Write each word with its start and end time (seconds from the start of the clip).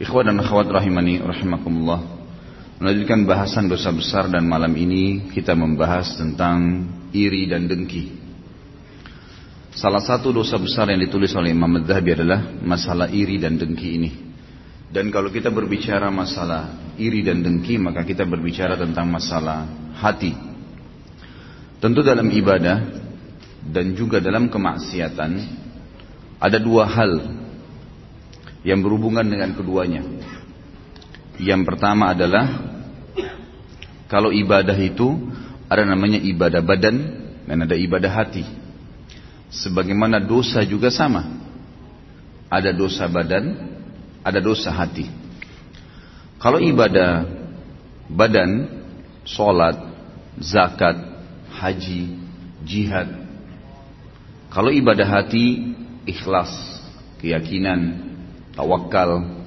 Ikhwan 0.00 0.32
dan 0.32 0.40
akhwat 0.40 0.72
rahimani 0.72 1.20
rahimakumullah. 1.20 2.00
Melanjutkan 2.80 3.28
bahasan 3.28 3.68
dosa 3.68 3.92
besar 3.92 4.32
dan 4.32 4.48
malam 4.48 4.72
ini 4.72 5.28
kita 5.36 5.52
membahas 5.52 6.16
tentang 6.16 6.88
iri 7.12 7.44
dan 7.44 7.68
dengki. 7.68 8.22
Salah 9.76 10.00
satu 10.00 10.32
dosa 10.32 10.56
besar 10.56 10.88
yang 10.88 11.00
ditulis 11.00 11.32
oleh 11.36 11.52
Imam 11.52 11.68
Madhabi 11.68 12.16
adalah 12.16 12.40
masalah 12.64 13.12
iri 13.12 13.36
dan 13.36 13.60
dengki 13.60 13.88
ini. 14.00 14.10
Dan 14.92 15.08
kalau 15.08 15.32
kita 15.32 15.48
berbicara 15.48 16.12
masalah 16.12 16.92
iri 17.00 17.24
dan 17.24 17.40
dengki 17.40 17.80
maka 17.80 18.04
kita 18.04 18.24
berbicara 18.24 18.76
tentang 18.76 19.08
masalah 19.08 19.64
hati. 19.96 20.32
Tentu 21.80 22.00
dalam 22.04 22.28
ibadah 22.28 22.78
dan 23.68 23.92
juga 23.96 24.20
dalam 24.20 24.48
kemaksiatan 24.52 25.32
ada 26.42 26.58
dua 26.58 26.84
hal 26.88 27.41
yang 28.62 28.80
berhubungan 28.82 29.26
dengan 29.26 29.54
keduanya. 29.54 30.02
Yang 31.42 31.62
pertama 31.66 32.14
adalah 32.14 32.46
kalau 34.06 34.30
ibadah 34.30 34.76
itu 34.76 35.08
ada 35.66 35.88
namanya 35.88 36.20
ibadah 36.20 36.60
badan 36.60 36.96
dan 37.48 37.58
ada 37.64 37.74
ibadah 37.74 38.12
hati. 38.12 38.44
Sebagaimana 39.48 40.22
dosa 40.22 40.62
juga 40.64 40.92
sama. 40.92 41.40
Ada 42.52 42.76
dosa 42.76 43.08
badan, 43.08 43.56
ada 44.20 44.38
dosa 44.38 44.68
hati. 44.68 45.08
Kalau 46.36 46.60
ibadah 46.60 47.24
badan, 48.12 48.68
sholat, 49.24 49.80
zakat, 50.36 51.00
haji, 51.56 52.12
jihad. 52.68 53.08
Kalau 54.52 54.68
ibadah 54.68 55.08
hati, 55.08 55.72
ikhlas, 56.04 56.52
keyakinan, 57.24 58.11
tawakal, 58.56 59.42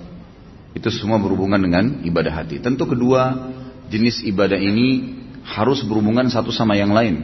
itu 0.76 0.90
semua 0.92 1.16
berhubungan 1.22 1.58
dengan 1.62 2.04
ibadah 2.04 2.44
hati. 2.44 2.60
Tentu 2.60 2.84
kedua 2.84 3.52
jenis 3.88 4.26
ibadah 4.28 4.60
ini 4.60 5.18
harus 5.46 5.86
berhubungan 5.88 6.28
satu 6.28 6.52
sama 6.52 6.76
yang 6.76 6.92
lain. 6.92 7.22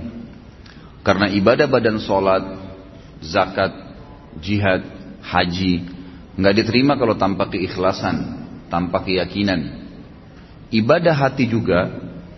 Karena 1.02 1.28
ibadah 1.28 1.66
badan 1.66 1.98
sholat, 1.98 2.46
zakat, 3.26 3.74
jihad, 4.40 4.86
haji, 5.26 5.84
nggak 6.38 6.56
diterima 6.64 6.96
kalau 6.96 7.18
tanpa 7.18 7.50
keikhlasan, 7.50 8.48
tanpa 8.70 9.04
keyakinan. 9.04 9.84
Ibadah 10.72 11.12
hati 11.12 11.52
juga 11.52 11.92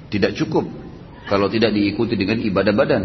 tidak 0.10 0.34
cukup 0.40 0.66
kalau 1.30 1.46
tidak 1.52 1.76
diikuti 1.76 2.18
dengan 2.18 2.42
ibadah 2.42 2.74
badan. 2.74 3.04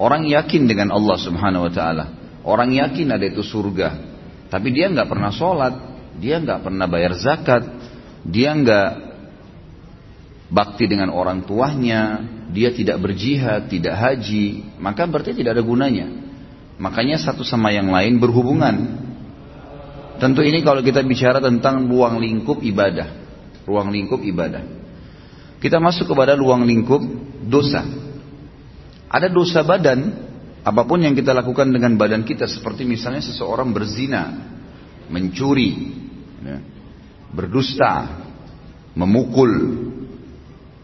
Orang 0.00 0.24
yakin 0.24 0.64
dengan 0.64 0.88
Allah 0.94 1.18
Subhanahu 1.20 1.68
wa 1.68 1.72
taala. 1.74 2.04
Orang 2.40 2.72
yakin 2.72 3.12
ada 3.12 3.28
itu 3.28 3.44
surga, 3.44 4.09
tapi 4.50 4.74
dia 4.74 4.90
nggak 4.90 5.06
pernah 5.06 5.30
sholat, 5.30 5.74
dia 6.18 6.42
nggak 6.42 6.66
pernah 6.66 6.90
bayar 6.90 7.14
zakat, 7.14 7.62
dia 8.26 8.50
nggak 8.50 8.90
bakti 10.50 10.90
dengan 10.90 11.14
orang 11.14 11.46
tuanya, 11.46 12.26
dia 12.50 12.74
tidak 12.74 12.98
berjihad, 12.98 13.70
tidak 13.70 13.94
haji, 13.94 14.76
maka 14.82 15.06
berarti 15.06 15.38
tidak 15.38 15.54
ada 15.54 15.62
gunanya. 15.62 16.10
Makanya 16.82 17.22
satu 17.22 17.46
sama 17.46 17.70
yang 17.70 17.94
lain 17.94 18.18
berhubungan. 18.18 19.06
Tentu 20.18 20.42
ini 20.42 20.60
kalau 20.66 20.82
kita 20.82 21.00
bicara 21.06 21.38
tentang 21.38 21.86
ruang 21.86 22.18
lingkup 22.18 22.60
ibadah, 22.60 23.08
ruang 23.64 23.94
lingkup 23.94 24.20
ibadah. 24.20 24.66
Kita 25.62 25.78
masuk 25.78 26.10
kepada 26.10 26.34
ruang 26.34 26.66
lingkup 26.66 27.00
dosa. 27.46 27.86
Ada 29.06 29.30
dosa 29.30 29.60
badan, 29.62 30.29
Apa 30.60 30.84
pun 30.84 31.00
yang 31.00 31.16
kita 31.16 31.32
lakukan 31.32 31.72
dengan 31.72 31.96
badan 31.96 32.20
kita 32.20 32.44
seperti 32.44 32.84
misalnya 32.84 33.24
seseorang 33.24 33.72
berzina, 33.72 34.28
mencuri, 35.08 35.72
ya, 36.44 36.58
berdusta, 37.32 38.20
memukul. 38.92 39.52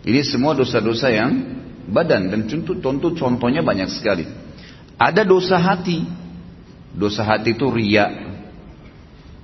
Ini 0.06 0.20
semua 0.24 0.56
dosa-dosa 0.56 1.12
yang 1.12 1.32
badan 1.92 2.32
dan 2.32 2.40
tentu, 2.48 2.78
tentu 2.80 3.12
contohnya 3.12 3.60
banyak 3.60 3.90
sekali. 3.92 4.24
Ada 4.96 5.28
dosa 5.28 5.60
hati. 5.60 6.00
Dosa 6.96 7.20
hati 7.20 7.52
itu 7.52 7.68
riak, 7.68 8.08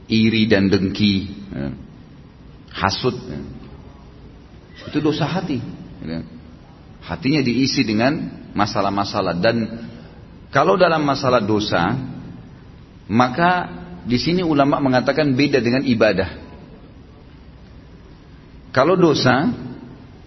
iri 0.09 0.49
dan 0.49 0.73
dengki, 0.73 1.29
ya, 1.53 1.69
hasut. 2.73 3.12
Ya. 3.29 3.41
Itu 4.89 5.05
dosa 5.05 5.29
hati. 5.29 5.61
Ya. 6.01 6.25
Hatinya 7.05 7.45
diisi 7.45 7.85
dengan 7.85 8.33
masalah-masalah 8.56 9.37
dan 9.37 9.56
kalau 10.53 10.77
dalam 10.77 11.01
masalah 11.01 11.41
dosa, 11.41 11.97
maka 13.09 13.73
di 14.05 14.21
sini 14.21 14.45
ulama 14.45 14.85
mengatakan 14.85 15.33
beda 15.33 15.65
dengan 15.65 15.81
ibadah. 15.81 16.31
Kalau 18.69 19.01
dosa 19.01 19.49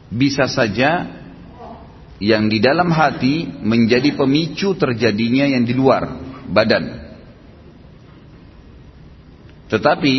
bisa 0.09 0.50
saja 0.50 1.06
yang 2.18 2.50
di 2.50 2.58
dalam 2.58 2.90
hati 2.90 3.46
menjadi 3.62 4.18
pemicu 4.18 4.74
terjadinya 4.74 5.46
yang 5.46 5.62
di 5.62 5.74
luar 5.78 6.18
badan. 6.50 7.06
Tetapi 9.69 10.16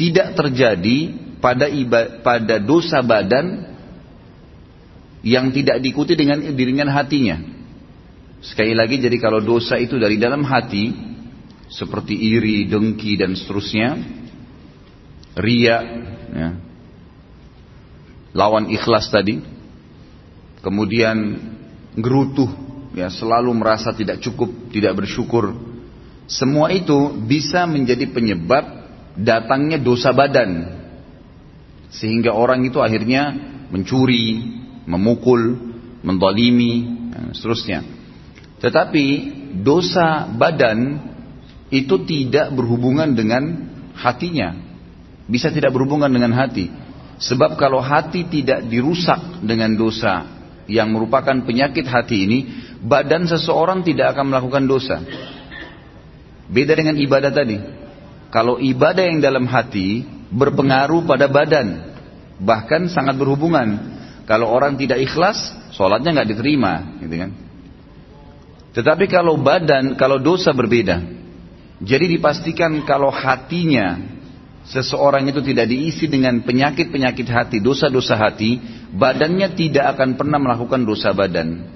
tidak 0.00 0.32
terjadi 0.32 0.98
pada 1.44 1.68
pada 2.24 2.56
dosa 2.56 3.04
badan 3.04 3.68
yang 5.24 5.52
tidak 5.52 5.80
diikuti 5.84 6.16
dengan 6.16 6.40
dengan 6.56 6.88
hatinya. 6.92 7.61
Sekali 8.42 8.74
lagi 8.74 8.98
jadi 8.98 9.16
kalau 9.22 9.38
dosa 9.38 9.78
itu 9.78 10.02
dari 10.02 10.18
dalam 10.18 10.42
hati 10.42 10.90
seperti 11.70 12.18
iri, 12.18 12.66
dengki 12.66 13.14
dan 13.14 13.38
seterusnya, 13.38 13.96
ria, 15.38 15.78
ya, 16.34 16.48
lawan 18.34 18.68
ikhlas 18.68 19.08
tadi, 19.08 19.40
kemudian 20.60 21.16
gerutuh, 21.96 22.50
ya 22.92 23.08
selalu 23.08 23.54
merasa 23.56 23.94
tidak 23.94 24.20
cukup, 24.20 24.50
tidak 24.74 24.98
bersyukur, 25.00 25.56
semua 26.28 26.74
itu 26.74 27.14
bisa 27.24 27.64
menjadi 27.64 28.10
penyebab 28.10 28.64
datangnya 29.16 29.80
dosa 29.80 30.10
badan, 30.12 30.82
sehingga 31.94 32.34
orang 32.36 32.68
itu 32.68 32.82
akhirnya 32.84 33.32
mencuri, 33.72 34.60
memukul, 34.84 35.56
mendalimi, 36.04 36.84
dan 37.14 37.32
seterusnya. 37.32 38.01
Tetapi 38.62 39.06
dosa 39.58 40.30
badan 40.30 41.02
itu 41.74 41.98
tidak 42.06 42.54
berhubungan 42.54 43.10
dengan 43.10 43.42
hatinya. 43.98 44.54
Bisa 45.26 45.50
tidak 45.50 45.74
berhubungan 45.74 46.06
dengan 46.06 46.30
hati. 46.30 46.70
Sebab 47.18 47.58
kalau 47.58 47.82
hati 47.82 48.22
tidak 48.30 48.70
dirusak 48.70 49.42
dengan 49.42 49.74
dosa 49.74 50.26
yang 50.70 50.94
merupakan 50.94 51.34
penyakit 51.42 51.82
hati 51.90 52.16
ini, 52.22 52.38
badan 52.82 53.26
seseorang 53.26 53.82
tidak 53.82 54.14
akan 54.14 54.30
melakukan 54.30 54.64
dosa. 54.70 55.02
Beda 56.46 56.78
dengan 56.78 56.94
ibadah 56.98 57.34
tadi. 57.34 57.58
Kalau 58.30 58.62
ibadah 58.62 59.04
yang 59.06 59.18
dalam 59.18 59.44
hati 59.50 60.06
berpengaruh 60.30 61.02
pada 61.04 61.26
badan, 61.26 61.92
bahkan 62.38 62.86
sangat 62.86 63.18
berhubungan. 63.18 63.98
Kalau 64.24 64.48
orang 64.48 64.78
tidak 64.78 65.02
ikhlas, 65.02 65.50
sholatnya 65.74 66.14
nggak 66.14 66.30
diterima, 66.30 67.02
gitu 67.02 67.16
kan? 67.26 67.30
Tetapi 68.72 69.04
kalau 69.08 69.36
badan, 69.36 70.00
kalau 70.00 70.16
dosa 70.16 70.56
berbeda. 70.56 71.04
Jadi 71.82 72.16
dipastikan 72.16 72.86
kalau 72.88 73.12
hatinya 73.12 74.00
seseorang 74.64 75.26
itu 75.28 75.42
tidak 75.42 75.66
diisi 75.68 76.06
dengan 76.06 76.40
penyakit-penyakit 76.40 77.26
hati, 77.28 77.56
dosa-dosa 77.58 78.14
hati, 78.16 78.56
badannya 78.94 79.52
tidak 79.58 79.98
akan 79.98 80.14
pernah 80.14 80.38
melakukan 80.38 80.86
dosa 80.86 81.10
badan. 81.12 81.68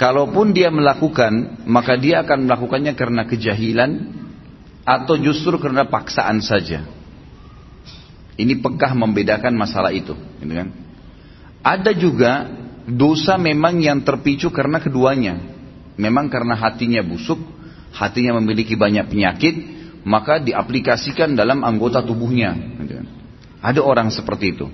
Kalaupun 0.00 0.50
dia 0.50 0.72
melakukan, 0.72 1.62
maka 1.68 1.94
dia 1.94 2.26
akan 2.26 2.48
melakukannya 2.48 2.96
karena 2.98 3.22
kejahilan 3.22 3.90
atau 4.82 5.14
justru 5.14 5.62
karena 5.62 5.86
paksaan 5.86 6.42
saja. 6.42 6.82
Ini 8.34 8.58
pekah 8.58 8.96
membedakan 8.98 9.54
masalah 9.54 9.94
itu, 9.94 10.16
gitu 10.42 10.52
kan? 10.56 10.74
Ada 11.62 11.94
juga 11.94 12.50
dosa 12.86 13.38
memang 13.38 13.78
yang 13.78 14.02
terpicu 14.02 14.50
karena 14.50 14.82
keduanya. 14.82 15.38
Memang 16.00 16.32
karena 16.32 16.56
hatinya 16.56 17.04
busuk, 17.04 17.38
hatinya 17.92 18.40
memiliki 18.40 18.74
banyak 18.74 19.12
penyakit, 19.12 19.54
maka 20.02 20.40
diaplikasikan 20.42 21.36
dalam 21.36 21.62
anggota 21.62 22.02
tubuhnya. 22.02 22.56
Ada 23.62 23.78
orang 23.84 24.10
seperti 24.10 24.56
itu. 24.58 24.66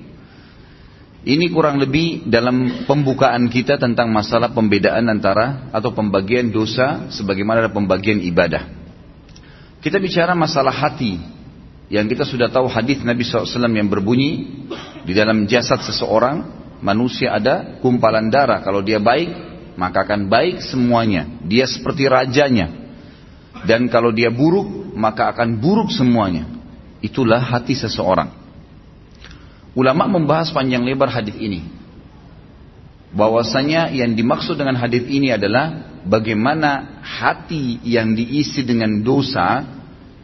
Ini 1.28 1.50
kurang 1.52 1.82
lebih 1.82 2.30
dalam 2.30 2.86
pembukaan 2.88 3.50
kita 3.50 3.76
tentang 3.76 4.08
masalah 4.08 4.54
pembedaan 4.54 5.10
antara 5.10 5.68
atau 5.74 5.92
pembagian 5.92 6.48
dosa 6.48 7.10
sebagaimana 7.12 7.66
ada 7.66 7.72
pembagian 7.74 8.22
ibadah. 8.22 8.64
Kita 9.82 9.98
bicara 10.00 10.32
masalah 10.32 10.72
hati 10.72 11.18
yang 11.92 12.06
kita 12.08 12.24
sudah 12.24 12.48
tahu 12.48 12.70
hadis 12.70 13.02
Nabi 13.04 13.26
SAW 13.26 13.44
yang 13.76 13.90
berbunyi 13.90 14.64
di 15.04 15.12
dalam 15.12 15.44
jasad 15.50 15.82
seseorang 15.84 16.67
manusia 16.80 17.34
ada 17.34 17.78
kumpalan 17.82 18.30
darah 18.30 18.62
kalau 18.62 18.82
dia 18.82 19.02
baik 19.02 19.48
maka 19.78 20.02
akan 20.02 20.26
baik 20.26 20.58
semuanya. 20.58 21.30
Dia 21.46 21.70
seperti 21.70 22.10
rajanya. 22.10 22.74
Dan 23.62 23.86
kalau 23.86 24.10
dia 24.10 24.26
buruk, 24.34 24.90
maka 24.98 25.30
akan 25.30 25.62
buruk 25.62 25.94
semuanya. 25.94 26.50
Itulah 26.98 27.38
hati 27.38 27.78
seseorang. 27.78 28.34
Ulama 29.78 30.10
membahas 30.10 30.50
panjang 30.50 30.82
lebar 30.82 31.06
hadis 31.14 31.38
ini. 31.38 31.62
Bahwasanya 33.14 33.94
yang 33.94 34.18
dimaksud 34.18 34.58
dengan 34.58 34.74
hadis 34.74 35.06
ini 35.06 35.30
adalah 35.30 35.94
bagaimana 36.02 36.98
hati 37.00 37.78
yang 37.86 38.18
diisi 38.18 38.66
dengan 38.66 39.00
dosa 39.06 39.62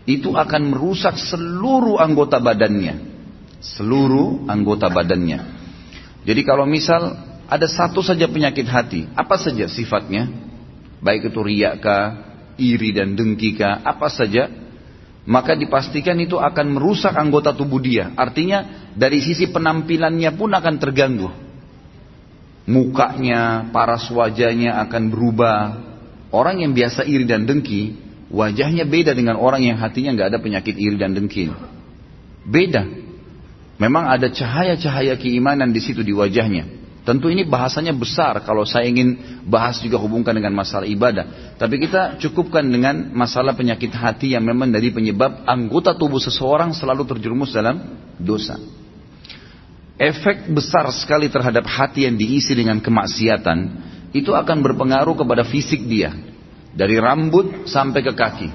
itu 0.05 0.35
akan 0.35 0.75
merusak 0.75 1.15
seluruh 1.15 2.03
anggota 2.03 2.43
badannya. 2.43 3.15
Seluruh 3.63 4.51
anggota 4.51 4.91
badannya. 4.91 5.54
Jadi 6.25 6.41
kalau 6.43 6.65
misal 6.65 7.21
ada 7.45 7.69
satu 7.69 8.01
saja 8.01 8.25
penyakit 8.25 8.65
hati, 8.65 9.05
apa 9.13 9.37
saja 9.37 9.69
sifatnya? 9.69 10.33
Baik 11.05 11.29
itu 11.29 11.41
riak 11.45 11.85
iri 12.57 12.97
dan 12.97 13.13
dengki 13.13 13.61
apa 13.61 14.09
saja, 14.09 14.49
maka 15.29 15.53
dipastikan 15.53 16.17
itu 16.17 16.41
akan 16.41 16.81
merusak 16.81 17.13
anggota 17.13 17.53
tubuh 17.53 17.81
dia. 17.81 18.17
Artinya 18.17 18.89
dari 18.97 19.21
sisi 19.21 19.53
penampilannya 19.53 20.33
pun 20.33 20.51
akan 20.57 20.75
terganggu. 20.81 21.29
Mukanya, 22.65 23.69
paras 23.69 24.09
wajahnya 24.09 24.81
akan 24.89 25.03
berubah. 25.13 25.61
Orang 26.33 26.65
yang 26.65 26.73
biasa 26.73 27.05
iri 27.05 27.29
dan 27.29 27.45
dengki, 27.45 28.01
wajahnya 28.33 28.89
beda 28.89 29.13
dengan 29.13 29.37
orang 29.37 29.61
yang 29.61 29.77
hatinya 29.77 30.17
nggak 30.17 30.29
ada 30.33 30.39
penyakit 30.41 30.73
iri 30.81 30.97
dan 30.97 31.13
dengki. 31.13 31.53
Beda. 32.49 33.04
Memang 33.75 34.07
ada 34.07 34.31
cahaya-cahaya 34.31 35.19
keimanan 35.19 35.75
di 35.75 35.83
situ 35.83 36.07
di 36.07 36.15
wajahnya. 36.15 36.85
Tentu 37.05 37.29
ini 37.29 37.45
bahasanya 37.45 37.93
besar 37.93 38.41
kalau 38.49 38.65
saya 38.65 38.89
ingin 38.89 39.21
bahas 39.45 39.77
juga 39.85 40.01
hubungkan 40.01 40.33
dengan 40.33 40.57
masalah 40.57 40.89
ibadah. 40.89 41.57
Tapi 41.61 41.77
kita 41.85 42.17
cukupkan 42.17 42.65
dengan 42.65 43.13
masalah 43.13 43.53
penyakit 43.53 43.93
hati 43.93 44.33
yang 44.33 44.41
memang 44.41 44.73
dari 44.73 44.89
penyebab 44.89 45.45
anggota 45.45 45.93
tubuh 45.93 46.17
seseorang 46.17 46.73
selalu 46.73 47.05
terjerumus 47.05 47.53
dalam 47.53 48.01
dosa. 48.17 48.57
Efek 50.01 50.49
besar 50.49 50.89
sekali 50.97 51.29
terhadap 51.29 51.69
hati 51.69 52.09
yang 52.09 52.17
diisi 52.17 52.57
dengan 52.57 52.81
kemaksiatan 52.81 53.59
itu 54.17 54.33
akan 54.33 54.65
berpengaruh 54.65 55.13
kepada 55.13 55.45
fisik 55.45 55.85
dia. 55.85 56.09
Dari 56.73 56.97
rambut 56.99 57.69
sampai 57.69 58.01
ke 58.01 58.17
kaki. 58.17 58.49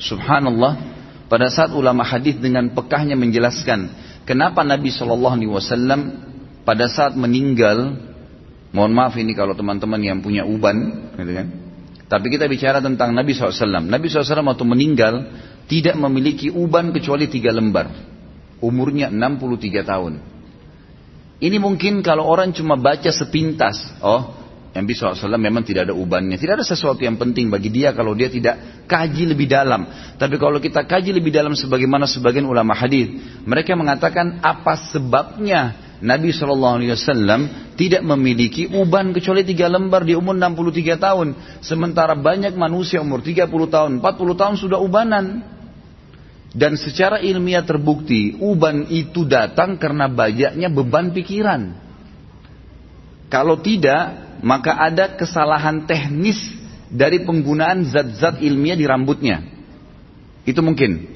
Subhanallah, 0.00 0.80
pada 1.28 1.46
saat 1.52 1.70
ulama 1.76 2.02
hadis 2.02 2.40
dengan 2.40 2.72
pekahnya 2.72 3.14
menjelaskan 3.20 3.92
kenapa 4.32 4.64
Nabi 4.64 4.88
Shallallahu 4.88 5.36
Alaihi 5.36 5.52
Wasallam 5.52 6.00
pada 6.64 6.88
saat 6.88 7.12
meninggal, 7.12 8.00
mohon 8.72 8.96
maaf 8.96 9.12
ini 9.20 9.36
kalau 9.36 9.52
teman-teman 9.52 10.00
yang 10.00 10.24
punya 10.24 10.48
uban, 10.48 11.12
gitu 11.20 11.32
kan? 11.36 11.48
Tapi 12.08 12.26
kita 12.28 12.44
bicara 12.44 12.84
tentang 12.84 13.16
Nabi 13.16 13.32
SAW. 13.32 13.88
Nabi 13.88 14.12
SAW 14.12 14.44
waktu 14.44 14.68
meninggal 14.68 15.14
tidak 15.64 15.96
memiliki 15.96 16.52
uban 16.52 16.92
kecuali 16.92 17.24
tiga 17.24 17.48
lembar. 17.56 17.88
Umurnya 18.60 19.08
63 19.08 19.80
tahun. 19.80 20.20
Ini 21.40 21.56
mungkin 21.56 22.04
kalau 22.04 22.28
orang 22.28 22.52
cuma 22.52 22.76
baca 22.76 23.08
sepintas, 23.08 23.80
oh 24.04 24.41
Nabi 24.72 24.96
SAW 24.96 25.36
memang 25.36 25.60
tidak 25.68 25.92
ada 25.92 25.94
ubannya. 25.94 26.40
Tidak 26.40 26.56
ada 26.56 26.64
sesuatu 26.64 27.04
yang 27.04 27.20
penting 27.20 27.52
bagi 27.52 27.68
dia 27.68 27.92
kalau 27.92 28.16
dia 28.16 28.32
tidak 28.32 28.84
kaji 28.88 29.28
lebih 29.28 29.44
dalam. 29.44 29.84
Tapi 30.16 30.40
kalau 30.40 30.56
kita 30.64 30.88
kaji 30.88 31.12
lebih 31.12 31.28
dalam 31.28 31.52
sebagaimana 31.52 32.08
sebagian 32.08 32.48
ulama 32.48 32.72
hadis, 32.72 33.12
mereka 33.44 33.76
mengatakan 33.76 34.40
apa 34.40 34.72
sebabnya 34.88 35.76
Nabi 36.00 36.32
SAW 36.32 36.82
tidak 37.76 38.02
memiliki 38.02 38.66
uban 38.72 39.12
kecuali 39.12 39.44
tiga 39.44 39.68
lembar 39.68 40.08
di 40.08 40.16
umur 40.16 40.40
63 40.40 40.96
tahun. 40.96 41.28
Sementara 41.60 42.16
banyak 42.16 42.56
manusia 42.56 43.04
umur 43.04 43.20
30 43.20 43.46
tahun, 43.68 43.90
40 44.00 44.40
tahun 44.40 44.54
sudah 44.56 44.80
ubanan. 44.80 45.52
Dan 46.52 46.76
secara 46.76 47.20
ilmiah 47.20 47.64
terbukti 47.64 48.36
uban 48.40 48.88
itu 48.88 49.24
datang 49.24 49.76
karena 49.76 50.08
banyaknya 50.08 50.68
beban 50.68 51.12
pikiran. 51.12 51.91
Kalau 53.32 53.56
tidak, 53.64 54.36
maka 54.44 54.76
ada 54.76 55.16
kesalahan 55.16 55.88
teknis 55.88 56.36
dari 56.92 57.24
penggunaan 57.24 57.88
zat-zat 57.88 58.44
ilmiah 58.44 58.76
di 58.76 58.84
rambutnya. 58.84 59.40
Itu 60.44 60.60
mungkin. 60.60 61.08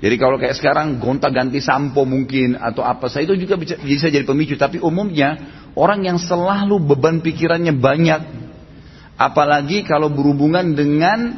Jadi 0.00 0.16
kalau 0.16 0.40
kayak 0.40 0.56
sekarang 0.56 0.96
gonta 0.96 1.28
ganti 1.28 1.60
sampo 1.60 2.08
mungkin 2.08 2.56
atau 2.56 2.84
apa 2.84 3.12
saya 3.12 3.28
itu 3.28 3.36
juga 3.44 3.60
bisa 3.60 4.08
jadi 4.08 4.24
pemicu. 4.24 4.56
Tapi 4.56 4.80
umumnya 4.80 5.36
orang 5.76 6.08
yang 6.08 6.16
selalu 6.16 6.80
beban 6.80 7.20
pikirannya 7.20 7.76
banyak, 7.76 8.20
apalagi 9.20 9.84
kalau 9.84 10.08
berhubungan 10.08 10.72
dengan 10.72 11.32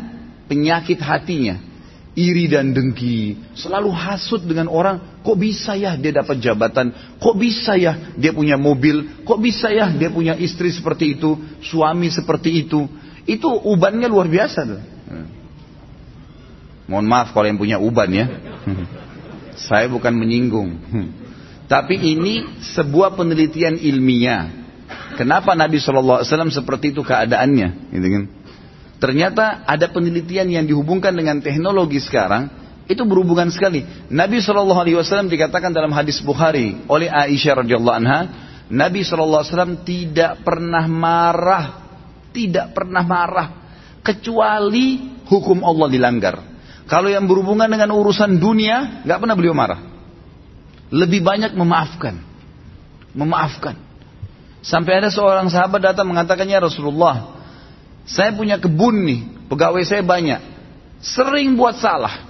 penyakit 0.46 1.02
hatinya, 1.02 1.58
iri 2.14 2.46
dan 2.46 2.70
dengki, 2.74 3.38
selalu 3.58 3.90
hasut 3.94 4.42
dengan 4.46 4.70
orang, 4.70 5.17
kok 5.28 5.36
bisa 5.36 5.76
ya 5.76 5.92
dia 6.00 6.24
dapat 6.24 6.40
jabatan, 6.40 6.88
kok 7.20 7.36
bisa 7.36 7.76
ya 7.76 8.16
dia 8.16 8.32
punya 8.32 8.56
mobil, 8.56 9.20
kok 9.28 9.36
bisa 9.36 9.68
ya 9.68 9.92
dia 9.92 10.08
punya 10.08 10.32
istri 10.40 10.72
seperti 10.72 11.20
itu, 11.20 11.36
suami 11.60 12.08
seperti 12.08 12.64
itu, 12.64 12.88
itu 13.28 13.44
ubannya 13.44 14.08
luar 14.08 14.24
biasa 14.24 14.60
tuh. 14.64 14.80
Mohon 16.88 17.06
maaf 17.12 17.36
kalau 17.36 17.44
yang 17.44 17.60
punya 17.60 17.76
uban 17.76 18.08
ya. 18.08 18.24
Saya 19.68 19.92
bukan 19.92 20.16
menyinggung. 20.16 20.80
Tapi 21.68 22.00
ini 22.00 22.48
sebuah 22.72 23.12
penelitian 23.12 23.76
ilmiah. 23.76 24.48
Kenapa 25.20 25.52
Nabi 25.52 25.76
SAW 25.76 26.24
seperti 26.48 26.96
itu 26.96 27.04
keadaannya? 27.04 27.92
Gitu 27.92 28.08
kan? 28.08 28.24
Ternyata 28.96 29.68
ada 29.68 29.92
penelitian 29.92 30.48
yang 30.48 30.64
dihubungkan 30.64 31.12
dengan 31.12 31.44
teknologi 31.44 32.00
sekarang 32.00 32.48
itu 32.88 33.04
berhubungan 33.04 33.52
sekali. 33.52 33.84
Nabi 34.08 34.40
Shallallahu 34.40 34.80
Alaihi 34.80 34.96
Wasallam 34.96 35.28
dikatakan 35.28 35.76
dalam 35.76 35.92
hadis 35.92 36.24
Bukhari 36.24 36.88
oleh 36.88 37.12
Aisyah 37.12 37.62
radhiyallahu 37.62 37.96
anha, 38.00 38.20
Nabi 38.72 39.04
Shallallahu 39.04 39.44
Alaihi 39.44 39.52
Wasallam 39.52 39.76
tidak 39.84 40.40
pernah 40.40 40.84
marah, 40.88 41.66
tidak 42.32 42.72
pernah 42.72 43.04
marah 43.04 43.48
kecuali 44.00 45.20
hukum 45.28 45.60
Allah 45.60 45.88
dilanggar. 45.92 46.36
Kalau 46.88 47.12
yang 47.12 47.28
berhubungan 47.28 47.68
dengan 47.68 47.92
urusan 47.92 48.40
dunia, 48.40 49.04
nggak 49.04 49.18
pernah 49.20 49.36
beliau 49.36 49.52
marah. 49.52 49.84
Lebih 50.88 51.20
banyak 51.20 51.52
memaafkan. 51.52 52.16
Memaafkan. 53.12 53.76
Sampai 54.64 54.96
ada 54.96 55.12
seorang 55.12 55.52
sahabat 55.52 55.92
datang 55.92 56.08
mengatakannya 56.08 56.56
Rasulullah, 56.56 57.36
saya 58.08 58.32
punya 58.32 58.56
kebun 58.56 59.04
nih, 59.04 59.20
pegawai 59.52 59.84
saya 59.84 60.00
banyak. 60.00 60.40
Sering 61.04 61.52
buat 61.60 61.76
salah. 61.76 62.27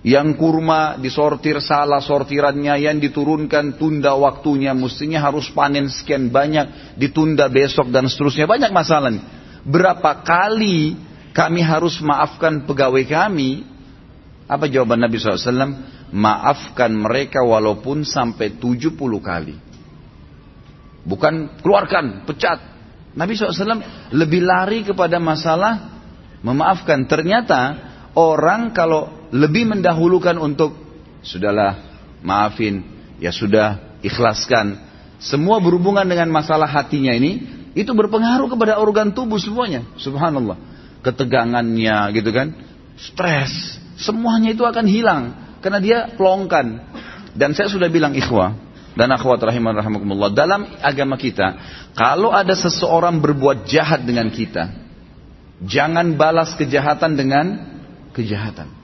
Yang 0.00 0.40
kurma 0.40 0.96
disortir 0.96 1.60
salah 1.60 2.00
sortirannya, 2.00 2.72
yang 2.80 2.96
diturunkan 2.96 3.76
tunda 3.76 4.16
waktunya, 4.16 4.72
mestinya 4.72 5.20
harus 5.20 5.52
panen 5.52 5.92
sekian 5.92 6.32
banyak, 6.32 6.96
ditunda 6.96 7.52
besok 7.52 7.92
dan 7.92 8.08
seterusnya. 8.08 8.48
Banyak 8.48 8.72
masalah 8.72 9.12
nih. 9.12 9.24
Berapa 9.60 10.24
kali 10.24 10.96
kami 11.36 11.60
harus 11.60 12.00
maafkan 12.00 12.64
pegawai 12.64 13.04
kami. 13.04 13.68
Apa 14.48 14.72
jawaban 14.72 15.04
Nabi 15.04 15.20
SAW? 15.20 15.84
Maafkan 16.10 16.90
mereka 16.96 17.44
walaupun 17.44 18.02
sampai 18.02 18.56
70 18.56 18.96
kali. 19.20 19.54
Bukan 21.04 21.60
keluarkan, 21.60 22.24
pecat. 22.24 22.58
Nabi 23.12 23.36
SAW 23.36 23.84
lebih 24.16 24.40
lari 24.48 24.80
kepada 24.80 25.20
masalah 25.20 26.00
memaafkan. 26.40 27.04
Ternyata 27.04 27.76
orang 28.16 28.72
kalau 28.72 29.19
lebih 29.30 29.66
mendahulukan 29.66 30.36
untuk 30.38 30.74
sudahlah 31.22 31.78
maafin, 32.22 32.82
ya 33.22 33.30
sudah 33.30 33.98
ikhlaskan. 34.02 34.78
Semua 35.20 35.60
berhubungan 35.60 36.06
dengan 36.08 36.32
masalah 36.32 36.66
hatinya 36.66 37.12
ini, 37.12 37.44
itu 37.76 37.92
berpengaruh 37.92 38.50
kepada 38.50 38.80
organ 38.80 39.12
tubuh 39.14 39.38
semuanya. 39.38 39.86
Subhanallah 40.00 40.58
ketegangannya 41.00 42.12
gitu 42.12 42.30
kan, 42.32 42.52
stres, 42.96 43.80
semuanya 43.96 44.52
itu 44.52 44.64
akan 44.64 44.84
hilang 44.84 45.22
karena 45.64 45.78
dia 45.80 45.98
pelongkan. 46.16 46.92
Dan 47.30 47.54
saya 47.54 47.70
sudah 47.70 47.86
bilang 47.86 48.12
ikhwah 48.18 48.58
dan 48.98 49.08
akhwat 49.14 49.38
rahiman 49.46 49.70
rahimakumullah 49.70 50.34
dalam 50.34 50.66
agama 50.82 51.14
kita, 51.14 51.56
kalau 51.94 52.34
ada 52.34 52.52
seseorang 52.58 53.22
berbuat 53.22 53.70
jahat 53.70 54.02
dengan 54.02 54.28
kita, 54.28 54.74
jangan 55.62 56.18
balas 56.18 56.58
kejahatan 56.58 57.14
dengan 57.14 57.46
kejahatan. 58.10 58.79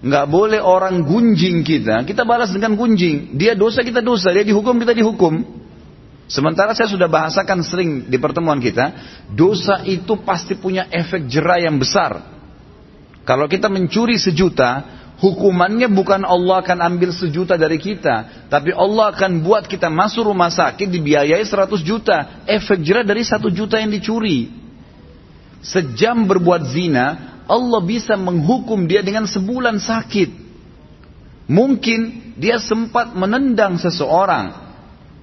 Nggak 0.00 0.26
boleh 0.32 0.60
orang 0.64 1.04
gunjing 1.04 1.60
kita, 1.60 2.08
kita 2.08 2.24
balas 2.24 2.48
dengan 2.48 2.72
gunjing. 2.72 3.36
Dia 3.36 3.52
dosa, 3.52 3.84
kita 3.84 4.00
dosa. 4.00 4.32
Dia 4.32 4.40
dihukum, 4.48 4.80
kita 4.80 4.96
dihukum. 4.96 5.44
Sementara 6.30 6.72
saya 6.72 6.88
sudah 6.88 7.10
bahasakan 7.10 7.60
sering 7.60 7.90
di 8.08 8.16
pertemuan 8.16 8.62
kita, 8.62 8.94
dosa 9.34 9.82
itu 9.84 10.14
pasti 10.22 10.56
punya 10.56 10.86
efek 10.88 11.26
jerah 11.28 11.60
yang 11.60 11.76
besar. 11.76 12.22
Kalau 13.28 13.44
kita 13.44 13.68
mencuri 13.68 14.16
sejuta, 14.16 14.86
hukumannya 15.20 15.92
bukan 15.92 16.24
Allah 16.24 16.64
akan 16.64 16.78
ambil 16.80 17.12
sejuta 17.12 17.60
dari 17.60 17.76
kita, 17.76 18.46
tapi 18.48 18.72
Allah 18.72 19.12
akan 19.12 19.44
buat 19.44 19.68
kita 19.68 19.92
masuk 19.92 20.32
rumah 20.32 20.48
sakit 20.48 20.88
dibiayai 20.88 21.44
100 21.44 21.76
juta. 21.84 22.46
Efek 22.48 22.80
jerah 22.80 23.04
dari 23.04 23.20
satu 23.20 23.52
juta 23.52 23.76
yang 23.76 23.92
dicuri. 23.92 24.48
Sejam 25.60 26.24
berbuat 26.24 26.72
zina, 26.72 27.29
Allah 27.46 27.80
bisa 27.84 28.18
menghukum 28.18 28.84
dia 28.84 29.00
dengan 29.00 29.24
sebulan 29.24 29.80
sakit. 29.80 30.30
Mungkin 31.50 32.34
dia 32.40 32.56
sempat 32.62 33.12
menendang 33.12 33.76
seseorang 33.76 34.70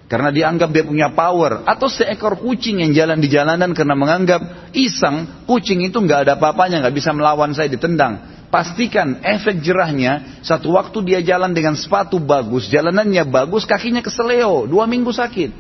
karena 0.08 0.32
dianggap 0.32 0.70
dia 0.72 0.88
punya 0.88 1.12
power 1.12 1.68
atau 1.68 1.92
seekor 1.92 2.40
kucing 2.40 2.80
yang 2.80 2.96
jalan 2.96 3.20
di 3.20 3.28
jalanan 3.28 3.76
karena 3.76 3.96
menganggap 3.96 4.72
iseng 4.72 5.44
kucing 5.44 5.84
itu 5.84 6.00
nggak 6.00 6.28
ada 6.28 6.34
apa-apanya 6.40 6.80
nggak 6.84 6.96
bisa 6.96 7.12
melawan 7.12 7.52
saya 7.52 7.68
ditendang 7.68 8.24
pastikan 8.48 9.20
efek 9.20 9.60
jerahnya 9.60 10.40
satu 10.40 10.80
waktu 10.80 11.04
dia 11.04 11.20
jalan 11.20 11.52
dengan 11.52 11.76
sepatu 11.76 12.24
bagus 12.24 12.72
jalanannya 12.72 13.28
bagus 13.28 13.68
kakinya 13.68 14.00
keseleo 14.00 14.64
dua 14.64 14.88
minggu 14.88 15.12
sakit 15.12 15.52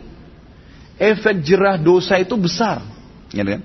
efek 0.95 1.43
jerah 1.43 1.75
dosa 1.75 2.15
itu 2.15 2.39
besar 2.39 2.79
ya 3.35 3.43
kan? 3.43 3.59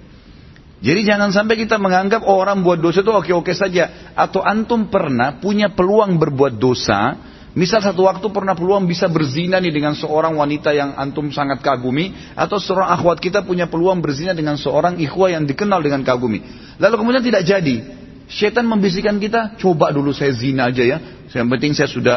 Jadi 0.82 1.14
jangan 1.14 1.30
sampai 1.30 1.54
kita 1.62 1.78
menganggap 1.78 2.26
oh, 2.26 2.42
orang 2.42 2.66
buat 2.66 2.82
dosa 2.82 3.06
itu 3.06 3.14
oke-oke 3.14 3.54
saja 3.54 4.12
atau 4.18 4.42
antum 4.42 4.90
pernah 4.90 5.38
punya 5.38 5.70
peluang 5.70 6.18
berbuat 6.18 6.58
dosa 6.58 7.30
Misal 7.52 7.84
satu 7.84 8.08
waktu 8.08 8.24
pernah 8.32 8.56
peluang 8.56 8.88
bisa 8.88 9.12
berzina 9.12 9.60
nih 9.60 9.76
dengan 9.76 9.92
seorang 9.92 10.32
wanita 10.40 10.72
yang 10.72 10.96
antum 10.96 11.28
sangat 11.28 11.60
kagumi. 11.60 12.32
Atau 12.32 12.56
seorang 12.56 12.88
akhwat 12.96 13.20
kita 13.20 13.44
punya 13.44 13.68
peluang 13.68 14.00
berzina 14.00 14.32
dengan 14.32 14.56
seorang 14.56 14.96
ikhwah 14.96 15.36
yang 15.36 15.44
dikenal 15.44 15.84
dengan 15.84 16.00
kagumi. 16.00 16.40
Lalu 16.80 16.94
kemudian 16.96 17.20
tidak 17.20 17.44
jadi. 17.44 18.00
Setan 18.32 18.64
membisikkan 18.64 19.20
kita, 19.20 19.60
coba 19.60 19.92
dulu 19.92 20.16
saya 20.16 20.32
zina 20.32 20.72
aja 20.72 20.80
ya. 20.80 20.98
Yang 21.28 21.48
penting 21.52 21.72
saya 21.76 21.88
sudah 21.92 22.16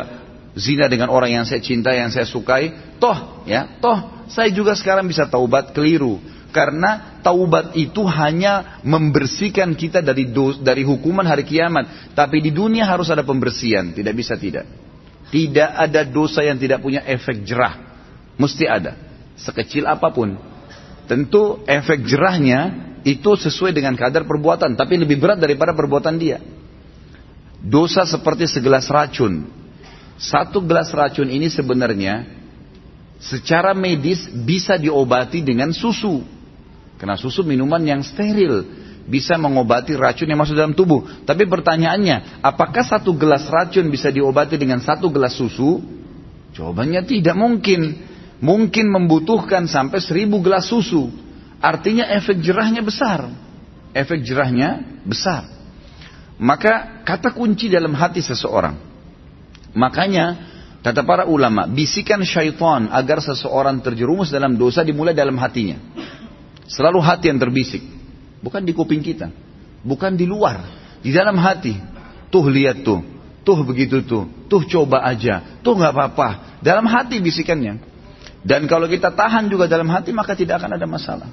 zina 0.56 0.88
dengan 0.88 1.12
orang 1.12 1.36
yang 1.36 1.44
saya 1.44 1.60
cintai, 1.60 2.00
yang 2.00 2.16
saya 2.16 2.24
sukai. 2.24 2.96
Toh, 2.96 3.44
ya, 3.44 3.76
toh 3.84 4.24
saya 4.32 4.48
juga 4.56 4.72
sekarang 4.72 5.04
bisa 5.04 5.28
taubat 5.28 5.76
keliru. 5.76 6.24
Karena 6.56 7.20
taubat 7.20 7.76
itu 7.76 8.08
hanya 8.08 8.80
membersihkan 8.80 9.76
kita 9.76 10.00
dari 10.00 10.32
dos, 10.32 10.56
dari 10.64 10.88
hukuman 10.88 11.28
hari 11.28 11.44
kiamat. 11.44 12.16
Tapi 12.16 12.40
di 12.40 12.56
dunia 12.56 12.88
harus 12.88 13.12
ada 13.12 13.28
pembersihan, 13.28 13.92
tidak 13.92 14.16
bisa 14.16 14.40
tidak. 14.40 14.64
Tidak 15.36 15.68
ada 15.76 16.08
dosa 16.08 16.48
yang 16.48 16.56
tidak 16.56 16.80
punya 16.80 17.04
efek 17.04 17.44
jerah. 17.44 17.76
Mesti 18.40 18.64
ada. 18.72 18.96
Sekecil 19.36 19.84
apa 19.84 20.16
pun. 20.16 20.40
Tentu 21.12 21.60
efek 21.68 22.08
jerahnya 22.08 22.72
itu 23.04 23.36
sesuai 23.36 23.76
dengan 23.76 24.00
kadar 24.00 24.24
perbuatan. 24.24 24.80
Tapi 24.80 24.96
lebih 24.96 25.20
berat 25.20 25.44
daripada 25.44 25.76
perbuatan 25.76 26.16
dia. 26.16 26.40
Dosa 27.60 28.08
seperti 28.08 28.48
segelas 28.48 28.88
racun. 28.88 29.44
Satu 30.16 30.64
gelas 30.64 30.88
racun 30.96 31.28
ini 31.28 31.52
sebenarnya 31.52 32.32
secara 33.20 33.76
medis 33.76 34.24
bisa 34.32 34.80
diobati 34.80 35.44
dengan 35.44 35.76
susu. 35.76 36.35
Karena 37.06 37.22
susu 37.22 37.46
minuman 37.46 37.86
yang 37.86 38.02
steril 38.02 38.66
bisa 39.06 39.38
mengobati 39.38 39.94
racun 39.94 40.26
yang 40.26 40.42
masuk 40.42 40.58
dalam 40.58 40.74
tubuh. 40.74 41.06
Tapi 41.22 41.46
pertanyaannya, 41.46 42.42
apakah 42.42 42.82
satu 42.82 43.14
gelas 43.14 43.46
racun 43.46 43.94
bisa 43.94 44.10
diobati 44.10 44.58
dengan 44.58 44.82
satu 44.82 45.14
gelas 45.14 45.38
susu? 45.38 45.86
Jawabannya 46.58 47.06
tidak 47.06 47.38
mungkin. 47.38 48.02
Mungkin 48.42 48.90
membutuhkan 48.90 49.70
sampai 49.70 50.02
seribu 50.02 50.42
gelas 50.42 50.66
susu. 50.66 51.14
Artinya 51.62 52.10
efek 52.10 52.42
jerahnya 52.42 52.82
besar. 52.82 53.30
Efek 53.94 54.26
jerahnya 54.26 54.82
besar. 55.06 55.46
Maka 56.42 57.06
kata 57.06 57.38
kunci 57.38 57.70
dalam 57.70 57.94
hati 57.94 58.26
seseorang. 58.26 58.82
Makanya 59.78 60.42
kata 60.82 61.06
para 61.06 61.30
ulama, 61.30 61.70
bisikan 61.70 62.26
syaitan 62.26 62.90
agar 62.90 63.22
seseorang 63.22 63.78
terjerumus 63.86 64.34
dalam 64.34 64.58
dosa 64.58 64.82
dimulai 64.82 65.14
dalam 65.14 65.38
hatinya. 65.38 65.78
Selalu 66.66 67.00
hati 67.02 67.30
yang 67.30 67.38
terbisik. 67.38 67.82
Bukan 68.42 68.62
di 68.66 68.74
kuping 68.74 69.02
kita. 69.02 69.30
Bukan 69.86 70.18
di 70.18 70.26
luar. 70.26 70.66
Di 71.02 71.14
dalam 71.14 71.38
hati. 71.38 71.78
Tuh 72.34 72.46
lihat 72.50 72.82
tuh. 72.82 73.02
Tuh 73.46 73.62
begitu 73.62 74.02
tuh. 74.02 74.26
Tuh 74.50 74.66
coba 74.66 75.06
aja. 75.06 75.62
Tuh 75.62 75.78
nggak 75.78 75.94
apa-apa. 75.94 76.30
Dalam 76.66 76.90
hati 76.90 77.22
bisikannya. 77.22 77.78
Dan 78.46 78.70
kalau 78.70 78.86
kita 78.86 79.14
tahan 79.14 79.50
juga 79.50 79.66
dalam 79.66 79.90
hati 79.90 80.14
maka 80.14 80.38
tidak 80.38 80.62
akan 80.62 80.78
ada 80.78 80.86
masalah. 80.86 81.30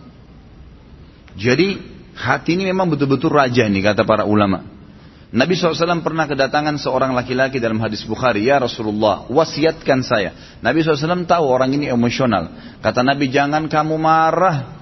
Jadi 1.37 1.81
hati 2.17 2.57
ini 2.57 2.69
memang 2.69 2.93
betul-betul 2.93 3.33
raja 3.33 3.65
ini 3.65 3.81
kata 3.81 4.05
para 4.05 4.25
ulama. 4.25 4.65
Nabi 5.33 5.57
SAW 5.57 6.05
pernah 6.05 6.29
kedatangan 6.29 6.77
seorang 6.77 7.17
laki-laki 7.17 7.57
dalam 7.57 7.81
hadis 7.81 8.05
Bukhari. 8.05 8.45
Ya 8.53 8.61
Rasulullah, 8.61 9.25
wasiatkan 9.33 10.05
saya. 10.05 10.61
Nabi 10.61 10.85
SAW 10.85 11.25
tahu 11.25 11.45
orang 11.49 11.73
ini 11.73 11.89
emosional. 11.89 12.53
Kata 12.85 13.01
Nabi, 13.01 13.33
jangan 13.33 13.65
kamu 13.65 13.97
marah. 13.97 14.82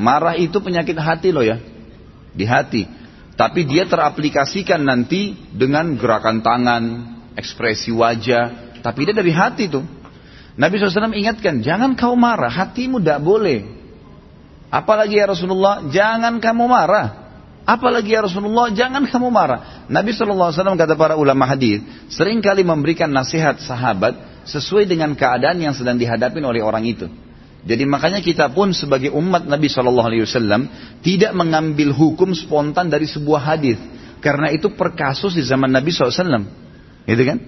Marah 0.00 0.32
itu 0.40 0.56
penyakit 0.64 0.96
hati 0.96 1.28
loh 1.28 1.44
ya. 1.44 1.60
Di 2.32 2.48
hati. 2.48 2.88
Tapi 3.36 3.68
dia 3.68 3.84
teraplikasikan 3.84 4.80
nanti 4.80 5.36
dengan 5.52 5.92
gerakan 6.00 6.40
tangan, 6.40 6.82
ekspresi 7.36 7.92
wajah. 7.92 8.80
Tapi 8.80 8.98
dia 9.04 9.14
dari 9.16 9.32
hati 9.32 9.68
tuh. 9.68 9.84
Nabi 10.56 10.76
SAW 10.76 11.12
ingatkan, 11.12 11.60
jangan 11.60 11.96
kau 11.96 12.16
marah, 12.16 12.52
hatimu 12.52 13.00
tidak 13.00 13.20
boleh. 13.20 13.64
Apalagi 14.72 15.20
ya 15.20 15.28
Rasulullah, 15.28 15.88
jangan 15.88 16.36
kamu 16.40 16.64
marah. 16.68 17.08
Apalagi 17.64 18.12
ya 18.12 18.24
Rasulullah, 18.24 18.72
jangan 18.72 19.04
kamu 19.04 19.28
marah. 19.28 19.84
Nabi 19.88 20.16
SAW 20.16 20.52
kata 20.52 20.96
para 20.96 21.14
ulama 21.16 21.44
hadis 21.44 21.84
sering 22.08 22.40
kali 22.40 22.64
memberikan 22.64 23.08
nasihat 23.08 23.60
sahabat 23.60 24.16
sesuai 24.48 24.88
dengan 24.88 25.12
keadaan 25.12 25.60
yang 25.60 25.76
sedang 25.76 26.00
dihadapi 26.00 26.40
oleh 26.40 26.64
orang 26.64 26.84
itu. 26.88 27.08
Jadi 27.60 27.84
makanya 27.84 28.24
kita 28.24 28.48
pun 28.48 28.72
sebagai 28.72 29.12
umat 29.12 29.44
Nabi 29.44 29.68
Shallallahu 29.68 30.08
Alaihi 30.08 30.24
Wasallam 30.24 30.70
tidak 31.04 31.36
mengambil 31.36 31.92
hukum 31.92 32.32
spontan 32.32 32.88
dari 32.88 33.04
sebuah 33.04 33.40
hadis 33.52 33.76
karena 34.20 34.52
itu 34.52 34.72
per 34.72 34.92
kasus 34.92 35.32
di 35.32 35.44
zaman 35.44 35.72
Nabi 35.72 35.88
SAW, 35.92 36.44
gitu 37.08 37.22
kan? 37.24 37.38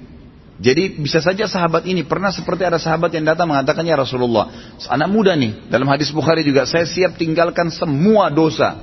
Jadi 0.62 1.00
bisa 1.00 1.20
saja 1.20 1.44
sahabat 1.48 1.84
ini 1.88 2.04
pernah 2.04 2.32
seperti 2.32 2.64
ada 2.64 2.80
sahabat 2.80 3.12
yang 3.12 3.28
datang 3.28 3.48
mengatakan 3.50 3.84
ya 3.84 3.96
Rasulullah, 3.96 4.76
anak 4.88 5.08
muda 5.08 5.36
nih 5.36 5.68
dalam 5.68 5.88
hadis 5.88 6.12
Bukhari 6.12 6.44
juga 6.44 6.64
saya 6.68 6.88
siap 6.88 7.16
tinggalkan 7.20 7.68
semua 7.72 8.28
dosa, 8.32 8.78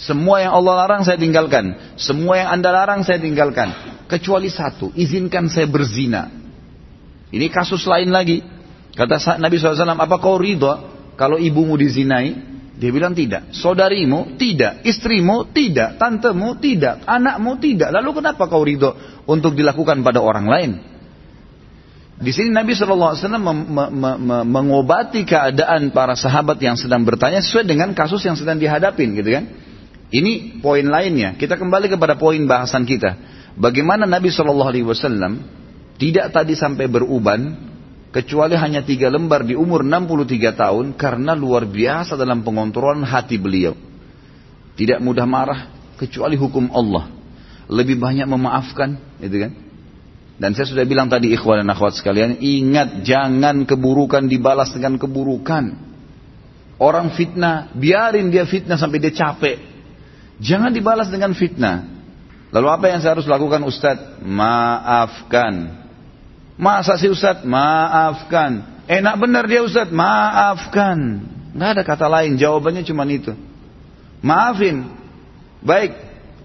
semua 0.00 0.40
yang 0.40 0.52
Allah 0.56 0.84
larang 0.84 1.02
saya 1.04 1.20
tinggalkan, 1.20 1.96
semua 2.00 2.40
yang 2.40 2.48
anda 2.54 2.70
larang 2.72 3.04
saya 3.04 3.20
tinggalkan, 3.20 3.72
kecuali 4.08 4.48
satu, 4.48 4.92
izinkan 4.94 5.48
saya 5.52 5.68
berzina. 5.68 6.32
Ini 7.34 7.50
kasus 7.50 7.82
lain 7.82 8.14
lagi. 8.14 8.53
Kata 8.94 9.42
Nabi 9.42 9.58
SAW, 9.58 9.98
apa 9.98 10.16
kau 10.22 10.38
ridho 10.38 10.70
kalau 11.18 11.36
ibumu 11.38 11.74
dizinai? 11.74 12.54
Dia 12.74 12.90
bilang 12.90 13.14
tidak. 13.14 13.54
Saudarimu 13.54 14.34
tidak. 14.34 14.82
Istrimu 14.82 15.50
tidak. 15.54 15.94
Tantemu 15.94 16.58
tidak. 16.58 17.06
Anakmu 17.06 17.62
tidak. 17.62 17.94
Lalu 17.94 18.18
kenapa 18.18 18.50
kau 18.50 18.66
ridho 18.66 18.98
untuk 19.30 19.54
dilakukan 19.54 20.02
pada 20.02 20.18
orang 20.18 20.46
lain? 20.46 20.70
Di 22.14 22.30
sini 22.30 22.54
Nabi 22.54 22.74
SAW 22.78 23.18
mengobati 24.46 25.26
keadaan 25.26 25.90
para 25.90 26.14
sahabat 26.14 26.58
yang 26.62 26.78
sedang 26.78 27.02
bertanya 27.02 27.42
sesuai 27.42 27.66
dengan 27.66 27.90
kasus 27.94 28.22
yang 28.22 28.38
sedang 28.38 28.58
dihadapin 28.58 29.18
gitu 29.18 29.34
kan. 29.34 29.44
Ini 30.14 30.62
poin 30.62 30.86
lainnya. 30.86 31.34
Kita 31.34 31.58
kembali 31.58 31.90
kepada 31.90 32.14
poin 32.14 32.38
bahasan 32.46 32.86
kita. 32.86 33.18
Bagaimana 33.58 34.06
Nabi 34.06 34.30
SAW 34.30 34.62
tidak 35.98 36.26
tadi 36.30 36.54
sampai 36.54 36.86
beruban 36.86 37.73
kecuali 38.14 38.54
hanya 38.54 38.86
tiga 38.86 39.10
lembar 39.10 39.42
di 39.42 39.58
umur 39.58 39.82
63 39.82 40.54
tahun 40.54 40.86
karena 40.94 41.34
luar 41.34 41.66
biasa 41.66 42.14
dalam 42.14 42.46
pengontrolan 42.46 43.02
hati 43.02 43.34
beliau. 43.42 43.74
Tidak 44.78 45.02
mudah 45.02 45.26
marah 45.26 45.74
kecuali 45.98 46.38
hukum 46.38 46.70
Allah. 46.70 47.10
Lebih 47.66 47.98
banyak 47.98 48.30
memaafkan, 48.30 49.18
gitu 49.18 49.36
kan? 49.42 49.52
Dan 50.38 50.50
saya 50.54 50.66
sudah 50.66 50.86
bilang 50.86 51.10
tadi 51.10 51.34
ikhwan 51.34 51.62
dan 51.62 51.70
akhwat 51.74 51.98
sekalian, 51.98 52.38
ingat 52.38 53.02
jangan 53.02 53.66
keburukan 53.66 54.30
dibalas 54.30 54.70
dengan 54.70 54.94
keburukan. 54.94 55.74
Orang 56.78 57.14
fitnah, 57.14 57.70
biarin 57.74 58.30
dia 58.30 58.46
fitnah 58.46 58.78
sampai 58.78 58.98
dia 58.98 59.14
capek. 59.14 59.58
Jangan 60.42 60.74
dibalas 60.74 61.06
dengan 61.10 61.34
fitnah. 61.34 61.86
Lalu 62.50 62.66
apa 62.70 62.84
yang 62.90 62.98
saya 63.02 63.18
harus 63.18 63.30
lakukan 63.30 63.62
Ustadz? 63.62 64.22
Maafkan. 64.22 65.83
Masa 66.54 66.94
sih 66.94 67.10
Ustaz? 67.10 67.42
Maafkan. 67.42 68.84
Enak 68.86 69.14
benar 69.18 69.44
dia 69.50 69.64
Ustaz? 69.66 69.90
Maafkan. 69.90 71.26
Nggak 71.54 71.70
ada 71.78 71.82
kata 71.82 72.06
lain, 72.10 72.38
jawabannya 72.38 72.82
cuma 72.86 73.06
itu. 73.06 73.34
Maafin. 74.22 74.90
Baik. 75.62 75.94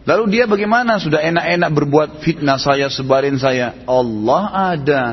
Lalu 0.06 0.24
dia 0.40 0.46
bagaimana? 0.50 0.98
Sudah 0.98 1.22
enak-enak 1.22 1.70
berbuat 1.70 2.10
fitnah 2.26 2.58
saya, 2.58 2.90
sebarin 2.90 3.38
saya. 3.38 3.86
Allah 3.86 4.44
ada. 4.74 5.04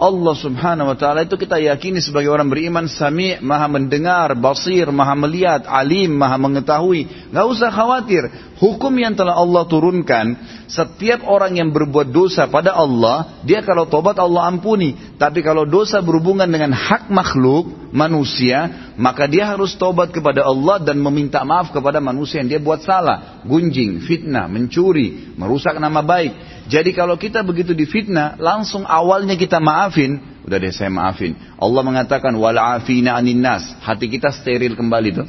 Allah 0.00 0.32
subhanahu 0.32 0.88
wa 0.88 0.96
ta'ala 0.96 1.28
itu 1.28 1.36
kita 1.36 1.60
yakini 1.60 2.00
sebagai 2.00 2.32
orang 2.32 2.48
beriman 2.48 2.88
sami' 2.88 3.36
maha 3.44 3.68
mendengar, 3.68 4.32
basir, 4.32 4.88
maha 4.88 5.12
melihat, 5.12 5.68
alim, 5.68 6.16
maha 6.16 6.40
mengetahui. 6.40 7.28
Gak 7.28 7.44
usah 7.44 7.68
khawatir. 7.68 8.24
Hukum 8.56 8.96
yang 8.96 9.12
telah 9.12 9.36
Allah 9.36 9.68
turunkan, 9.68 10.40
setiap 10.72 11.28
orang 11.28 11.60
yang 11.60 11.68
berbuat 11.68 12.12
dosa 12.16 12.48
pada 12.48 12.72
Allah, 12.72 13.44
dia 13.44 13.60
kalau 13.60 13.88
tobat 13.92 14.16
Allah 14.16 14.48
ampuni. 14.48 14.96
Tapi 15.20 15.44
kalau 15.44 15.68
dosa 15.68 16.00
berhubungan 16.00 16.48
dengan 16.48 16.72
hak 16.72 17.12
makhluk, 17.12 17.92
manusia, 17.92 18.92
maka 18.96 19.26
dia 19.26 19.50
harus 19.50 19.74
tobat 19.76 20.14
kepada 20.14 20.46
Allah 20.46 20.80
dan 20.80 20.96
meminta 20.96 21.42
maaf 21.42 21.74
kepada 21.74 21.98
manusia 21.98 22.40
yang 22.40 22.48
dia 22.48 22.60
buat 22.62 22.80
salah. 22.86 23.42
Gunjing, 23.44 24.00
fitnah, 24.06 24.46
mencuri, 24.46 25.34
merusak 25.36 25.76
nama 25.76 26.00
baik. 26.00 26.59
Jadi 26.70 26.94
kalau 26.94 27.18
kita 27.18 27.42
begitu 27.42 27.74
difitnah, 27.74 28.38
langsung 28.38 28.86
awalnya 28.86 29.34
kita 29.34 29.58
maafin, 29.58 30.22
udah 30.46 30.54
deh 30.54 30.70
saya 30.70 30.86
maafin. 30.86 31.34
Allah 31.58 31.82
mengatakan 31.82 32.30
wal'afina 32.38 33.18
anin 33.18 33.42
nas. 33.42 33.74
Hati 33.82 34.06
kita 34.06 34.30
steril 34.30 34.78
kembali 34.78 35.10
tuh. 35.10 35.26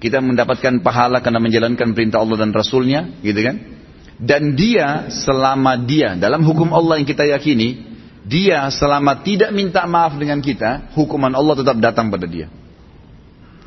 Kita 0.00 0.24
mendapatkan 0.24 0.80
pahala 0.80 1.20
karena 1.20 1.36
menjalankan 1.36 1.92
perintah 1.92 2.24
Allah 2.24 2.48
dan 2.48 2.50
Rasulnya, 2.56 3.20
gitu 3.20 3.44
kan? 3.44 3.60
Dan 4.16 4.56
dia 4.56 5.12
selama 5.12 5.76
dia 5.76 6.16
dalam 6.16 6.40
hukum 6.48 6.72
Allah 6.72 6.96
yang 6.96 7.06
kita 7.06 7.28
yakini, 7.28 7.92
dia 8.24 8.72
selama 8.72 9.20
tidak 9.20 9.52
minta 9.52 9.84
maaf 9.84 10.16
dengan 10.16 10.40
kita, 10.40 10.96
hukuman 10.96 11.36
Allah 11.36 11.60
tetap 11.60 11.76
datang 11.76 12.08
pada 12.08 12.24
dia. 12.24 12.48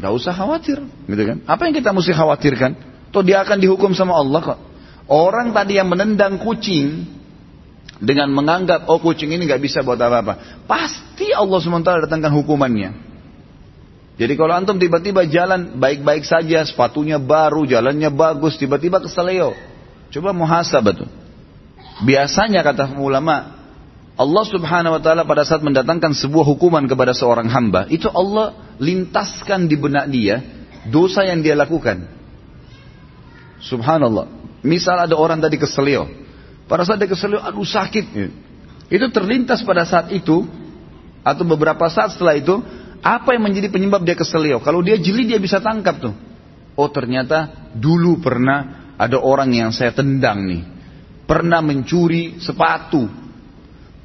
Gak 0.02 0.12
usah 0.12 0.34
khawatir, 0.34 0.82
gitu 0.82 1.24
kan? 1.24 1.38
Apa 1.46 1.70
yang 1.70 1.78
kita 1.78 1.94
mesti 1.94 2.10
khawatirkan? 2.10 2.72
Tuh 3.14 3.22
dia 3.22 3.46
akan 3.46 3.62
dihukum 3.62 3.94
sama 3.94 4.18
Allah 4.18 4.42
kok. 4.42 4.60
Orang 5.06 5.54
tadi 5.54 5.78
yang 5.78 5.90
menendang 5.90 6.42
kucing 6.42 7.06
dengan 8.02 8.34
menganggap 8.34 8.90
oh 8.90 8.98
kucing 8.98 9.32
ini 9.32 9.46
nggak 9.46 9.62
bisa 9.62 9.86
buat 9.86 10.02
apa-apa, 10.02 10.66
pasti 10.66 11.30
Allah 11.32 11.60
SWT 11.62 12.10
datangkan 12.10 12.34
hukumannya. 12.34 12.92
Jadi 14.16 14.34
kalau 14.40 14.56
antum 14.56 14.80
tiba-tiba 14.80 15.28
jalan 15.28 15.76
baik-baik 15.76 16.24
saja, 16.24 16.64
sepatunya 16.64 17.20
baru, 17.20 17.68
jalannya 17.68 18.08
bagus, 18.16 18.56
tiba-tiba 18.56 19.04
keseleo. 19.04 19.52
Coba 20.08 20.32
muhasabah 20.32 20.94
tuh. 20.96 21.10
Biasanya 22.08 22.64
kata 22.64 22.96
ulama, 22.96 23.56
Allah 24.16 24.46
subhanahu 24.48 24.96
wa 24.96 25.02
ta'ala 25.04 25.28
pada 25.28 25.44
saat 25.44 25.60
mendatangkan 25.60 26.16
sebuah 26.16 26.48
hukuman 26.48 26.88
kepada 26.88 27.12
seorang 27.12 27.52
hamba, 27.52 27.92
itu 27.92 28.08
Allah 28.08 28.56
lintaskan 28.80 29.68
di 29.68 29.76
benak 29.76 30.08
dia 30.08 30.40
dosa 30.88 31.28
yang 31.28 31.44
dia 31.44 31.60
lakukan. 31.60 32.08
Subhanallah. 33.60 34.45
Misal 34.66 34.98
ada 34.98 35.14
orang 35.14 35.38
tadi 35.38 35.62
keselio. 35.62 36.10
Pada 36.66 36.82
saat 36.82 36.98
dia 36.98 37.06
keselio, 37.06 37.38
aduh 37.38 37.62
sakit. 37.62 38.06
Itu 38.90 39.06
terlintas 39.14 39.62
pada 39.62 39.86
saat 39.86 40.10
itu, 40.10 40.42
atau 41.22 41.44
beberapa 41.46 41.86
saat 41.86 42.18
setelah 42.18 42.34
itu, 42.34 42.58
apa 43.06 43.38
yang 43.38 43.46
menjadi 43.46 43.70
penyebab 43.70 44.02
dia 44.02 44.18
keselio? 44.18 44.58
Kalau 44.66 44.82
dia 44.82 44.98
jeli 44.98 45.30
dia 45.30 45.38
bisa 45.38 45.62
tangkap 45.62 46.02
tuh. 46.02 46.18
Oh 46.74 46.90
ternyata 46.90 47.70
dulu 47.78 48.18
pernah 48.18 48.90
ada 48.98 49.22
orang 49.22 49.54
yang 49.54 49.70
saya 49.70 49.94
tendang 49.94 50.50
nih. 50.50 50.64
Pernah 51.30 51.62
mencuri 51.62 52.42
sepatu. 52.42 53.06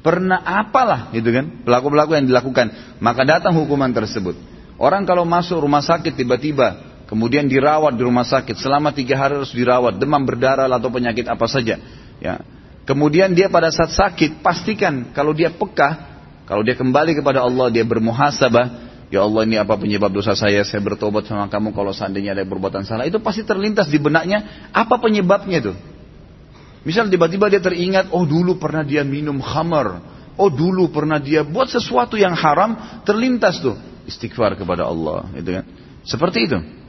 Pernah 0.01 0.41
apalah 0.45 1.09
gitu 1.13 1.29
kan. 1.33 1.65
Pelaku-pelaku 1.65 2.17
yang 2.17 2.29
dilakukan. 2.29 2.97
Maka 3.01 3.21
datang 3.25 3.57
hukuman 3.57 3.89
tersebut. 3.93 4.37
Orang 4.81 5.05
kalau 5.05 5.25
masuk 5.25 5.61
rumah 5.61 5.85
sakit 5.85 6.17
tiba-tiba 6.17 6.90
kemudian 7.11 7.51
dirawat 7.51 7.99
di 7.99 8.07
rumah 8.07 8.23
sakit. 8.23 8.55
Selama 8.55 8.95
tiga 8.95 9.19
hari 9.19 9.35
harus 9.43 9.51
dirawat. 9.51 9.99
Demam 9.99 10.23
berdarah 10.23 10.71
atau 10.71 10.87
penyakit 10.87 11.27
apa 11.27 11.43
saja. 11.51 11.75
Ya. 12.23 12.39
Kemudian 12.87 13.35
dia 13.35 13.51
pada 13.51 13.67
saat 13.69 13.91
sakit 13.91 14.39
pastikan 14.39 15.11
kalau 15.11 15.35
dia 15.35 15.51
peka 15.51 16.11
kalau 16.47 16.65
dia 16.65 16.73
kembali 16.73 17.15
kepada 17.19 17.43
Allah 17.43 17.67
dia 17.67 17.83
bermuhasabah. 17.83 18.89
Ya 19.11 19.27
Allah 19.27 19.43
ini 19.43 19.59
apa 19.59 19.75
penyebab 19.75 20.07
dosa 20.07 20.39
saya? 20.39 20.63
Saya 20.63 20.79
bertobat 20.79 21.27
sama 21.27 21.51
kamu 21.51 21.75
kalau 21.75 21.91
seandainya 21.91 22.31
ada 22.31 22.47
perbuatan 22.47 22.87
salah. 22.87 23.03
Itu 23.03 23.19
pasti 23.19 23.43
terlintas 23.43 23.91
di 23.91 23.99
benaknya. 23.99 24.71
Apa 24.71 24.95
penyebabnya 25.03 25.59
itu? 25.59 25.75
Misal 26.87 27.11
tiba-tiba 27.11 27.51
dia 27.51 27.59
teringat 27.59 28.09
oh 28.15 28.23
dulu 28.23 28.55
pernah 28.55 28.87
dia 28.87 29.03
minum 29.03 29.43
khamar. 29.43 29.99
Oh 30.39 30.47
dulu 30.47 30.87
pernah 30.89 31.19
dia 31.19 31.43
buat 31.43 31.67
sesuatu 31.67 32.15
yang 32.15 32.31
haram. 32.35 33.03
Terlintas 33.03 33.59
tuh 33.59 33.75
istighfar 34.07 34.55
kepada 34.55 34.87
Allah 34.87 35.27
gitu 35.35 35.59
kan? 35.59 35.65
Seperti 36.07 36.39
itu 36.47 36.80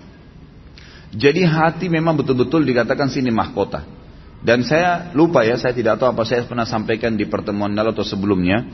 jadi 1.13 1.45
hati 1.45 1.93
memang 1.93 2.17
betul-betul 2.17 2.65
dikatakan 2.65 3.13
sini 3.13 3.29
mahkota. 3.29 3.85
Dan 4.43 4.67
saya 4.67 5.15
lupa 5.15 5.47
ya, 5.47 5.55
saya 5.55 5.71
tidak 5.71 6.03
tahu 6.03 6.19
apa 6.19 6.27
saya 6.27 6.43
pernah 6.43 6.67
sampaikan 6.67 7.15
di 7.15 7.31
pertemuan 7.31 7.71
lalu 7.79 7.95
atau 7.95 8.03
sebelumnya 8.03 8.67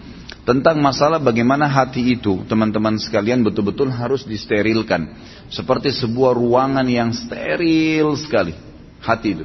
tentang 0.48 0.80
masalah 0.80 1.20
bagaimana 1.20 1.68
hati 1.68 2.16
itu, 2.16 2.40
teman-teman 2.48 2.96
sekalian 2.96 3.44
betul-betul 3.44 3.92
harus 3.92 4.24
disterilkan. 4.24 5.12
Seperti 5.52 5.92
sebuah 5.92 6.32
ruangan 6.32 6.88
yang 6.88 7.12
steril 7.12 8.16
sekali, 8.16 8.56
hati 9.04 9.28
itu. 9.36 9.44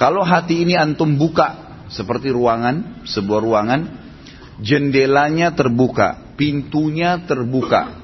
Kalau 0.00 0.24
hati 0.24 0.64
ini 0.64 0.72
antum 0.72 1.20
buka 1.20 1.76
seperti 1.92 2.32
ruangan, 2.32 3.04
sebuah 3.04 3.40
ruangan, 3.44 3.80
jendelanya 4.64 5.52
terbuka, 5.52 6.32
pintunya 6.40 7.20
terbuka, 7.28 8.01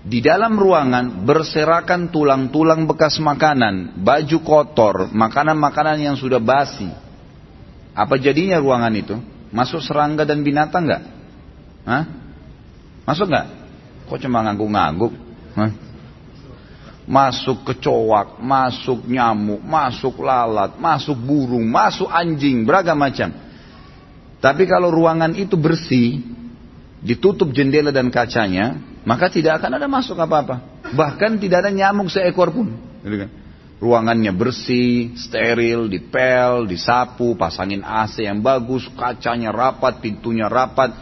di 0.00 0.24
dalam 0.24 0.56
ruangan 0.56 1.28
berserakan 1.28 2.08
tulang-tulang 2.08 2.88
bekas 2.88 3.20
makanan, 3.20 4.00
baju 4.00 4.38
kotor, 4.40 4.96
makanan-makanan 5.12 6.00
yang 6.00 6.16
sudah 6.16 6.40
basi. 6.40 6.88
Apa 7.92 8.16
jadinya 8.16 8.56
ruangan 8.56 8.94
itu? 8.96 9.20
Masuk 9.52 9.84
serangga 9.84 10.24
dan 10.24 10.40
binatang 10.40 10.88
nggak? 10.88 11.02
Hah? 11.84 12.04
Masuk 13.04 13.28
nggak? 13.28 13.46
Kok 14.08 14.18
cuma 14.24 14.40
ngangguk-ngangguk? 14.48 15.12
Masuk 17.04 17.66
kecoak, 17.68 18.40
masuk 18.40 19.04
nyamuk, 19.04 19.60
masuk 19.60 20.16
lalat, 20.24 20.80
masuk 20.80 21.18
burung, 21.18 21.68
masuk 21.68 22.08
anjing, 22.08 22.64
beragam 22.64 22.96
macam. 22.96 23.36
Tapi 24.40 24.64
kalau 24.64 24.88
ruangan 24.88 25.36
itu 25.36 25.60
bersih, 25.60 26.24
ditutup 27.04 27.52
jendela 27.52 27.92
dan 27.92 28.08
kacanya, 28.08 28.80
maka 29.10 29.26
tidak 29.26 29.58
akan 29.58 29.82
ada 29.82 29.90
masuk 29.90 30.14
apa-apa. 30.14 30.86
Bahkan 30.94 31.42
tidak 31.42 31.66
ada 31.66 31.70
nyamuk 31.74 32.06
seekor 32.14 32.54
pun. 32.54 32.70
Gitu 33.02 33.26
kan. 33.26 33.30
Ruangannya 33.82 34.30
bersih, 34.30 35.18
steril, 35.18 35.90
dipel, 35.90 36.70
disapu, 36.70 37.34
pasangin 37.34 37.82
AC 37.82 38.22
yang 38.22 38.38
bagus, 38.38 38.86
kacanya 38.94 39.50
rapat, 39.50 39.98
pintunya 39.98 40.46
rapat, 40.46 40.94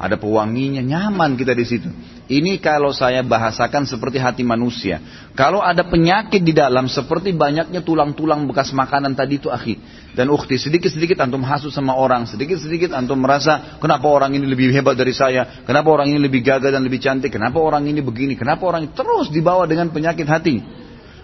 ada 0.00 0.16
pewanginya, 0.16 0.80
nyaman 0.80 1.36
kita 1.36 1.52
di 1.52 1.66
situ. 1.68 1.92
Ini 2.30 2.62
kalau 2.64 2.96
saya 2.96 3.20
bahasakan 3.20 3.84
seperti 3.84 4.16
hati 4.16 4.40
manusia. 4.40 5.02
Kalau 5.36 5.60
ada 5.60 5.84
penyakit 5.84 6.40
di 6.40 6.56
dalam 6.56 6.88
seperti 6.88 7.36
banyaknya 7.36 7.84
tulang-tulang 7.84 8.48
bekas 8.48 8.72
makanan 8.72 9.12
tadi 9.12 9.36
itu 9.36 9.52
akhi. 9.52 9.76
Dan 10.20 10.28
ukti 10.28 10.60
sedikit-sedikit 10.60 11.16
antum 11.24 11.40
hasut 11.48 11.72
sama 11.72 11.96
orang. 11.96 12.28
Sedikit-sedikit 12.28 12.92
antum 12.92 13.16
merasa 13.16 13.80
kenapa 13.80 14.04
orang 14.04 14.36
ini 14.36 14.44
lebih 14.44 14.68
hebat 14.68 14.92
dari 14.92 15.16
saya. 15.16 15.64
Kenapa 15.64 15.88
orang 15.88 16.12
ini 16.12 16.20
lebih 16.20 16.44
gagah 16.44 16.68
dan 16.68 16.84
lebih 16.84 17.00
cantik. 17.00 17.32
Kenapa 17.32 17.56
orang 17.56 17.88
ini 17.88 18.04
begini. 18.04 18.36
Kenapa 18.36 18.68
orang 18.68 18.84
ini 18.84 18.92
terus 18.92 19.32
dibawa 19.32 19.64
dengan 19.64 19.88
penyakit 19.88 20.28
hati. 20.28 20.60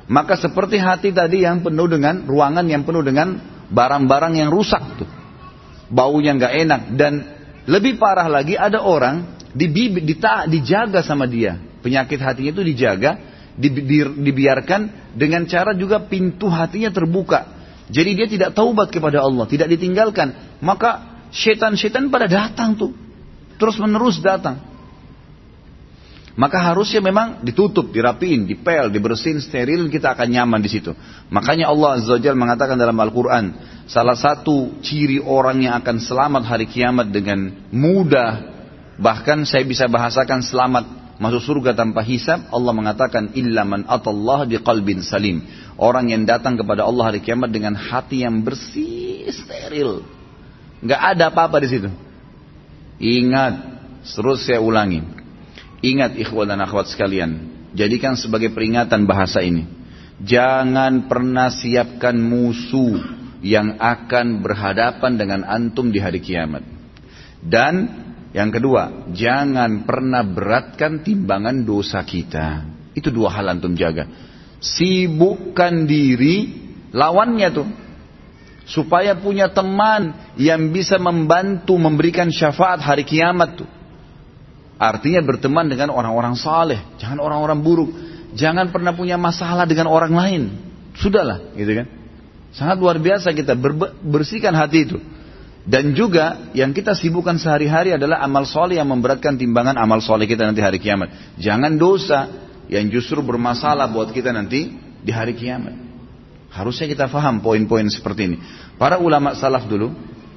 Maka 0.09 0.41
seperti 0.41 0.81
hati 0.81 1.13
tadi 1.13 1.45
yang 1.45 1.61
penuh 1.61 1.85
dengan 1.93 2.25
ruangan 2.25 2.65
yang 2.65 2.89
penuh 2.89 3.05
dengan 3.05 3.37
barang-barang 3.69 4.41
yang 4.41 4.49
rusak 4.49 4.81
tuh. 4.97 5.11
Baunya 5.93 6.33
nggak 6.33 6.55
enak 6.65 6.81
dan 6.97 7.13
lebih 7.69 8.01
parah 8.01 8.33
lagi 8.33 8.57
ada 8.57 8.81
orang 8.81 9.37
dibi, 9.53 9.93
dita, 10.01 10.49
dijaga 10.49 11.05
sama 11.05 11.29
dia. 11.29 11.61
Penyakit 11.85 12.17
hatinya 12.17 12.51
itu 12.57 12.65
dijaga, 12.65 13.21
di, 13.61 13.69
di, 13.77 13.99
dibiarkan 14.25 15.13
dengan 15.13 15.45
cara 15.45 15.77
juga 15.77 16.01
pintu 16.01 16.49
hatinya 16.49 16.89
terbuka. 16.89 17.56
Jadi 17.87 18.11
dia 18.19 18.27
tidak 18.27 18.51
taubat 18.57 18.91
kepada 18.91 19.23
Allah, 19.23 19.47
tidak 19.47 19.71
ditinggalkan. 19.71 20.59
Maka 20.59 21.23
setan-setan 21.31 22.11
pada 22.11 22.27
datang 22.27 22.75
tuh. 22.75 22.93
Terus 23.57 23.79
menerus 23.79 24.19
datang. 24.21 24.59
Maka 26.37 26.61
harusnya 26.61 27.01
memang 27.01 27.41
ditutup, 27.41 27.89
dirapiin, 27.89 28.45
dipel, 28.45 28.93
dibersihin, 28.93 29.41
steril, 29.41 29.89
kita 29.89 30.13
akan 30.13 30.29
nyaman 30.29 30.61
di 30.61 30.69
situ. 30.69 30.93
Makanya 31.33 31.73
Allah 31.73 31.97
Azza 31.97 32.21
wa 32.21 32.37
mengatakan 32.37 32.77
dalam 32.77 32.93
Al-Quran, 33.01 33.57
salah 33.89 34.13
satu 34.13 34.77
ciri 34.85 35.17
orang 35.17 35.65
yang 35.65 35.81
akan 35.81 35.97
selamat 35.97 36.43
hari 36.45 36.69
kiamat 36.69 37.09
dengan 37.09 37.57
mudah 37.73 38.57
Bahkan 38.97 39.45
saya 39.45 39.65
bisa 39.69 39.85
bahasakan 39.93 40.41
selamat 40.41 40.85
masuk 41.17 41.43
surga 41.43 41.77
tanpa 41.77 42.05
hisab. 42.05 42.49
Allah 42.53 42.73
mengatakan 42.73 43.33
illa 43.37 43.65
man 43.65 43.85
atallah 43.89 44.49
qalbin 44.61 45.01
salim. 45.01 45.45
Orang 45.77 46.09
yang 46.09 46.25
datang 46.25 46.57
kepada 46.57 46.85
Allah 46.85 47.13
hari 47.13 47.21
kiamat 47.21 47.53
dengan 47.53 47.77
hati 47.77 48.25
yang 48.25 48.41
bersih, 48.41 49.29
steril. 49.29 50.05
Nggak 50.81 51.01
ada 51.17 51.25
apa-apa 51.33 51.57
di 51.65 51.69
situ. 51.69 51.91
Ingat, 52.97 53.55
terus 54.05 54.45
saya 54.49 54.61
ulangi. 54.61 55.05
Ingat 55.85 56.17
ikhwan 56.17 56.49
dan 56.49 56.65
akhwat 56.65 56.89
sekalian. 56.89 57.53
Jadikan 57.77 58.17
sebagai 58.17 58.53
peringatan 58.57 59.05
bahasa 59.05 59.45
ini. 59.45 59.69
Jangan 60.25 61.13
pernah 61.13 61.53
siapkan 61.53 62.17
musuh 62.17 63.05
yang 63.45 63.77
akan 63.77 64.41
berhadapan 64.41 65.13
dengan 65.21 65.41
antum 65.45 65.93
di 65.93 66.01
hari 66.01 66.25
kiamat. 66.25 66.65
Dan 67.45 68.06
yang 68.37 68.53
kedua, 68.53 69.09
jangan 69.17 69.89
pernah 69.89 70.21
beratkan 70.21 71.01
timbangan 71.01 71.65
dosa 71.65 72.05
kita. 72.05 72.69
Itu 72.93 73.09
dua 73.09 73.33
hal 73.33 73.49
antum 73.49 73.73
jaga. 73.73 74.05
Sibukkan 74.61 75.89
diri 75.89 76.53
lawannya 76.93 77.49
tuh. 77.49 77.65
Supaya 78.69 79.17
punya 79.17 79.49
teman 79.49 80.37
yang 80.37 80.69
bisa 80.69 81.01
membantu 81.01 81.81
memberikan 81.81 82.29
syafaat 82.29 82.85
hari 82.85 83.09
kiamat 83.09 83.65
tuh. 83.65 83.69
Artinya 84.77 85.25
berteman 85.25 85.73
dengan 85.73 85.89
orang-orang 85.97 86.37
saleh, 86.37 86.85
jangan 87.01 87.25
orang-orang 87.25 87.65
buruk. 87.65 87.89
Jangan 88.37 88.69
pernah 88.69 88.93
punya 88.93 89.17
masalah 89.17 89.65
dengan 89.65 89.89
orang 89.89 90.13
lain. 90.13 90.43
Sudahlah, 90.93 91.57
gitu 91.57 91.73
kan. 91.73 91.89
Sangat 92.53 92.77
luar 92.77 93.01
biasa 93.01 93.33
kita 93.33 93.57
bersihkan 94.05 94.53
hati 94.53 94.85
itu. 94.85 95.01
Dan 95.67 95.99
juga 95.99 96.55
yang 96.55 96.71
kita 96.71 96.95
sibukkan 96.95 97.43
sehari-hari 97.43 97.91
adalah 97.91 98.23
amal 98.23 98.47
soleh 98.47 98.79
yang 98.79 98.87
memberatkan 98.87 99.35
timbangan 99.35 99.75
amal 99.75 99.99
soleh 99.99 100.31
kita 100.31 100.47
nanti 100.47 100.63
hari 100.63 100.79
kiamat. 100.79 101.35
Jangan 101.43 101.75
dosa 101.75 102.31
yang 102.71 102.87
justru 102.87 103.19
bermasalah 103.19 103.91
buat 103.91 104.15
kita 104.15 104.31
nanti 104.31 104.71
di 105.03 105.11
hari 105.11 105.35
kiamat. 105.35 105.75
Harusnya 106.55 106.87
kita 106.87 107.11
faham 107.11 107.43
poin-poin 107.43 107.83
seperti 107.91 108.31
ini. 108.31 108.37
Para 108.79 109.03
ulama 109.03 109.35
salaf 109.35 109.67
dulu, 109.67 109.91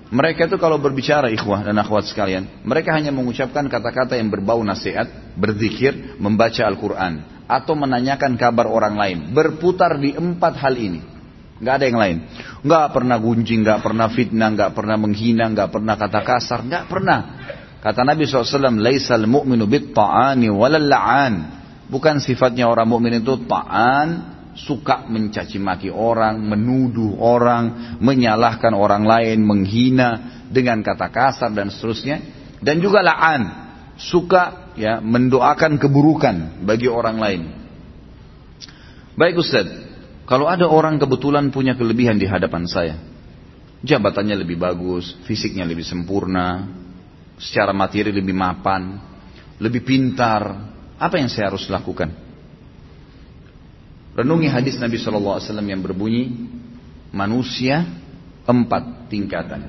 mereka 0.09 0.49
itu 0.49 0.57
kalau 0.57 0.81
berbicara 0.81 1.29
ikhwah 1.29 1.61
dan 1.61 1.77
akhwat 1.77 2.09
sekalian, 2.09 2.65
mereka 2.65 2.97
hanya 2.97 3.13
mengucapkan 3.13 3.69
kata-kata 3.69 4.17
yang 4.17 4.33
berbau 4.33 4.57
nasihat, 4.65 5.37
berzikir, 5.37 6.17
membaca 6.17 6.65
Al-Quran, 6.65 7.45
atau 7.45 7.77
menanyakan 7.77 8.33
kabar 8.33 8.65
orang 8.65 8.97
lain. 8.97 9.17
Berputar 9.29 10.01
di 10.01 10.17
empat 10.17 10.57
hal 10.57 10.73
ini. 10.81 11.18
Gak 11.59 11.73
ada 11.75 11.85
yang 11.91 11.99
lain. 11.99 12.17
Gak 12.63 12.87
pernah 12.95 13.19
gunjing, 13.19 13.67
gak 13.67 13.83
pernah 13.83 14.07
fitnah, 14.07 14.49
gak 14.55 14.71
pernah 14.71 14.95
menghina, 14.95 15.51
gak 15.51 15.69
pernah 15.75 15.99
kata 15.99 16.21
kasar, 16.23 16.63
gak 16.63 16.87
pernah. 16.87 17.19
Kata 17.79 18.03
Nabi 18.03 18.27
SAW, 18.27 18.79
Laisal 18.79 19.27
mu'minu 19.27 19.67
bit 19.67 19.91
ta'ani 19.91 20.47
walal 20.51 20.87
la'an. 20.87 21.33
Bukan 21.91 22.23
sifatnya 22.23 22.67
orang 22.67 22.87
mukmin 22.87 23.19
itu 23.19 23.43
ta'an, 23.43 24.07
suka 24.55 25.07
mencaci 25.07 25.59
maki 25.59 25.89
orang, 25.91 26.39
menuduh 26.43 27.19
orang, 27.19 27.97
menyalahkan 28.03 28.75
orang 28.75 29.07
lain, 29.07 29.43
menghina 29.43 30.43
dengan 30.51 30.83
kata 30.83 31.07
kasar 31.11 31.51
dan 31.51 31.71
seterusnya. 31.71 32.19
Dan 32.59 32.83
juga 32.83 32.99
la'an, 32.99 33.41
suka 33.99 34.75
ya 34.75 34.99
mendoakan 34.99 35.79
keburukan 35.79 36.63
bagi 36.63 36.87
orang 36.87 37.17
lain. 37.19 37.41
Baik 39.15 39.43
Ustaz, 39.43 39.88
kalau 40.29 40.45
ada 40.45 40.69
orang 40.69 41.01
kebetulan 41.01 41.49
punya 41.49 41.73
kelebihan 41.73 42.21
di 42.21 42.29
hadapan 42.29 42.69
saya, 42.69 43.01
jabatannya 43.81 44.37
lebih 44.37 44.61
bagus, 44.61 45.17
fisiknya 45.25 45.65
lebih 45.65 45.81
sempurna, 45.81 46.69
secara 47.41 47.73
materi 47.73 48.13
lebih 48.13 48.37
mapan, 48.37 49.01
lebih 49.57 49.81
pintar, 49.81 50.69
apa 51.01 51.17
yang 51.17 51.33
saya 51.33 51.49
harus 51.49 51.65
lakukan? 51.65 52.13
Renungi 54.13 54.53
hadis 54.53 54.77
Nabi 54.77 55.01
Shallallahu 55.01 55.41
Alaihi 55.41 55.47
Wasallam 55.49 55.69
yang 55.73 55.81
berbunyi 55.81 56.29
manusia 57.09 57.89
empat 58.45 59.09
tingkatan. 59.09 59.65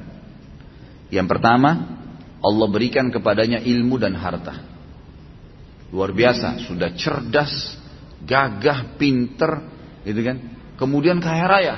Yang 1.09 1.25
pertama, 1.25 1.97
Allah 2.45 2.69
berikan 2.69 3.09
kepadanya 3.09 3.65
ilmu 3.65 3.97
dan 3.97 4.13
harta. 4.13 4.61
Luar 5.89 6.13
biasa, 6.13 6.69
sudah 6.69 6.93
cerdas, 6.93 7.81
gagah, 8.29 9.01
pinter, 9.01 9.80
gitu 10.05 10.21
kan. 10.25 10.37
Kemudian 10.81 11.21
kaya 11.21 11.45
raya. 11.45 11.77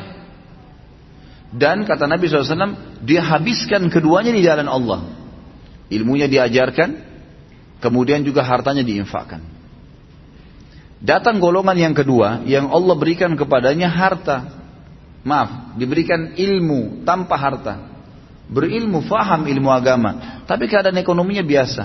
Dan 1.52 1.85
kata 1.85 2.08
Nabi 2.08 2.32
SAW, 2.32 3.02
dia 3.04 3.20
habiskan 3.20 3.92
keduanya 3.92 4.32
di 4.32 4.40
jalan 4.40 4.68
Allah. 4.70 5.00
Ilmunya 5.92 6.24
diajarkan, 6.24 6.96
kemudian 7.85 8.24
juga 8.24 8.40
hartanya 8.40 8.80
diinfakkan. 8.80 9.44
Datang 11.02 11.42
golongan 11.42 11.74
yang 11.74 11.94
kedua 11.98 12.46
yang 12.46 12.70
Allah 12.70 12.94
berikan 12.94 13.35
kepadanya 13.35 13.90
harta. 13.90 14.62
Maaf, 15.26 15.76
diberikan 15.76 16.32
ilmu 16.38 17.02
tanpa 17.04 17.35
harta. 17.37 17.74
Berilmu, 18.46 19.04
faham 19.06 19.44
ilmu 19.46 19.70
agama. 19.70 20.42
Tapi 20.46 20.70
keadaan 20.70 20.98
ekonominya 20.98 21.42
biasa. 21.42 21.85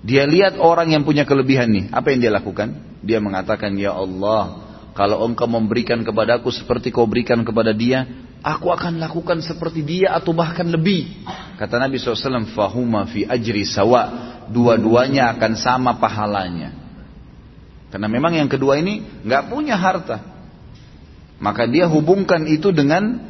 Dia 0.00 0.24
lihat 0.24 0.56
orang 0.56 0.94
yang 0.94 1.04
punya 1.04 1.28
kelebihan 1.28 1.68
nih. 1.68 1.84
Apa 1.92 2.12
yang 2.12 2.20
dia 2.24 2.32
lakukan? 2.32 2.72
Dia 3.04 3.20
mengatakan, 3.20 3.76
Ya 3.76 3.92
Allah, 3.92 4.67
kalau 4.98 5.22
engkau 5.22 5.46
memberikan 5.46 6.02
kepadaku 6.02 6.50
seperti 6.50 6.90
kau 6.90 7.06
berikan 7.06 7.46
kepada 7.46 7.70
dia, 7.70 8.02
aku 8.42 8.74
akan 8.74 8.98
lakukan 8.98 9.38
seperti 9.46 9.86
dia 9.86 10.10
atau 10.10 10.34
bahkan 10.34 10.66
lebih. 10.66 11.22
Kata 11.54 11.78
Nabi 11.78 12.02
SAW, 12.02 12.50
Fahuma 12.50 13.06
fi 13.06 13.22
ajri 13.22 13.62
sawa. 13.62 14.34
Dua-duanya 14.50 15.38
akan 15.38 15.54
sama 15.54 16.02
pahalanya. 16.02 16.74
Karena 17.94 18.10
memang 18.10 18.42
yang 18.42 18.50
kedua 18.50 18.82
ini 18.82 19.22
nggak 19.22 19.46
punya 19.46 19.78
harta. 19.78 20.18
Maka 21.38 21.70
dia 21.70 21.86
hubungkan 21.86 22.50
itu 22.50 22.74
dengan 22.74 23.22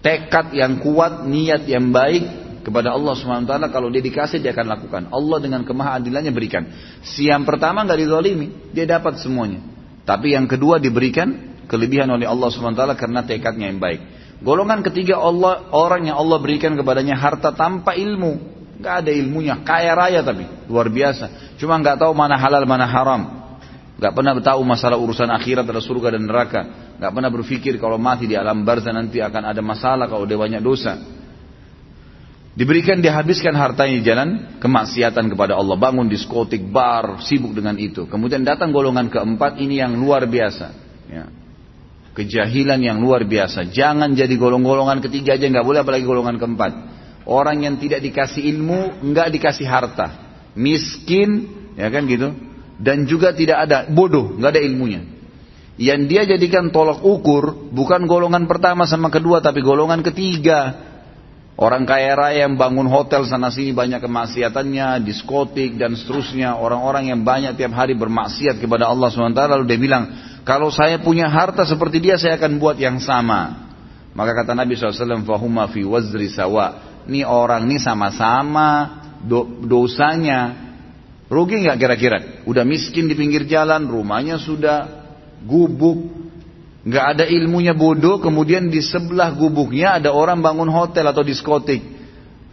tekad 0.00 0.56
yang 0.56 0.80
kuat, 0.80 1.28
niat 1.28 1.68
yang 1.68 1.92
baik 1.92 2.24
kepada 2.64 2.96
Allah 2.96 3.12
SWT. 3.12 3.52
Kalau 3.68 3.92
dia 3.92 4.00
dikasih 4.00 4.40
dia 4.40 4.56
akan 4.56 4.72
lakukan. 4.72 5.02
Allah 5.12 5.36
dengan 5.36 5.68
kemahadilannya 5.68 6.32
berikan. 6.32 6.64
Si 7.04 7.28
yang 7.28 7.44
pertama 7.44 7.84
nggak 7.84 8.00
dizalimi, 8.08 8.72
dia 8.72 8.88
dapat 8.88 9.20
semuanya. 9.20 9.73
Tapi 10.04 10.36
yang 10.36 10.44
kedua 10.44 10.76
diberikan 10.76 11.56
kelebihan 11.64 12.12
oleh 12.12 12.28
Allah 12.28 12.52
SWT 12.52 12.84
karena 13.00 13.24
tekadnya 13.24 13.72
yang 13.72 13.80
baik. 13.80 14.00
Golongan 14.44 14.84
ketiga 14.84 15.16
Allah 15.16 15.72
orang 15.72 16.12
yang 16.12 16.20
Allah 16.20 16.36
berikan 16.36 16.76
kepadanya 16.76 17.16
harta 17.16 17.56
tanpa 17.56 17.96
ilmu, 17.96 18.36
nggak 18.76 18.94
ada 19.04 19.10
ilmunya, 19.10 19.64
kaya 19.64 19.96
raya 19.96 20.20
tapi 20.20 20.44
luar 20.68 20.92
biasa. 20.92 21.56
Cuma 21.56 21.80
nggak 21.80 22.04
tahu 22.04 22.12
mana 22.12 22.36
halal 22.36 22.68
mana 22.68 22.84
haram. 22.84 23.44
Gak 23.94 24.10
pernah 24.10 24.34
tahu 24.42 24.66
masalah 24.66 24.98
urusan 24.98 25.30
akhirat 25.30 25.70
ada 25.70 25.78
surga 25.78 26.18
dan 26.18 26.26
neraka. 26.26 26.60
Gak 26.98 27.10
pernah 27.14 27.30
berpikir 27.30 27.78
kalau 27.78 27.94
mati 27.94 28.26
di 28.26 28.34
alam 28.34 28.66
barzah 28.66 28.90
nanti 28.90 29.22
akan 29.22 29.54
ada 29.54 29.62
masalah 29.62 30.10
kalau 30.10 30.26
dia 30.26 30.34
banyak 30.34 30.58
dosa. 30.58 30.98
Diberikan 32.54 33.02
dihabiskan 33.02 33.50
hartanya 33.58 33.98
jalan 34.06 34.28
kemaksiatan 34.62 35.26
kepada 35.26 35.58
Allah. 35.58 35.74
Bangun 35.74 36.06
diskotik, 36.06 36.62
bar, 36.70 37.18
sibuk 37.26 37.50
dengan 37.50 37.74
itu. 37.74 38.06
Kemudian 38.06 38.46
datang 38.46 38.70
golongan 38.70 39.10
keempat 39.10 39.58
ini 39.58 39.82
yang 39.82 39.98
luar 39.98 40.22
biasa. 40.30 40.66
Ya. 41.10 41.26
Kejahilan 42.14 42.78
yang 42.78 43.02
luar 43.02 43.26
biasa. 43.26 43.74
Jangan 43.74 44.14
jadi 44.14 44.30
golong-golongan 44.38 45.02
ketiga 45.02 45.34
aja 45.34 45.50
nggak 45.50 45.66
boleh 45.66 45.82
apalagi 45.82 46.06
golongan 46.06 46.38
keempat. 46.38 46.72
Orang 47.26 47.66
yang 47.66 47.74
tidak 47.82 47.98
dikasih 48.06 48.46
ilmu, 48.54 49.02
nggak 49.02 49.34
dikasih 49.34 49.66
harta. 49.66 50.06
Miskin, 50.54 51.50
ya 51.74 51.90
kan 51.90 52.06
gitu 52.06 52.54
dan 52.78 53.06
juga 53.06 53.30
tidak 53.34 53.68
ada 53.68 53.86
bodoh, 53.86 54.34
nggak 54.34 54.50
ada 54.50 54.62
ilmunya. 54.62 55.02
Yang 55.74 56.00
dia 56.06 56.22
jadikan 56.36 56.70
tolak 56.70 57.02
ukur 57.02 57.70
bukan 57.74 58.06
golongan 58.06 58.46
pertama 58.46 58.86
sama 58.86 59.10
kedua 59.10 59.42
tapi 59.42 59.58
golongan 59.62 60.06
ketiga. 60.06 60.93
Orang 61.54 61.86
kaya 61.86 62.18
raya 62.18 62.50
yang 62.50 62.58
bangun 62.58 62.90
hotel 62.90 63.22
sana 63.22 63.46
sini 63.46 63.70
banyak 63.70 64.02
kemaksiatannya, 64.02 65.06
diskotik 65.06 65.78
dan 65.78 65.94
seterusnya. 65.94 66.58
Orang-orang 66.58 67.14
yang 67.14 67.22
banyak 67.22 67.54
tiap 67.54 67.78
hari 67.78 67.94
bermaksiat 67.94 68.58
kepada 68.58 68.90
Allah 68.90 69.06
SWT 69.06 69.38
lalu 69.38 69.64
dia 69.70 69.78
bilang, 69.78 70.04
kalau 70.42 70.74
saya 70.74 70.98
punya 70.98 71.30
harta 71.30 71.62
seperti 71.62 72.02
dia 72.02 72.18
saya 72.18 72.34
akan 72.42 72.58
buat 72.58 72.74
yang 72.74 72.98
sama. 72.98 73.70
Maka 74.18 74.42
kata 74.42 74.54
Nabi 74.58 74.74
SAW, 74.74 75.22
Fahuma 75.22 75.70
fi 75.70 75.86
wazri 75.86 76.26
sawa. 76.26 76.98
Ini 77.06 77.22
orang 77.22 77.70
ini 77.70 77.78
sama-sama 77.78 79.02
do 79.22 79.46
dosanya 79.62 80.64
Rugi 81.34 81.64
nggak 81.64 81.78
kira-kira? 81.80 82.18
Udah 82.44 82.62
miskin 82.68 83.08
di 83.08 83.16
pinggir 83.16 83.48
jalan, 83.48 83.88
rumahnya 83.88 84.36
sudah 84.36 84.86
gubuk, 85.42 86.23
nggak 86.84 87.04
ada 87.16 87.24
ilmunya 87.24 87.72
bodoh, 87.72 88.20
kemudian 88.20 88.68
di 88.68 88.84
sebelah 88.84 89.32
gubuknya 89.32 89.96
ada 89.96 90.12
orang 90.12 90.44
bangun 90.44 90.68
hotel 90.68 91.08
atau 91.08 91.24
diskotik. 91.24 91.80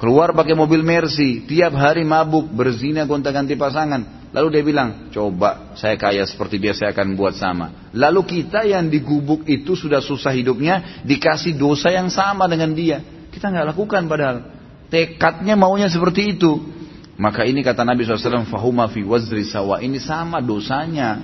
Keluar 0.02 0.34
pakai 0.34 0.58
mobil 0.58 0.82
Mercy, 0.82 1.46
tiap 1.46 1.78
hari 1.78 2.02
mabuk, 2.02 2.50
berzina 2.50 3.06
gonta-ganti 3.06 3.54
pasangan. 3.54 4.34
Lalu 4.34 4.48
dia 4.50 4.64
bilang, 4.64 4.90
coba 5.14 5.76
saya 5.78 5.94
kaya 6.00 6.24
seperti 6.26 6.58
dia, 6.58 6.74
saya 6.74 6.96
akan 6.96 7.14
buat 7.14 7.38
sama. 7.38 7.92
Lalu 7.94 8.26
kita 8.26 8.66
yang 8.66 8.88
di 8.90 9.04
gubuk 9.04 9.46
itu 9.46 9.78
sudah 9.78 10.02
susah 10.02 10.34
hidupnya, 10.34 11.04
dikasih 11.06 11.54
dosa 11.54 11.94
yang 11.94 12.10
sama 12.10 12.48
dengan 12.48 12.74
dia. 12.74 13.04
Kita 13.30 13.52
nggak 13.52 13.76
lakukan 13.76 14.08
padahal. 14.10 14.38
Tekadnya 14.90 15.54
maunya 15.60 15.92
seperti 15.92 16.34
itu. 16.34 16.64
Maka 17.22 17.46
ini 17.46 17.62
kata 17.62 17.86
Nabi 17.86 18.02
SAW, 18.02 18.50
fahuma 18.50 18.90
fi 18.90 19.06
wazri 19.06 19.46
sawa. 19.46 19.84
Ini 19.84 20.02
sama 20.02 20.42
dosanya. 20.42 21.22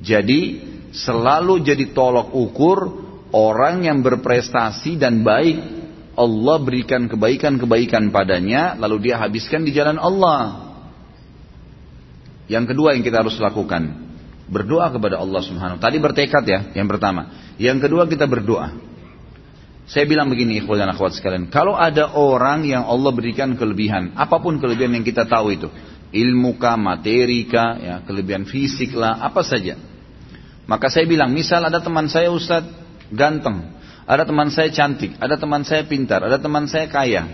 Jadi 0.00 0.58
selalu 0.90 1.62
jadi 1.62 1.90
tolok 1.94 2.34
ukur 2.34 2.78
orang 3.30 3.86
yang 3.86 4.02
berprestasi 4.02 4.98
dan 4.98 5.22
baik. 5.22 5.78
Allah 6.20 6.56
berikan 6.60 7.08
kebaikan-kebaikan 7.08 8.12
padanya, 8.12 8.76
lalu 8.76 9.08
dia 9.08 9.16
habiskan 9.16 9.64
di 9.64 9.72
jalan 9.72 9.96
Allah. 9.96 10.68
Yang 12.50 12.74
kedua 12.74 12.92
yang 12.92 13.06
kita 13.06 13.24
harus 13.24 13.38
lakukan, 13.40 13.94
berdoa 14.50 14.90
kepada 14.92 15.16
Allah 15.16 15.40
Subhanahu. 15.40 15.80
Tadi 15.80 15.96
bertekad 15.96 16.44
ya, 16.44 16.60
yang 16.76 16.90
pertama. 16.90 17.54
Yang 17.56 17.88
kedua 17.88 18.04
kita 18.04 18.28
berdoa. 18.28 18.74
Saya 19.90 20.06
bilang 20.06 20.30
begini 20.30 20.62
ikhwan 20.62 20.86
dan 20.86 20.92
akhwat 20.92 21.18
sekalian. 21.18 21.48
Kalau 21.48 21.74
ada 21.74 22.14
orang 22.14 22.62
yang 22.62 22.86
Allah 22.86 23.10
berikan 23.10 23.58
kelebihan. 23.58 24.14
Apa 24.14 24.38
pun 24.38 24.60
kelebihan 24.62 24.94
yang 25.00 25.06
kita 25.06 25.26
tahu 25.26 25.56
itu. 25.56 25.66
Ilmu 26.10 26.58
kah, 26.58 26.78
materi 26.78 27.46
kah, 27.46 27.78
ya, 27.78 27.94
kelebihan 28.06 28.44
fisik 28.44 28.94
lah, 28.94 29.18
apa 29.18 29.42
saja. 29.42 29.89
Maka 30.68 30.92
saya 30.92 31.08
bilang, 31.08 31.32
misal 31.32 31.64
ada 31.64 31.80
teman 31.80 32.08
saya 32.08 32.28
Ustaz 32.32 32.66
ganteng. 33.12 33.76
Ada 34.10 34.26
teman 34.26 34.50
saya 34.50 34.68
cantik. 34.74 35.14
Ada 35.22 35.38
teman 35.38 35.62
saya 35.62 35.86
pintar. 35.86 36.24
Ada 36.24 36.42
teman 36.42 36.66
saya 36.66 36.90
kaya. 36.90 37.26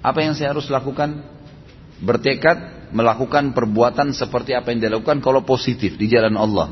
Apa 0.00 0.24
yang 0.24 0.32
saya 0.32 0.56
harus 0.56 0.68
lakukan? 0.72 1.20
Bertekad 2.00 2.90
melakukan 2.94 3.50
perbuatan 3.50 4.14
seperti 4.14 4.54
apa 4.54 4.70
yang 4.70 4.78
dia 4.78 4.90
lakukan 4.94 5.18
kalau 5.18 5.42
positif 5.42 5.98
di 5.98 6.06
jalan 6.06 6.38
Allah. 6.38 6.70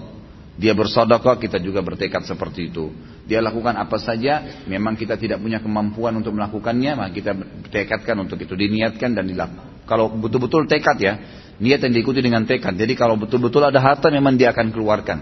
Dia 0.54 0.76
bersodokah, 0.76 1.40
kita 1.40 1.58
juga 1.58 1.80
bertekad 1.80 2.28
seperti 2.28 2.70
itu. 2.70 2.92
Dia 3.24 3.40
lakukan 3.40 3.72
apa 3.72 3.96
saja, 3.96 4.62
memang 4.68 4.94
kita 4.94 5.16
tidak 5.16 5.40
punya 5.40 5.58
kemampuan 5.58 6.12
untuk 6.20 6.36
melakukannya, 6.36 6.92
maka 6.92 7.10
kita 7.10 7.32
tekadkan 7.72 8.20
untuk 8.20 8.36
itu 8.38 8.52
diniatkan 8.52 9.16
dan 9.16 9.24
dilakukan. 9.26 9.88
Kalau 9.88 10.12
betul-betul 10.12 10.68
tekad 10.68 10.96
ya, 11.00 11.14
niat 11.58 11.80
yang 11.82 11.92
diikuti 11.96 12.20
dengan 12.22 12.44
tekad. 12.44 12.76
Jadi 12.76 12.92
kalau 12.94 13.16
betul-betul 13.18 13.64
ada 13.64 13.80
harta, 13.80 14.12
memang 14.12 14.36
dia 14.38 14.52
akan 14.54 14.70
keluarkan. 14.70 15.18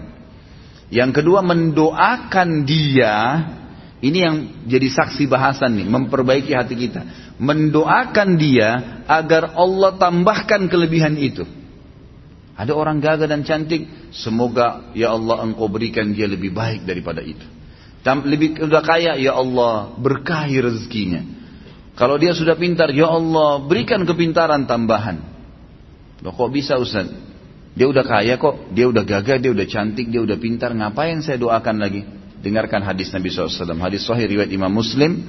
Yang 0.91 1.23
kedua 1.23 1.39
mendoakan 1.39 2.67
dia, 2.67 3.15
ini 4.03 4.17
yang 4.19 4.35
jadi 4.67 4.91
saksi 4.91 5.23
bahasan 5.31 5.79
nih, 5.79 5.87
memperbaiki 5.87 6.51
hati 6.51 6.75
kita. 6.75 7.01
Mendoakan 7.39 8.35
dia 8.35 8.99
agar 9.07 9.55
Allah 9.55 9.95
tambahkan 9.95 10.67
kelebihan 10.67 11.15
itu. 11.15 11.47
Ada 12.59 12.75
orang 12.75 12.99
gagah 12.99 13.25
dan 13.25 13.47
cantik, 13.47 14.11
semoga 14.11 14.91
ya 14.91 15.15
Allah 15.15 15.47
engkau 15.47 15.71
berikan 15.71 16.11
dia 16.11 16.27
lebih 16.27 16.51
baik 16.51 16.83
daripada 16.83 17.23
itu. 17.23 17.47
Lebih 18.03 18.59
sudah 18.59 18.83
kaya, 18.83 19.15
ya 19.15 19.31
Allah 19.31 19.95
berkahi 19.95 20.59
rezekinya. 20.59 21.23
Kalau 21.95 22.19
dia 22.19 22.35
sudah 22.35 22.59
pintar, 22.59 22.91
ya 22.91 23.07
Allah 23.07 23.63
berikan 23.63 24.03
kepintaran 24.03 24.67
tambahan. 24.67 25.23
Loh 26.19 26.35
kok 26.35 26.51
bisa 26.51 26.75
Ustaz? 26.75 27.30
Dia 27.71 27.87
udah 27.87 28.03
kaya 28.03 28.35
kok, 28.35 28.75
dia 28.75 28.91
udah 28.91 29.03
gagah, 29.07 29.39
dia 29.39 29.51
udah 29.51 29.63
cantik, 29.63 30.11
dia 30.11 30.19
udah 30.19 30.35
pintar, 30.35 30.75
ngapain 30.75 31.23
saya 31.23 31.39
doakan 31.39 31.79
lagi? 31.79 32.03
Dengarkan 32.41 32.83
hadis 32.83 33.13
Nabi 33.15 33.31
SAW, 33.31 33.77
hadis 33.79 34.03
sahih 34.03 34.27
riwayat 34.27 34.51
Imam 34.51 34.73
Muslim. 34.73 35.23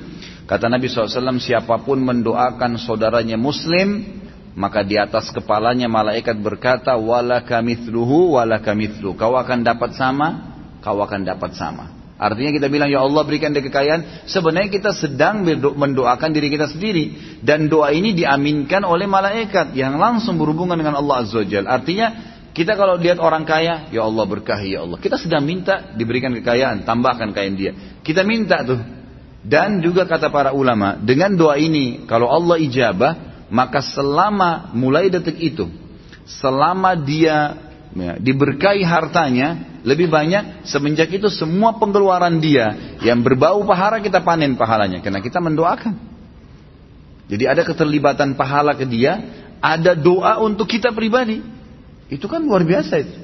Kata 0.49 0.67
Nabi 0.67 0.91
SAW, 0.91 1.39
siapa 1.39 1.79
pun 1.87 2.03
mendoakan 2.03 2.83
saudaranya 2.83 3.39
Muslim, 3.39 4.19
maka 4.59 4.83
di 4.83 4.99
atas 4.99 5.31
kepalanya 5.31 5.87
malaikat 5.87 6.35
berkata, 6.43 6.99
wala 6.99 7.47
kamithluhu 7.47 8.35
wala 8.35 8.59
kamithlu. 8.59 9.15
Kau 9.15 9.39
akan 9.39 9.63
dapat 9.63 9.95
sama, 9.95 10.59
kau 10.83 10.99
akan 10.99 11.23
dapat 11.23 11.55
sama. 11.55 12.03
Artinya 12.23 12.55
kita 12.55 12.71
bilang, 12.71 12.87
ya 12.87 13.03
Allah 13.03 13.23
berikan 13.27 13.51
dia 13.51 13.67
kekayaan. 13.67 14.31
Sebenarnya 14.31 14.71
kita 14.71 14.95
sedang 14.95 15.43
mendoakan 15.59 16.31
diri 16.31 16.55
kita 16.55 16.71
sendiri. 16.71 17.39
Dan 17.43 17.67
doa 17.67 17.91
ini 17.91 18.15
diaminkan 18.15 18.87
oleh 18.87 19.11
malaikat 19.11 19.75
yang 19.75 19.99
langsung 19.99 20.39
berhubungan 20.39 20.79
dengan 20.79 21.03
Allah 21.03 21.27
Azza 21.27 21.43
wa 21.43 21.63
Artinya 21.67 22.32
kita 22.53 22.77
kalau 22.77 23.01
lihat 23.01 23.17
orang 23.17 23.49
kaya, 23.49 23.89
ya 23.89 24.05
Allah 24.05 24.25
berkahi 24.29 24.77
ya 24.77 24.85
Allah. 24.85 25.01
Kita 25.01 25.17
sedang 25.17 25.41
minta 25.41 25.97
diberikan 25.97 26.37
kekayaan, 26.37 26.85
tambahkan 26.85 27.33
kekayaan 27.33 27.57
dia. 27.57 27.73
Kita 28.05 28.21
minta 28.29 28.61
tuh. 28.61 28.81
Dan 29.43 29.81
juga 29.81 30.07
kata 30.07 30.29
para 30.29 30.53
ulama, 30.55 31.01
dengan 31.01 31.35
doa 31.35 31.59
ini, 31.59 32.05
kalau 32.05 32.29
Allah 32.31 32.61
ijabah, 32.61 33.13
maka 33.49 33.81
selama 33.81 34.71
mulai 34.77 35.09
detik 35.09 35.35
itu, 35.41 35.67
selama 36.29 36.95
dia 36.95 37.57
ya, 37.97 38.13
diberkahi 38.21 38.85
hartanya 38.87 39.81
lebih 39.83 40.09
banyak 40.09 40.63
semenjak 40.65 41.11
itu 41.11 41.27
semua 41.27 41.75
pengeluaran 41.77 42.39
dia 42.39 42.97
yang 43.03 43.21
berbau 43.21 43.67
pahala 43.67 43.99
kita 43.99 44.23
panen 44.23 44.55
pahalanya 44.55 45.03
karena 45.03 45.19
kita 45.19 45.43
mendoakan. 45.43 45.95
Jadi 47.27 47.45
ada 47.49 47.65
keterlibatan 47.65 48.37
pahala 48.37 48.77
ke 48.77 48.85
dia, 48.87 49.19
ada 49.59 49.97
doa 49.97 50.39
untuk 50.39 50.69
kita 50.69 50.93
pribadi. 50.93 51.41
Itu 52.13 52.29
kan 52.29 52.45
luar 52.45 52.61
biasa 52.69 53.01
itu. 53.01 53.17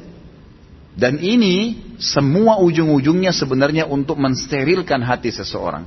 Dan 0.96 1.20
ini 1.20 1.76
semua 2.00 2.58
ujung-ujungnya 2.58 3.36
sebenarnya 3.36 3.84
untuk 3.84 4.16
mensterilkan 4.16 5.04
hati 5.04 5.28
seseorang. 5.28 5.84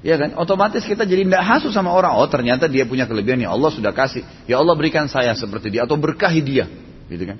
Ya 0.00 0.16
kan? 0.16 0.32
Otomatis 0.40 0.82
kita 0.82 1.04
jadi 1.04 1.28
tidak 1.28 1.44
hasu 1.44 1.68
sama 1.68 1.92
orang. 1.92 2.16
Oh 2.16 2.26
ternyata 2.26 2.66
dia 2.66 2.88
punya 2.88 3.04
kelebihan 3.04 3.44
ya 3.44 3.52
Allah 3.52 3.68
sudah 3.68 3.92
kasih. 3.92 4.24
Ya 4.48 4.56
Allah 4.56 4.72
berikan 4.74 5.12
saya 5.12 5.36
seperti 5.36 5.68
dia 5.68 5.84
atau 5.84 6.00
berkahi 6.00 6.40
dia. 6.40 6.64
Gitu 7.06 7.22
kan? 7.28 7.38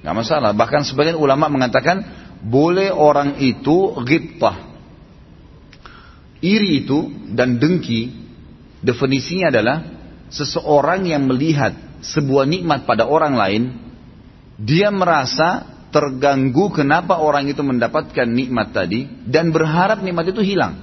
Gak 0.00 0.14
masalah. 0.16 0.56
Bahkan 0.56 0.88
sebagian 0.88 1.20
ulama 1.20 1.52
mengatakan 1.52 2.02
boleh 2.40 2.90
orang 2.90 3.38
itu 3.44 3.92
ghibtah. 4.02 4.72
Iri 6.40 6.84
itu 6.84 7.12
dan 7.32 7.56
dengki 7.60 8.10
definisinya 8.84 9.48
adalah 9.48 9.76
seseorang 10.28 11.08
yang 11.08 11.24
melihat 11.24 11.72
sebuah 12.04 12.44
nikmat 12.44 12.84
pada 12.84 13.08
orang 13.08 13.32
lain 13.32 13.83
dia 14.58 14.88
merasa 14.94 15.66
terganggu 15.94 16.74
kenapa 16.74 17.22
orang 17.22 17.46
itu 17.46 17.62
mendapatkan 17.62 18.26
nikmat 18.26 18.74
tadi 18.74 19.06
dan 19.26 19.54
berharap 19.54 20.02
nikmat 20.02 20.34
itu 20.34 20.42
hilang. 20.42 20.82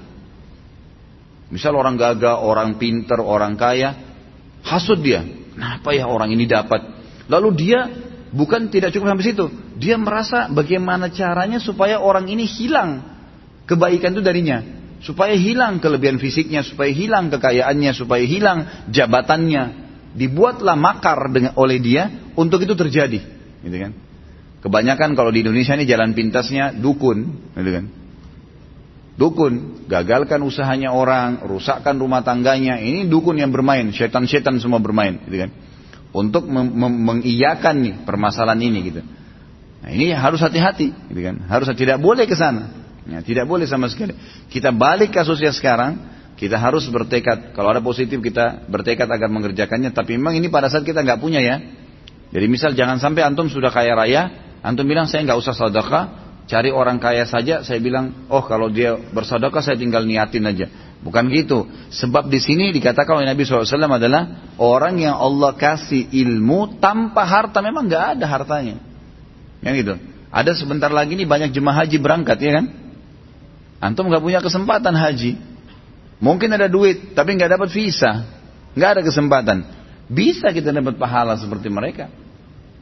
Misal 1.52 1.76
orang 1.76 2.00
gagah, 2.00 2.40
orang 2.40 2.80
pinter, 2.80 3.20
orang 3.20 3.60
kaya, 3.60 3.92
hasut 4.64 5.04
dia. 5.04 5.20
Kenapa 5.52 5.92
ya 5.92 6.08
orang 6.08 6.32
ini 6.32 6.48
dapat? 6.48 6.80
Lalu 7.28 7.50
dia 7.60 7.92
bukan 8.32 8.72
tidak 8.72 8.96
cukup 8.96 9.12
sampai 9.12 9.28
situ. 9.28 9.46
Dia 9.76 10.00
merasa 10.00 10.48
bagaimana 10.48 11.12
caranya 11.12 11.60
supaya 11.60 12.00
orang 12.00 12.32
ini 12.32 12.48
hilang 12.48 13.04
kebaikan 13.68 14.16
itu 14.16 14.24
darinya. 14.24 14.64
Supaya 15.02 15.34
hilang 15.34 15.82
kelebihan 15.82 16.22
fisiknya, 16.22 16.64
supaya 16.64 16.94
hilang 16.94 17.28
kekayaannya, 17.34 17.92
supaya 17.92 18.24
hilang 18.24 18.88
jabatannya. 18.94 19.64
Dibuatlah 20.16 20.78
makar 20.78 21.20
dengan, 21.34 21.52
oleh 21.60 21.82
dia 21.84 22.32
untuk 22.38 22.64
itu 22.64 22.78
terjadi. 22.78 23.41
Gitu 23.62 23.78
kan? 23.78 23.92
Kebanyakan 24.62 25.18
kalau 25.18 25.34
di 25.34 25.42
Indonesia 25.42 25.74
ini 25.74 25.90
jalan 25.90 26.14
pintasnya 26.14 26.76
dukun. 26.76 27.50
Gitu 27.58 27.72
kan? 27.72 27.86
Dukun, 29.22 29.86
gagalkan 29.86 30.42
usahanya 30.42 30.96
orang, 30.96 31.46
rusakkan 31.46 31.94
rumah 32.00 32.26
tangganya. 32.26 32.82
Ini 32.82 33.06
dukun 33.06 33.38
yang 33.38 33.54
bermain, 33.54 33.94
setan-setan 33.94 34.58
semua 34.58 34.82
bermain, 34.82 35.22
gitu 35.30 35.46
kan. 35.46 35.52
Untuk 36.12 36.50
mengiyakan 36.50 37.76
nih 37.86 37.96
permasalahan 38.02 38.58
ini 38.66 38.80
gitu. 38.90 39.02
Nah, 39.82 39.90
ini 39.94 40.10
harus 40.10 40.42
hati-hati, 40.42 40.90
gitu 40.90 41.22
kan. 41.22 41.38
Harus 41.46 41.70
tidak 41.78 42.02
boleh 42.02 42.26
ke 42.26 42.34
sana. 42.34 42.82
Ya, 43.06 43.22
tidak 43.22 43.46
boleh 43.46 43.70
sama 43.70 43.90
sekali. 43.90 44.18
Kita 44.50 44.74
balik 44.74 45.14
kasusnya 45.14 45.54
sekarang, 45.54 46.02
kita 46.38 46.58
harus 46.58 46.90
bertekad. 46.90 47.54
Kalau 47.54 47.70
ada 47.70 47.82
positif 47.84 48.18
kita 48.18 48.66
bertekad 48.66 49.06
agar 49.06 49.30
mengerjakannya. 49.30 49.94
Tapi 49.94 50.18
memang 50.18 50.34
ini 50.34 50.50
pada 50.50 50.70
saat 50.70 50.82
kita 50.82 51.06
nggak 51.06 51.22
punya 51.22 51.38
ya. 51.38 51.62
Jadi 52.32 52.46
misal 52.48 52.72
jangan 52.74 52.98
sampai 52.98 53.28
antum 53.28 53.52
sudah 53.52 53.70
kaya 53.72 53.92
raya, 53.92 54.56
antum 54.64 54.88
bilang 54.88 55.06
saya 55.06 55.28
nggak 55.28 55.40
usah 55.40 55.52
sedekah, 55.52 56.22
Cari 56.52 56.68
orang 56.68 57.00
kaya 57.00 57.24
saja, 57.24 57.64
saya 57.64 57.80
bilang, 57.80 58.28
oh 58.28 58.44
kalau 58.44 58.68
dia 58.68 59.00
bersedekah 59.00 59.64
saya 59.64 59.80
tinggal 59.80 60.04
niatin 60.04 60.44
aja. 60.44 60.68
Bukan 61.00 61.32
gitu. 61.32 61.64
Sebab 61.96 62.28
di 62.28 62.44
sini 62.44 62.76
dikatakan 62.76 63.24
oleh 63.24 63.32
Nabi 63.32 63.48
SAW 63.48 63.64
adalah 63.88 64.52
orang 64.60 65.00
yang 65.00 65.16
Allah 65.16 65.56
kasih 65.56 66.12
ilmu 66.12 66.84
tanpa 66.84 67.24
harta 67.24 67.64
memang 67.64 67.88
nggak 67.88 68.20
ada 68.20 68.26
hartanya. 68.28 68.84
Yang 69.64 69.74
gitu. 69.80 69.94
Ada 70.28 70.52
sebentar 70.60 70.92
lagi 70.92 71.16
nih 71.16 71.24
banyak 71.24 71.56
jemaah 71.56 71.88
haji 71.88 71.98
berangkat 72.04 72.38
ya 72.44 72.52
kan? 72.60 72.66
Antum 73.80 74.12
nggak 74.12 74.20
punya 74.20 74.44
kesempatan 74.44 74.92
haji. 74.92 75.40
Mungkin 76.20 76.52
ada 76.52 76.68
duit 76.68 77.16
tapi 77.16 77.40
nggak 77.40 77.56
dapat 77.56 77.72
visa, 77.72 78.28
nggak 78.76 78.90
ada 79.00 79.02
kesempatan. 79.08 79.58
Bisa 80.12 80.52
kita 80.52 80.76
dapat 80.76 81.00
pahala 81.00 81.40
seperti 81.40 81.72
mereka. 81.72 82.12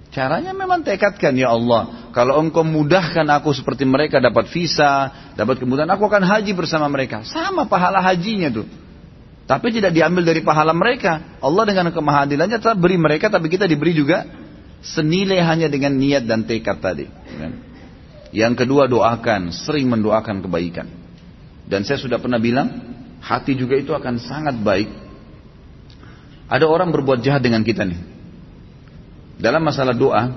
Caranya 0.09 0.57
memang 0.57 0.81
tekadkan 0.81 1.37
ya 1.37 1.53
Allah. 1.53 2.09
Kalau 2.09 2.41
engkau 2.41 2.65
mudahkan 2.65 3.29
aku 3.29 3.53
seperti 3.53 3.85
mereka 3.85 4.17
dapat 4.17 4.49
visa, 4.49 5.13
dapat 5.37 5.61
kemudahan, 5.61 5.93
aku 5.93 6.09
akan 6.09 6.25
haji 6.25 6.57
bersama 6.57 6.89
mereka. 6.89 7.21
Sama 7.21 7.69
pahala 7.69 8.01
hajinya 8.01 8.49
tuh. 8.49 8.65
Tapi 9.45 9.69
tidak 9.69 9.93
diambil 9.93 10.25
dari 10.25 10.41
pahala 10.41 10.73
mereka. 10.73 11.37
Allah 11.37 11.63
dengan 11.69 11.93
kemahadilannya 11.93 12.57
tetap 12.57 12.81
beri 12.81 12.97
mereka, 12.97 13.29
tapi 13.29 13.53
kita 13.53 13.69
diberi 13.69 13.93
juga 13.93 14.25
senilai 14.81 15.41
hanya 15.45 15.69
dengan 15.69 15.93
niat 15.93 16.25
dan 16.25 16.49
tekad 16.49 16.81
tadi. 16.81 17.05
Yang 18.33 18.65
kedua 18.65 18.89
doakan, 18.89 19.53
sering 19.53 19.85
mendoakan 19.89 20.41
kebaikan. 20.41 20.89
Dan 21.69 21.85
saya 21.85 22.01
sudah 22.01 22.17
pernah 22.17 22.41
bilang, 22.41 22.69
hati 23.21 23.53
juga 23.53 23.77
itu 23.77 23.93
akan 23.93 24.17
sangat 24.17 24.57
baik. 24.57 24.89
Ada 26.49 26.65
orang 26.65 26.89
berbuat 26.89 27.21
jahat 27.21 27.45
dengan 27.45 27.61
kita 27.61 27.85
nih. 27.85 28.01
Dalam 29.37 29.61
masalah 29.61 29.93
doa, 29.93 30.33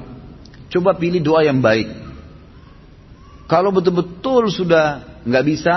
coba 0.68 0.94
pilih 0.94 1.24
doa 1.24 1.42
yang 1.42 1.58
baik. 1.64 1.88
Kalau 3.48 3.72
betul-betul 3.72 4.52
sudah 4.52 5.18
nggak 5.24 5.44
bisa, 5.48 5.74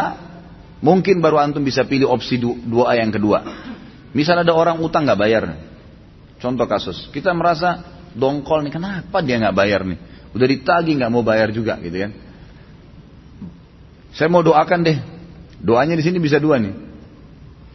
mungkin 0.83 1.23
baru 1.23 1.39
antum 1.39 1.63
bisa 1.63 1.87
pilih 1.87 2.11
opsi 2.11 2.35
doa 2.43 2.93
yang 2.99 3.09
kedua. 3.15 3.41
Misal 4.15 4.43
ada 4.43 4.55
orang 4.55 4.79
utang 4.79 5.03
nggak 5.03 5.19
bayar, 5.19 5.43
contoh 6.39 6.63
kasus, 6.67 7.11
kita 7.11 7.35
merasa 7.35 7.83
dongkol 8.15 8.63
nih, 8.63 8.71
kenapa 8.71 9.19
dia 9.19 9.39
nggak 9.43 9.55
bayar 9.55 9.83
nih? 9.83 9.99
Udah 10.31 10.47
ditagi 10.47 10.95
nggak 10.95 11.11
mau 11.11 11.19
bayar 11.19 11.51
juga, 11.51 11.75
gitu 11.83 11.99
kan? 11.99 12.11
Saya 14.15 14.31
mau 14.31 14.39
doakan 14.39 14.79
deh, 14.87 14.97
doanya 15.59 15.99
di 15.99 16.03
sini 16.03 16.23
bisa 16.23 16.39
dua 16.39 16.55
nih. 16.63 16.71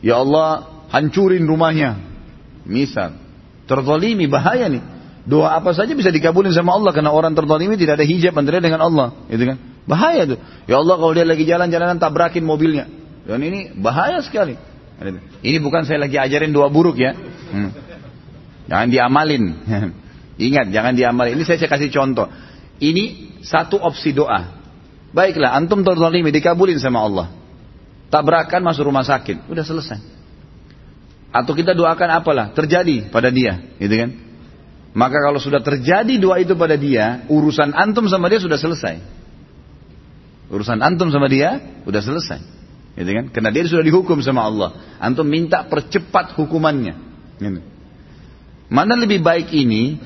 Ya 0.00 0.16
Allah, 0.16 0.64
hancurin 0.88 1.44
rumahnya, 1.44 2.09
misal, 2.70 3.18
terzolimi 3.66 4.30
bahaya 4.30 4.70
nih. 4.70 5.02
Doa 5.26 5.58
apa 5.58 5.76
saja 5.76 5.92
bisa 5.92 6.08
dikabulin 6.08 6.54
sama 6.54 6.72
Allah 6.72 6.96
karena 6.96 7.12
orang 7.12 7.36
ini 7.36 7.76
tidak 7.76 8.00
ada 8.00 8.06
hijab 8.08 8.32
antara 8.38 8.62
dengan 8.62 8.80
Allah, 8.80 9.12
gitu 9.28 9.44
kan? 9.44 9.58
Bahaya 9.84 10.22
tuh. 10.24 10.38
Ya 10.64 10.80
Allah 10.80 10.96
kalau 10.96 11.12
dia 11.12 11.26
lagi 11.26 11.44
jalan-jalanan 11.44 11.98
tabrakin 11.98 12.46
mobilnya. 12.46 12.88
Dan 13.26 13.42
ini 13.44 13.74
bahaya 13.76 14.22
sekali. 14.24 14.56
Ini 15.40 15.58
bukan 15.60 15.84
saya 15.84 16.00
lagi 16.00 16.16
ajarin 16.16 16.52
doa 16.54 16.72
buruk 16.72 16.96
ya. 16.96 17.12
Hmm. 17.52 17.70
Jangan 18.70 18.88
diamalin. 18.88 19.44
Ingat, 20.50 20.72
jangan 20.72 20.92
diamalin. 20.96 21.36
Ini 21.36 21.44
saya 21.44 21.60
kasih 21.68 21.92
contoh. 21.92 22.30
Ini 22.80 23.36
satu 23.44 23.76
opsi 23.76 24.16
doa. 24.16 24.60
Baiklah, 25.10 25.52
antum 25.52 25.82
terzalimi 25.82 26.30
dikabulin 26.30 26.78
sama 26.78 27.02
Allah. 27.02 27.26
Tabrakan 28.10 28.62
masuk 28.62 28.86
rumah 28.86 29.02
sakit, 29.06 29.50
udah 29.50 29.64
selesai. 29.66 29.98
Atau 31.30 31.54
kita 31.54 31.78
doakan 31.78 32.10
apalah, 32.10 32.50
terjadi 32.50 33.06
pada 33.10 33.30
dia, 33.30 33.62
gitu 33.78 33.94
kan? 33.94 34.10
Maka 34.90 35.22
kalau 35.22 35.38
sudah 35.38 35.62
terjadi 35.62 36.18
doa 36.18 36.42
itu 36.42 36.58
pada 36.58 36.74
dia, 36.74 37.22
urusan 37.30 37.70
antum 37.70 38.10
sama 38.10 38.26
dia 38.26 38.42
sudah 38.42 38.58
selesai. 38.58 38.98
Urusan 40.50 40.82
antum 40.82 41.14
sama 41.14 41.30
dia 41.30 41.62
sudah 41.86 42.02
selesai. 42.02 42.40
Gitu 42.98 43.10
kan? 43.14 43.24
Karena 43.30 43.54
dia 43.54 43.62
sudah 43.70 43.86
dihukum 43.86 44.18
sama 44.18 44.50
Allah. 44.50 44.98
Antum 44.98 45.22
minta 45.22 45.62
percepat 45.62 46.34
hukumannya. 46.34 46.98
Gitu. 47.38 47.62
Mana 48.66 48.98
lebih 48.98 49.22
baik 49.22 49.54
ini 49.54 49.98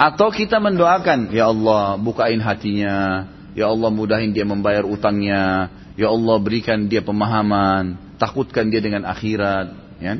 atau 0.00 0.32
kita 0.32 0.56
mendoakan, 0.56 1.28
ya 1.36 1.52
Allah 1.52 2.00
bukain 2.00 2.40
hatinya, 2.40 3.28
ya 3.52 3.68
Allah 3.68 3.92
mudahin 3.92 4.32
dia 4.32 4.48
membayar 4.48 4.88
utangnya, 4.88 5.68
ya 6.00 6.08
Allah 6.08 6.36
berikan 6.40 6.88
dia 6.88 7.04
pemahaman, 7.04 8.16
takutkan 8.16 8.72
dia 8.72 8.80
dengan 8.80 9.04
akhirat, 9.04 10.00
ya. 10.00 10.16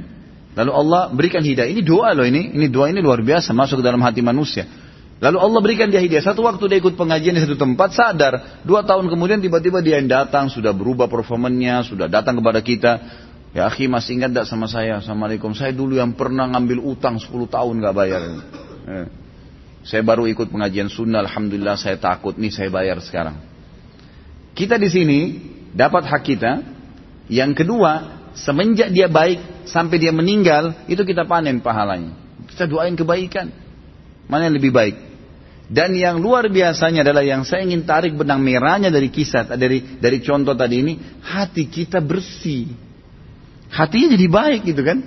Lalu 0.60 0.72
Allah 0.76 1.08
berikan 1.08 1.40
hidayah. 1.40 1.72
Ini 1.72 1.80
doa 1.80 2.12
loh 2.12 2.28
ini, 2.28 2.52
ini 2.52 2.68
doa 2.68 2.92
ini 2.92 3.00
luar 3.00 3.24
biasa 3.24 3.56
masuk 3.56 3.80
ke 3.80 3.84
dalam 3.88 4.04
hati 4.04 4.20
manusia. 4.20 4.68
Lalu 5.16 5.40
Allah 5.40 5.60
berikan 5.64 5.88
dia 5.88 6.04
hidayah. 6.04 6.20
Satu 6.20 6.44
waktu 6.44 6.60
dia 6.68 6.76
ikut 6.84 7.00
pengajian 7.00 7.32
di 7.32 7.40
satu 7.40 7.56
tempat, 7.56 7.96
sadar. 7.96 8.60
Dua 8.60 8.84
tahun 8.84 9.08
kemudian 9.08 9.40
tiba-tiba 9.40 9.80
dia 9.80 9.96
yang 9.96 10.12
datang, 10.12 10.52
sudah 10.52 10.76
berubah 10.76 11.08
performanya, 11.08 11.80
sudah 11.80 12.12
datang 12.12 12.36
kepada 12.44 12.60
kita. 12.60 12.92
Ya 13.56 13.72
akhi 13.72 13.88
masih 13.88 14.20
ingat 14.20 14.36
tak 14.36 14.46
sama 14.52 14.68
saya? 14.68 15.00
Assalamualaikum. 15.00 15.56
Saya 15.56 15.72
dulu 15.72 15.96
yang 15.96 16.12
pernah 16.12 16.44
ngambil 16.52 16.84
utang 16.84 17.16
10 17.16 17.32
tahun 17.48 17.74
gak 17.80 17.94
bayar. 17.96 18.20
Ya. 18.84 19.04
Saya 19.80 20.04
baru 20.04 20.28
ikut 20.28 20.52
pengajian 20.52 20.92
sunnah, 20.92 21.24
alhamdulillah 21.24 21.80
saya 21.80 21.96
takut 21.96 22.36
nih 22.36 22.52
saya 22.52 22.68
bayar 22.68 23.00
sekarang. 23.00 23.40
Kita 24.52 24.76
di 24.76 24.92
sini 24.92 25.18
dapat 25.72 26.04
hak 26.04 26.20
kita. 26.20 26.52
Yang 27.32 27.64
kedua, 27.64 28.19
semenjak 28.34 28.90
dia 28.94 29.10
baik 29.10 29.66
sampai 29.66 29.96
dia 29.98 30.12
meninggal, 30.14 30.86
itu 30.86 31.02
kita 31.02 31.26
panen 31.26 31.62
pahalanya. 31.62 32.14
Kita 32.50 32.66
doain 32.66 32.94
kebaikan. 32.94 33.50
Mana 34.30 34.46
yang 34.50 34.56
lebih 34.58 34.70
baik? 34.70 34.96
Dan 35.70 35.94
yang 35.94 36.18
luar 36.18 36.50
biasanya 36.50 37.06
adalah 37.06 37.22
yang 37.22 37.46
saya 37.46 37.62
ingin 37.62 37.86
tarik 37.86 38.18
benang 38.18 38.42
merahnya 38.42 38.90
dari 38.90 39.06
kisah 39.06 39.46
dari 39.54 40.02
dari 40.02 40.18
contoh 40.18 40.58
tadi 40.58 40.82
ini, 40.82 40.98
hati 41.22 41.70
kita 41.70 42.02
bersih. 42.02 42.74
Hatinya 43.70 44.18
jadi 44.18 44.26
baik 44.26 44.60
gitu 44.66 44.82
kan? 44.82 44.98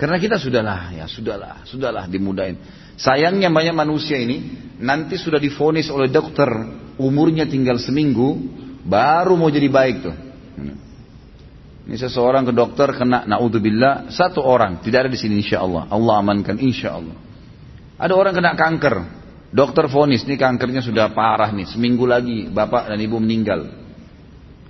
Karena 0.00 0.16
kita 0.16 0.40
sudahlah, 0.40 0.96
ya 0.96 1.04
sudahlah, 1.04 1.68
sudahlah 1.68 2.08
dimudahin. 2.08 2.56
Sayangnya 2.96 3.52
banyak 3.52 3.76
manusia 3.76 4.16
ini 4.16 4.56
nanti 4.80 5.20
sudah 5.20 5.36
difonis 5.36 5.92
oleh 5.92 6.08
dokter 6.08 6.48
umurnya 6.96 7.44
tinggal 7.44 7.76
seminggu 7.76 8.40
baru 8.84 9.36
mau 9.36 9.52
jadi 9.52 9.68
baik 9.68 9.96
tuh. 10.00 10.16
Ini 11.88 11.96
seseorang 11.96 12.44
ke 12.44 12.52
dokter 12.52 12.92
kena 12.92 13.24
naudzubillah 13.24 14.12
satu 14.12 14.44
orang 14.44 14.84
tidak 14.84 15.06
ada 15.06 15.10
di 15.10 15.18
sini 15.18 15.40
insya 15.40 15.64
Allah 15.64 15.88
Allah 15.88 16.14
amankan 16.20 16.60
insya 16.60 16.96
Allah. 16.96 17.16
Ada 18.00 18.12
orang 18.16 18.32
kena 18.36 18.52
kanker 18.54 18.94
dokter 19.50 19.88
fonis 19.90 20.22
ini 20.28 20.38
kankernya 20.38 20.84
sudah 20.84 21.10
parah 21.10 21.50
nih 21.50 21.66
seminggu 21.66 22.06
lagi 22.06 22.46
bapak 22.52 22.92
dan 22.92 22.98
ibu 23.00 23.18
meninggal. 23.18 23.66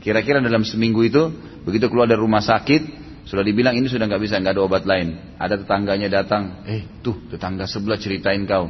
Kira-kira 0.00 0.40
dalam 0.40 0.64
seminggu 0.64 1.04
itu 1.04 1.28
begitu 1.66 1.92
keluar 1.92 2.08
dari 2.08 2.22
rumah 2.22 2.40
sakit 2.40 3.00
sudah 3.30 3.46
dibilang 3.46 3.78
ini 3.78 3.86
sudah 3.86 4.10
nggak 4.10 4.22
bisa, 4.26 4.42
nggak 4.42 4.58
ada 4.58 4.62
obat 4.66 4.82
lain. 4.88 5.36
Ada 5.38 5.62
tetangganya 5.62 6.08
datang, 6.10 6.66
eh 6.66 6.82
tuh 6.98 7.30
tetangga 7.30 7.68
sebelah 7.68 7.94
ceritain 7.94 8.42
kau. 8.42 8.66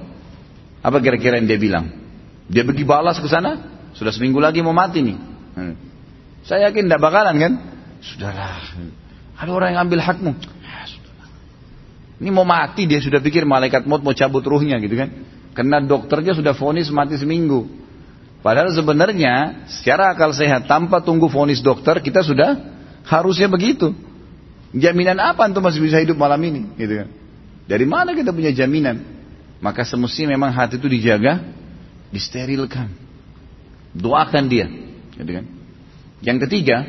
Apa 0.84 1.00
kira-kira 1.00 1.40
yang 1.40 1.48
dia 1.48 1.56
bilang? 1.56 1.88
Dia 2.44 2.66
pergi 2.68 2.84
balas 2.84 3.16
ke 3.16 3.24
sana, 3.24 3.56
sudah 3.96 4.12
seminggu 4.12 4.36
lagi 4.36 4.60
mau 4.60 4.76
mati 4.76 5.00
nih. 5.00 5.16
Hmm. 5.56 5.74
Saya 6.44 6.68
yakin 6.68 6.92
tidak 6.92 7.00
bakalan 7.00 7.36
kan? 7.40 7.52
Sudahlah, 8.00 8.64
ada 9.36 9.50
orang 9.52 9.76
yang 9.76 9.80
ambil 9.88 10.00
hakmu. 10.00 10.32
Ya, 10.64 10.88
Ini 12.20 12.30
mau 12.32 12.44
mati 12.44 12.84
dia 12.84 13.00
sudah 13.00 13.20
pikir 13.20 13.44
malaikat 13.48 13.84
maut 13.88 14.04
mau 14.04 14.12
cabut 14.12 14.44
ruhnya 14.44 14.76
gitu 14.80 14.96
kan? 14.96 15.08
Karena 15.52 15.80
dokternya 15.84 16.36
sudah 16.36 16.52
vonis 16.56 16.88
mati 16.92 17.16
seminggu. 17.16 17.68
Padahal 18.40 18.72
sebenarnya 18.72 19.64
secara 19.68 20.16
akal 20.16 20.32
sehat 20.32 20.64
tanpa 20.64 21.04
tunggu 21.04 21.28
vonis 21.28 21.60
dokter 21.60 22.00
kita 22.00 22.24
sudah 22.24 22.56
harusnya 23.04 23.52
begitu. 23.52 23.92
Jaminan 24.72 25.20
apa 25.20 25.44
antum 25.44 25.60
masih 25.60 25.84
bisa 25.84 26.00
hidup 26.00 26.16
malam 26.16 26.40
ini? 26.40 26.72
Gitu 26.76 27.04
kan. 27.04 27.08
Dari 27.68 27.84
mana 27.84 28.16
kita 28.16 28.32
punya 28.32 28.52
jaminan? 28.54 29.02
Maka 29.60 29.84
semestinya 29.84 30.32
memang 30.32 30.56
hati 30.56 30.80
itu 30.80 30.88
dijaga, 30.88 31.44
disterilkan. 32.08 32.88
Doakan 33.92 34.44
dia. 34.48 34.66
Gitu 35.20 35.30
kan. 35.36 35.44
Yang 36.24 36.38
ketiga, 36.48 36.86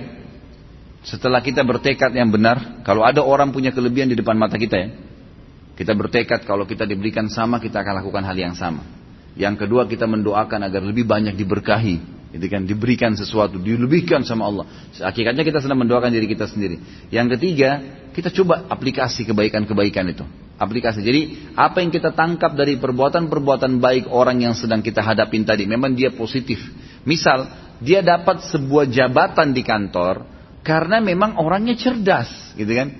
setelah 1.01 1.41
kita 1.41 1.65
bertekad 1.65 2.13
yang 2.13 2.29
benar, 2.29 2.85
kalau 2.85 3.01
ada 3.01 3.25
orang 3.25 3.49
punya 3.49 3.73
kelebihan 3.73 4.09
di 4.09 4.17
depan 4.17 4.37
mata 4.37 4.57
kita 4.57 4.75
ya, 4.77 4.89
kita 5.73 5.97
bertekad 5.97 6.45
kalau 6.45 6.69
kita 6.69 6.85
diberikan 6.85 7.25
sama, 7.25 7.57
kita 7.57 7.81
akan 7.81 8.05
lakukan 8.05 8.21
hal 8.21 8.37
yang 8.37 8.53
sama. 8.53 8.85
Yang 9.33 9.65
kedua, 9.65 9.89
kita 9.89 10.05
mendoakan 10.05 10.61
agar 10.67 10.83
lebih 10.85 11.09
banyak 11.09 11.33
diberkahi 11.33 12.21
itu 12.31 12.47
kan 12.47 12.63
diberikan 12.63 13.11
sesuatu, 13.11 13.59
dilebihkan 13.59 14.23
sama 14.23 14.47
Allah. 14.47 14.65
Hakikatnya 14.95 15.43
kita 15.43 15.59
sedang 15.59 15.83
mendoakan 15.83 16.15
diri 16.15 16.31
kita 16.31 16.47
sendiri. 16.47 16.79
Yang 17.11 17.35
ketiga, 17.35 17.83
kita 18.15 18.31
coba 18.31 18.71
aplikasi 18.71 19.27
kebaikan-kebaikan 19.27 20.07
itu. 20.07 20.23
Aplikasi. 20.55 21.03
Jadi, 21.03 21.51
apa 21.59 21.83
yang 21.83 21.91
kita 21.91 22.15
tangkap 22.15 22.55
dari 22.55 22.79
perbuatan-perbuatan 22.79 23.83
baik 23.83 24.07
orang 24.07 24.47
yang 24.47 24.55
sedang 24.55 24.79
kita 24.79 25.03
hadapin 25.03 25.43
tadi, 25.43 25.67
memang 25.67 25.91
dia 25.91 26.13
positif. 26.15 26.63
Misal, 27.03 27.51
dia 27.83 27.99
dapat 27.99 28.47
sebuah 28.47 28.87
jabatan 28.87 29.51
di 29.51 29.65
kantor 29.65 30.23
karena 30.61 31.01
memang 31.01 31.37
orangnya 31.41 31.77
cerdas, 31.77 32.29
gitu 32.57 32.69
kan? 32.73 32.93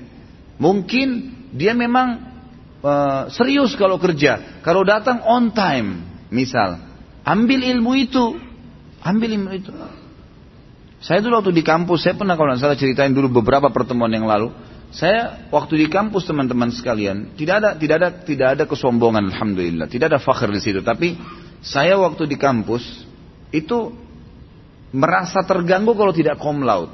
Mungkin 0.58 1.08
dia 1.54 1.74
memang 1.74 2.22
uh, 2.82 3.30
serius 3.34 3.74
kalau 3.78 3.98
kerja. 4.02 4.62
Kalau 4.66 4.86
datang 4.86 5.22
on 5.26 5.54
time, 5.54 6.02
misal, 6.30 6.82
ambil 7.26 7.62
ilmu 7.62 7.92
itu, 7.98 8.26
Ambil 9.02 9.34
ilmu 9.34 9.50
itu. 9.58 9.74
Saya 11.02 11.18
dulu 11.26 11.42
waktu 11.42 11.54
di 11.58 11.66
kampus, 11.66 12.06
saya 12.06 12.14
pernah 12.14 12.38
kalau 12.38 12.54
salah 12.62 12.78
ceritain 12.78 13.10
dulu 13.10 13.42
beberapa 13.42 13.74
pertemuan 13.74 14.14
yang 14.14 14.30
lalu. 14.30 14.54
Saya 14.94 15.50
waktu 15.50 15.82
di 15.82 15.88
kampus 15.90 16.30
teman-teman 16.30 16.70
sekalian, 16.70 17.34
tidak 17.40 17.64
ada 17.64 17.70
tidak 17.80 17.96
ada 17.98 18.10
tidak 18.22 18.48
ada 18.54 18.64
kesombongan 18.68 19.34
alhamdulillah, 19.34 19.88
tidak 19.88 20.14
ada 20.14 20.20
fakir 20.20 20.52
di 20.52 20.62
situ, 20.62 20.84
tapi 20.84 21.16
saya 21.64 21.96
waktu 21.96 22.28
di 22.28 22.36
kampus 22.36 22.84
itu 23.56 23.96
merasa 24.92 25.42
terganggu 25.48 25.96
kalau 25.96 26.12
tidak 26.12 26.38
kom 26.38 26.62
laut. 26.62 26.92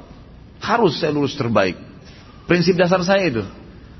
Harus 0.68 1.00
saya 1.00 1.16
lulus 1.16 1.32
terbaik. 1.32 1.80
Prinsip 2.44 2.76
dasar 2.76 3.00
saya 3.00 3.24
itu. 3.24 3.44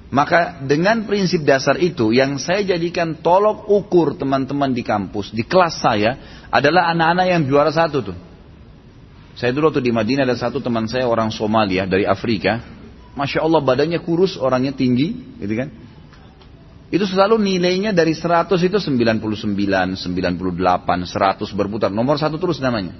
Maka 0.09 0.65
dengan 0.65 1.05
prinsip 1.05 1.45
dasar 1.45 1.77
itu 1.81 2.17
yang 2.17 2.41
saya 2.41 2.65
jadikan 2.65 3.17
tolok 3.21 3.69
ukur 3.69 4.17
teman-teman 4.17 4.73
di 4.73 4.81
kampus, 4.81 5.37
di 5.37 5.45
kelas 5.45 5.85
saya 5.85 6.45
adalah 6.49 6.93
anak-anak 6.97 7.27
yang 7.29 7.43
juara 7.45 7.69
satu 7.69 7.99
tuh. 8.01 8.17
Saya 9.37 9.53
dulu 9.53 9.69
waktu 9.69 9.85
di 9.85 9.93
Madinah 9.93 10.25
ada 10.25 10.37
satu 10.37 10.65
teman 10.65 10.89
saya 10.89 11.05
orang 11.05 11.29
Somalia 11.29 11.85
dari 11.85 12.09
Afrika. 12.09 12.59
Masya 13.15 13.45
Allah 13.45 13.61
badannya 13.61 14.01
kurus, 14.01 14.35
orangnya 14.41 14.73
tinggi, 14.73 15.15
gitu 15.39 15.55
kan. 15.55 15.69
Itu 16.89 17.05
selalu 17.05 17.37
nilainya 17.37 17.93
dari 17.93 18.17
100 18.17 18.49
itu 18.65 18.81
99, 18.81 19.21
98, 19.21 19.95
100 20.01 21.53
berputar. 21.53 21.93
Nomor 21.93 22.17
satu 22.17 22.41
terus 22.41 22.59
namanya. 22.65 22.97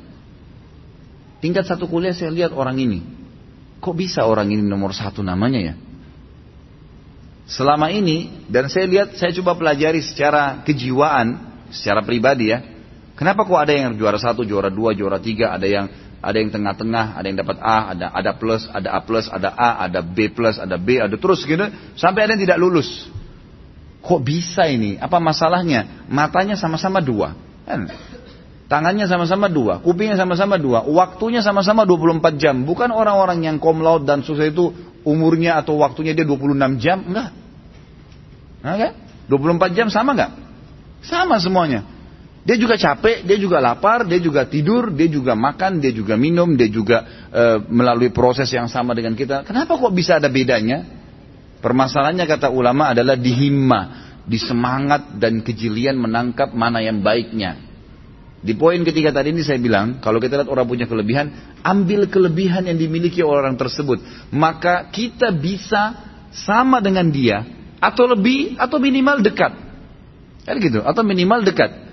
Tingkat 1.41 1.65
satu 1.65 1.89
kuliah 1.89 2.13
saya 2.13 2.29
lihat 2.29 2.53
orang 2.53 2.77
ini. 2.77 3.18
Kok 3.79 3.95
bisa 3.95 4.27
orang 4.27 4.51
ini 4.51 4.63
nomor 4.63 4.91
satu 4.91 5.23
namanya 5.23 5.61
ya? 5.63 5.75
selama 7.49 7.89
ini 7.89 8.45
dan 8.47 8.69
saya 8.69 8.85
lihat 8.85 9.17
saya 9.17 9.33
coba 9.41 9.57
pelajari 9.57 10.05
secara 10.05 10.61
kejiwaan, 10.63 11.41
secara 11.73 12.05
pribadi 12.05 12.53
ya. 12.53 12.61
Kenapa 13.17 13.43
kok 13.43 13.59
ada 13.59 13.75
yang 13.75 13.99
juara 13.99 14.21
satu, 14.21 14.47
juara 14.47 14.71
dua, 14.71 14.95
juara 14.95 15.19
tiga, 15.19 15.51
ada 15.51 15.67
yang 15.67 15.91
ada 16.23 16.37
yang 16.39 16.55
tengah-tengah, 16.55 17.19
ada 17.19 17.27
yang 17.27 17.39
dapat 17.41 17.59
A, 17.59 17.79
ada 17.97 18.07
ada 18.15 18.31
plus, 18.37 18.63
ada 18.71 18.89
A 18.95 19.01
plus, 19.03 19.27
ada 19.27 19.51
A, 19.59 19.71
ada 19.89 20.05
B 20.05 20.31
plus, 20.31 20.61
ada 20.61 20.77
B, 20.79 21.03
ada 21.03 21.17
terus 21.19 21.43
gitu 21.43 21.67
sampai 21.99 22.29
ada 22.29 22.37
yang 22.37 22.45
tidak 22.47 22.61
lulus. 22.63 23.11
Kok 23.99 24.23
bisa 24.23 24.71
ini? 24.71 24.95
Apa 25.01 25.19
masalahnya? 25.19 26.07
Matanya 26.07 26.55
sama-sama 26.55 27.03
dua. 27.03 27.35
Kan? 27.67 27.91
Tangannya 28.69 29.09
sama-sama 29.09 29.49
dua, 29.49 29.81
kupingnya 29.81 30.21
sama-sama 30.21 30.61
dua, 30.61 30.85
waktunya 30.85 31.41
sama-sama 31.41 31.89
24 31.89 32.37
jam. 32.37 32.69
Bukan 32.69 32.93
orang-orang 32.93 33.41
yang 33.49 33.57
kom 33.57 33.81
laut 33.81 34.05
dan 34.05 34.21
susah 34.21 34.45
itu 34.45 34.77
umurnya 35.09 35.57
atau 35.57 35.81
waktunya 35.81 36.13
dia 36.13 36.29
26 36.29 36.77
jam, 36.77 37.01
enggak. 37.01 37.33
Nah, 38.61 38.77
kan? 38.77 38.93
24 39.33 39.73
jam 39.73 39.89
sama 39.89 40.13
enggak? 40.13 40.33
Sama 41.01 41.41
semuanya. 41.41 41.81
Dia 42.45 42.61
juga 42.61 42.77
capek, 42.77 43.25
dia 43.25 43.41
juga 43.41 43.57
lapar, 43.61 44.05
dia 44.05 44.21
juga 44.21 44.45
tidur, 44.45 44.93
dia 44.93 45.09
juga 45.09 45.33
makan, 45.33 45.81
dia 45.81 45.93
juga 45.93 46.21
minum, 46.21 46.53
dia 46.53 46.69
juga 46.69 47.29
e, 47.29 47.45
melalui 47.73 48.13
proses 48.13 48.49
yang 48.53 48.69
sama 48.69 48.93
dengan 48.93 49.17
kita. 49.17 49.49
Kenapa 49.49 49.77
kok 49.81 49.93
bisa 49.93 50.21
ada 50.21 50.33
bedanya? 50.33 50.85
Permasalahannya 51.65 52.25
kata 52.25 52.49
ulama 52.53 52.93
adalah 52.93 53.17
di 53.17 53.33
himma, 53.33 53.81
di 54.25 54.37
semangat 54.41 55.17
dan 55.17 55.41
kejelian 55.45 56.01
menangkap 56.01 56.53
mana 56.53 56.81
yang 56.81 57.05
baiknya. 57.05 57.68
Di 58.39 58.55
poin 58.55 58.79
ketiga 58.87 59.11
tadi 59.11 59.35
ini 59.35 59.43
saya 59.43 59.59
bilang, 59.59 59.99
kalau 59.99 60.23
kita 60.23 60.39
lihat 60.39 60.51
orang 60.51 60.67
punya 60.71 60.87
kelebihan, 60.87 61.59
ambil 61.67 62.07
kelebihan 62.07 62.71
yang 62.71 62.79
dimiliki 62.79 63.19
orang 63.27 63.59
tersebut. 63.59 63.99
Maka 64.31 64.87
kita 64.95 65.35
bisa 65.35 65.99
sama 66.31 66.79
dengan 66.79 67.11
dia, 67.11 67.43
atau 67.83 68.07
lebih, 68.07 68.55
atau 68.55 68.79
minimal 68.79 69.27
dekat. 69.27 69.59
Kan 70.47 70.55
gitu, 70.63 70.87
atau 70.87 71.03
minimal 71.03 71.43
dekat. 71.43 71.91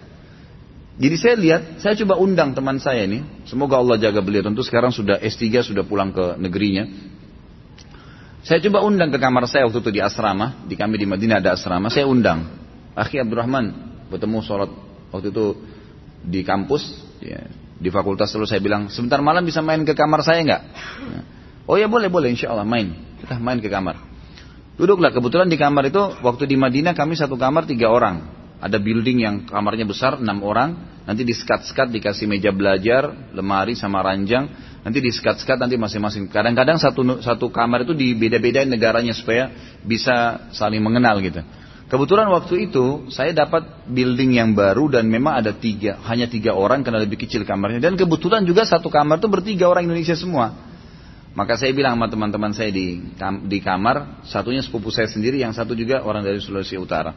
Jadi 0.96 1.16
saya 1.20 1.36
lihat, 1.36 1.62
saya 1.82 1.98
coba 2.06 2.22
undang 2.22 2.54
teman 2.56 2.78
saya 2.80 3.04
ini, 3.04 3.26
semoga 3.50 3.82
Allah 3.82 4.00
jaga 4.00 4.22
beliau, 4.22 4.46
tentu 4.46 4.62
sekarang 4.64 4.94
sudah 4.94 5.20
S3, 5.20 5.66
sudah 5.66 5.84
pulang 5.84 6.14
ke 6.14 6.40
negerinya. 6.40 6.88
Saya 8.46 8.62
coba 8.62 8.86
undang 8.86 9.10
ke 9.10 9.18
kamar 9.18 9.50
saya 9.50 9.66
waktu 9.66 9.82
itu 9.82 9.92
di 9.98 10.02
asrama, 10.06 10.64
di 10.70 10.78
kami 10.78 11.02
di 11.02 11.10
Madinah 11.10 11.42
ada 11.42 11.58
asrama, 11.58 11.90
saya 11.90 12.06
undang. 12.06 12.48
Akhi 12.94 13.18
Abdurrahman, 13.18 13.74
bertemu 14.08 14.40
sholat 14.46 14.70
waktu 15.12 15.34
itu 15.34 15.46
di 16.26 16.42
kampus, 16.42 16.84
ya, 17.22 17.46
di 17.78 17.90
fakultas 17.94 18.34
lalu 18.34 18.50
saya 18.50 18.62
bilang, 18.62 18.90
sebentar 18.90 19.22
malam 19.22 19.46
bisa 19.46 19.62
main 19.62 19.86
ke 19.86 19.94
kamar 19.94 20.26
saya 20.26 20.42
nggak? 20.42 20.62
Ya. 21.06 21.22
Oh 21.66 21.78
ya 21.78 21.90
boleh 21.90 22.10
boleh, 22.10 22.34
insya 22.34 22.54
Allah 22.54 22.66
main. 22.66 22.94
Kita 23.22 23.42
main 23.42 23.58
ke 23.58 23.70
kamar. 23.70 23.98
Duduklah 24.76 25.10
kebetulan 25.10 25.48
di 25.48 25.56
kamar 25.56 25.88
itu 25.88 26.02
waktu 26.20 26.46
di 26.46 26.60
Madinah 26.60 26.92
kami 26.94 27.16
satu 27.16 27.40
kamar 27.40 27.64
tiga 27.66 27.90
orang. 27.90 28.46
Ada 28.60 28.80
building 28.80 29.18
yang 29.24 29.36
kamarnya 29.48 29.88
besar 29.88 30.20
enam 30.20 30.44
orang. 30.44 31.00
Nanti 31.06 31.22
di 31.22 31.38
sekat-sekat 31.38 31.94
dikasih 31.94 32.26
meja 32.26 32.50
belajar, 32.50 33.30
lemari 33.32 33.78
sama 33.78 34.02
ranjang. 34.02 34.50
Nanti 34.82 35.00
di 35.02 35.14
sekat-sekat 35.14 35.62
nanti 35.62 35.78
masing-masing. 35.78 36.30
Kadang-kadang 36.30 36.82
satu 36.82 37.02
satu 37.22 37.50
kamar 37.54 37.86
itu 37.86 37.94
di 37.94 38.18
beda-bedain 38.18 38.70
negaranya 38.70 39.14
supaya 39.14 39.50
bisa 39.86 40.50
saling 40.52 40.82
mengenal 40.82 41.22
gitu. 41.22 41.42
Kebetulan 41.86 42.26
waktu 42.34 42.66
itu 42.66 43.14
saya 43.14 43.30
dapat 43.30 43.86
building 43.86 44.42
yang 44.42 44.58
baru 44.58 44.90
dan 44.90 45.06
memang 45.06 45.38
ada 45.38 45.54
tiga, 45.54 46.02
hanya 46.10 46.26
tiga 46.26 46.58
orang 46.58 46.82
karena 46.82 46.98
lebih 47.06 47.22
kecil 47.22 47.46
kamarnya. 47.46 47.78
Dan 47.78 47.94
kebetulan 47.94 48.42
juga 48.42 48.66
satu 48.66 48.90
kamar 48.90 49.22
itu 49.22 49.30
bertiga 49.30 49.70
orang 49.70 49.86
Indonesia 49.86 50.18
semua. 50.18 50.58
Maka 51.38 51.60
saya 51.60 51.76
bilang 51.76 52.00
sama 52.00 52.08
teman-teman 52.10 52.56
saya 52.56 52.72
di, 52.72 53.06
di 53.46 53.60
kamar, 53.62 54.26
satunya 54.26 54.64
sepupu 54.66 54.90
saya 54.90 55.06
sendiri, 55.06 55.44
yang 55.44 55.52
satu 55.52 55.76
juga 55.76 56.02
orang 56.02 56.26
dari 56.26 56.40
Sulawesi 56.42 56.80
Utara. 56.80 57.12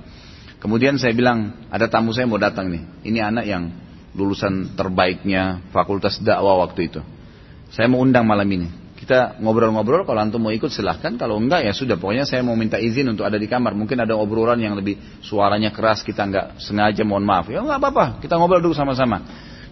Kemudian 0.58 0.98
saya 0.98 1.14
bilang, 1.14 1.54
ada 1.70 1.86
tamu 1.86 2.10
saya 2.10 2.26
mau 2.26 2.36
datang 2.36 2.66
nih. 2.66 2.82
Ini 3.06 3.18
anak 3.22 3.46
yang 3.46 3.70
lulusan 4.18 4.74
terbaiknya 4.74 5.70
fakultas 5.70 6.18
dakwah 6.18 6.66
waktu 6.66 6.90
itu. 6.90 7.00
Saya 7.70 7.86
mau 7.86 8.02
undang 8.02 8.26
malam 8.26 8.50
ini. 8.50 8.68
Kita 9.08 9.40
ngobrol-ngobrol, 9.40 10.04
kalau 10.04 10.20
antum 10.20 10.36
mau 10.44 10.52
ikut 10.52 10.68
silahkan, 10.68 11.16
kalau 11.16 11.40
enggak 11.40 11.64
ya 11.64 11.72
sudah. 11.72 11.96
Pokoknya 11.96 12.28
saya 12.28 12.44
mau 12.44 12.52
minta 12.52 12.76
izin 12.76 13.08
untuk 13.08 13.24
ada 13.24 13.40
di 13.40 13.48
kamar. 13.48 13.72
Mungkin 13.72 13.96
ada 14.04 14.12
obrolan 14.12 14.60
yang 14.60 14.76
lebih 14.76 15.00
suaranya 15.24 15.72
keras, 15.72 16.04
kita 16.04 16.28
enggak 16.28 16.60
sengaja, 16.60 17.08
mohon 17.08 17.24
maaf. 17.24 17.48
Ya 17.48 17.64
enggak 17.64 17.80
apa-apa, 17.80 18.20
kita 18.20 18.36
ngobrol 18.36 18.60
dulu 18.60 18.76
sama-sama. 18.76 19.24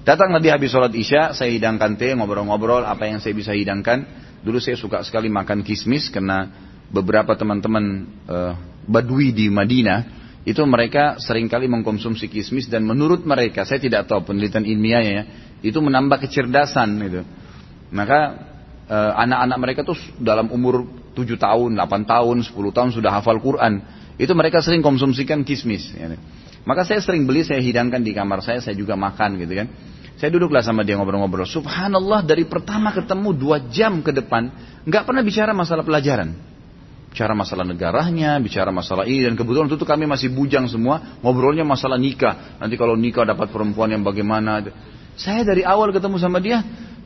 Datanglah 0.09 0.41
di 0.41 0.49
habis 0.49 0.73
sholat 0.73 0.89
isya, 0.97 1.37
saya 1.37 1.53
hidangkan 1.53 2.01
teh, 2.01 2.17
ngobrol-ngobrol, 2.17 2.89
apa 2.89 3.13
yang 3.13 3.21
saya 3.21 3.37
bisa 3.37 3.53
hidangkan. 3.53 4.09
Dulu 4.41 4.57
saya 4.57 4.81
suka 4.81 5.05
sekali 5.05 5.29
makan 5.29 5.61
kismis, 5.61 6.09
karena 6.09 6.49
beberapa 6.89 7.37
teman-teman 7.37 8.09
uh, 8.33 8.57
badui 8.89 9.37
di 9.37 9.53
Madinah, 9.53 10.01
itu 10.49 10.65
mereka 10.65 11.21
sering 11.21 11.53
kali 11.53 11.69
mengkonsumsi 11.69 12.33
kismis 12.33 12.73
dan 12.73 12.89
menurut 12.89 13.21
mereka, 13.29 13.69
saya 13.69 13.85
tidak 13.85 14.09
tahu 14.09 14.33
penelitian 14.33 14.65
ilmiahnya 14.65 15.13
ya, 15.13 15.25
itu 15.61 15.77
menambah 15.77 16.25
kecerdasan 16.25 16.89
gitu. 17.05 17.21
Maka 17.93 18.46
anak-anak 18.91 19.59
mereka 19.59 19.81
tuh 19.83 19.99
dalam 20.19 20.51
umur 20.51 20.87
7 21.15 21.37
tahun, 21.37 21.75
8 21.75 22.07
tahun, 22.07 22.37
10 22.47 22.77
tahun 22.77 22.89
sudah 22.95 23.11
hafal 23.19 23.43
Quran. 23.43 23.83
Itu 24.17 24.33
mereka 24.33 24.65
sering 24.65 24.81
konsumsikan 24.81 25.45
kismis. 25.45 25.93
Ya. 25.93 26.17
Maka 26.67 26.83
saya 26.83 26.99
sering 26.99 27.29
beli, 27.29 27.47
saya 27.47 27.63
hidangkan 27.63 28.03
di 28.03 28.11
kamar 28.17 28.43
saya, 28.43 28.59
saya 28.59 28.75
juga 28.75 28.99
makan 28.99 29.39
gitu 29.39 29.55
kan. 29.55 29.67
Saya 30.17 30.33
duduklah 30.33 30.65
sama 30.65 30.81
dia 30.81 30.97
ngobrol-ngobrol. 30.97 31.45
Subhanallah 31.45 32.25
dari 32.25 32.49
pertama 32.49 32.89
ketemu 32.91 33.37
dua 33.37 33.61
jam 33.69 34.01
ke 34.01 34.11
depan, 34.17 34.49
nggak 34.89 35.05
pernah 35.05 35.21
bicara 35.21 35.53
masalah 35.53 35.85
pelajaran. 35.85 36.33
Bicara 37.13 37.33
masalah 37.37 37.65
negaranya, 37.65 38.41
bicara 38.41 38.73
masalah 38.73 39.05
ini. 39.05 39.29
Dan 39.29 39.37
kebetulan 39.37 39.69
itu 39.69 39.85
kami 39.85 40.09
masih 40.09 40.33
bujang 40.33 40.69
semua, 40.69 41.21
ngobrolnya 41.21 41.65
masalah 41.65 42.01
nikah. 42.01 42.57
Nanti 42.61 42.81
kalau 42.81 42.97
nikah 42.97 43.29
dapat 43.29 43.53
perempuan 43.53 43.93
yang 43.93 44.01
bagaimana. 44.01 44.65
Saya 45.17 45.45
dari 45.45 45.65
awal 45.65 45.93
ketemu 45.93 46.17
sama 46.17 46.41
dia, 46.41 46.61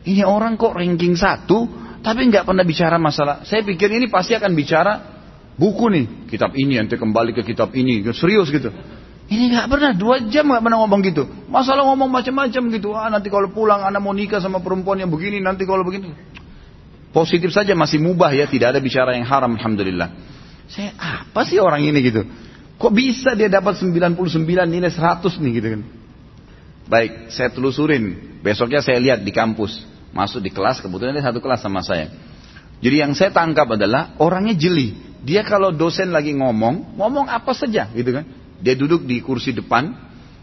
ini 0.04 0.24
orang 0.24 0.56
kok 0.56 0.72
ranking 0.72 1.12
satu, 1.12 1.68
tapi 2.00 2.32
nggak 2.32 2.48
pernah 2.48 2.64
bicara 2.64 2.96
masalah. 2.96 3.44
Saya 3.44 3.60
pikir 3.60 3.92
ini 3.92 4.08
pasti 4.08 4.32
akan 4.32 4.52
bicara 4.56 4.92
buku 5.60 5.92
nih, 5.92 6.04
kitab 6.32 6.56
ini 6.56 6.80
nanti 6.80 6.96
kembali 6.96 7.36
ke 7.36 7.44
kitab 7.44 7.76
ini, 7.76 8.00
serius 8.16 8.48
gitu. 8.48 8.72
Ini 9.30 9.44
nggak 9.54 9.66
pernah 9.70 9.92
dua 9.94 10.24
jam 10.26 10.48
nggak 10.48 10.62
pernah 10.64 10.78
ngomong 10.82 11.00
gitu. 11.06 11.22
Masalah 11.52 11.86
ngomong 11.86 12.10
macam-macam 12.10 12.62
gitu. 12.74 12.96
Ah 12.96 13.12
nanti 13.12 13.30
kalau 13.30 13.52
pulang 13.52 13.84
anak 13.84 14.00
mau 14.02 14.10
nikah 14.10 14.42
sama 14.42 14.58
perempuan 14.58 14.98
yang 14.98 15.12
begini, 15.12 15.38
nanti 15.38 15.68
kalau 15.68 15.84
begini. 15.84 16.10
Positif 17.12 17.52
saja 17.52 17.76
masih 17.76 18.00
mubah 18.00 18.32
ya, 18.32 18.48
tidak 18.48 18.74
ada 18.74 18.80
bicara 18.80 19.14
yang 19.14 19.28
haram, 19.28 19.54
alhamdulillah. 19.54 20.08
Saya 20.70 20.96
apa 20.96 21.42
sih 21.44 21.60
orang 21.60 21.84
ini 21.84 21.98
gitu? 22.00 22.24
Kok 22.80 22.92
bisa 22.96 23.36
dia 23.36 23.52
dapat 23.52 23.76
99 23.76 24.16
nilai 24.64 24.88
100 24.88 25.20
nih 25.42 25.52
gitu 25.60 25.68
kan? 25.76 25.82
Baik, 26.88 27.12
saya 27.28 27.52
telusurin. 27.52 28.38
Besoknya 28.40 28.80
saya 28.80 28.96
lihat 28.98 29.20
di 29.20 29.30
kampus 29.30 29.89
masuk 30.10 30.42
di 30.42 30.50
kelas, 30.50 30.82
kebetulan 30.82 31.14
dia 31.14 31.24
satu 31.24 31.38
kelas 31.38 31.62
sama 31.62 31.80
saya. 31.82 32.10
Jadi 32.80 32.96
yang 32.96 33.12
saya 33.12 33.30
tangkap 33.30 33.68
adalah 33.76 34.16
orangnya 34.16 34.56
jeli. 34.56 34.96
Dia 35.20 35.44
kalau 35.44 35.68
dosen 35.68 36.10
lagi 36.16 36.32
ngomong, 36.32 36.96
ngomong 36.96 37.28
apa 37.28 37.52
saja 37.52 37.92
gitu 37.92 38.16
kan. 38.16 38.24
Dia 38.60 38.72
duduk 38.72 39.04
di 39.04 39.20
kursi 39.20 39.52
depan, 39.52 39.92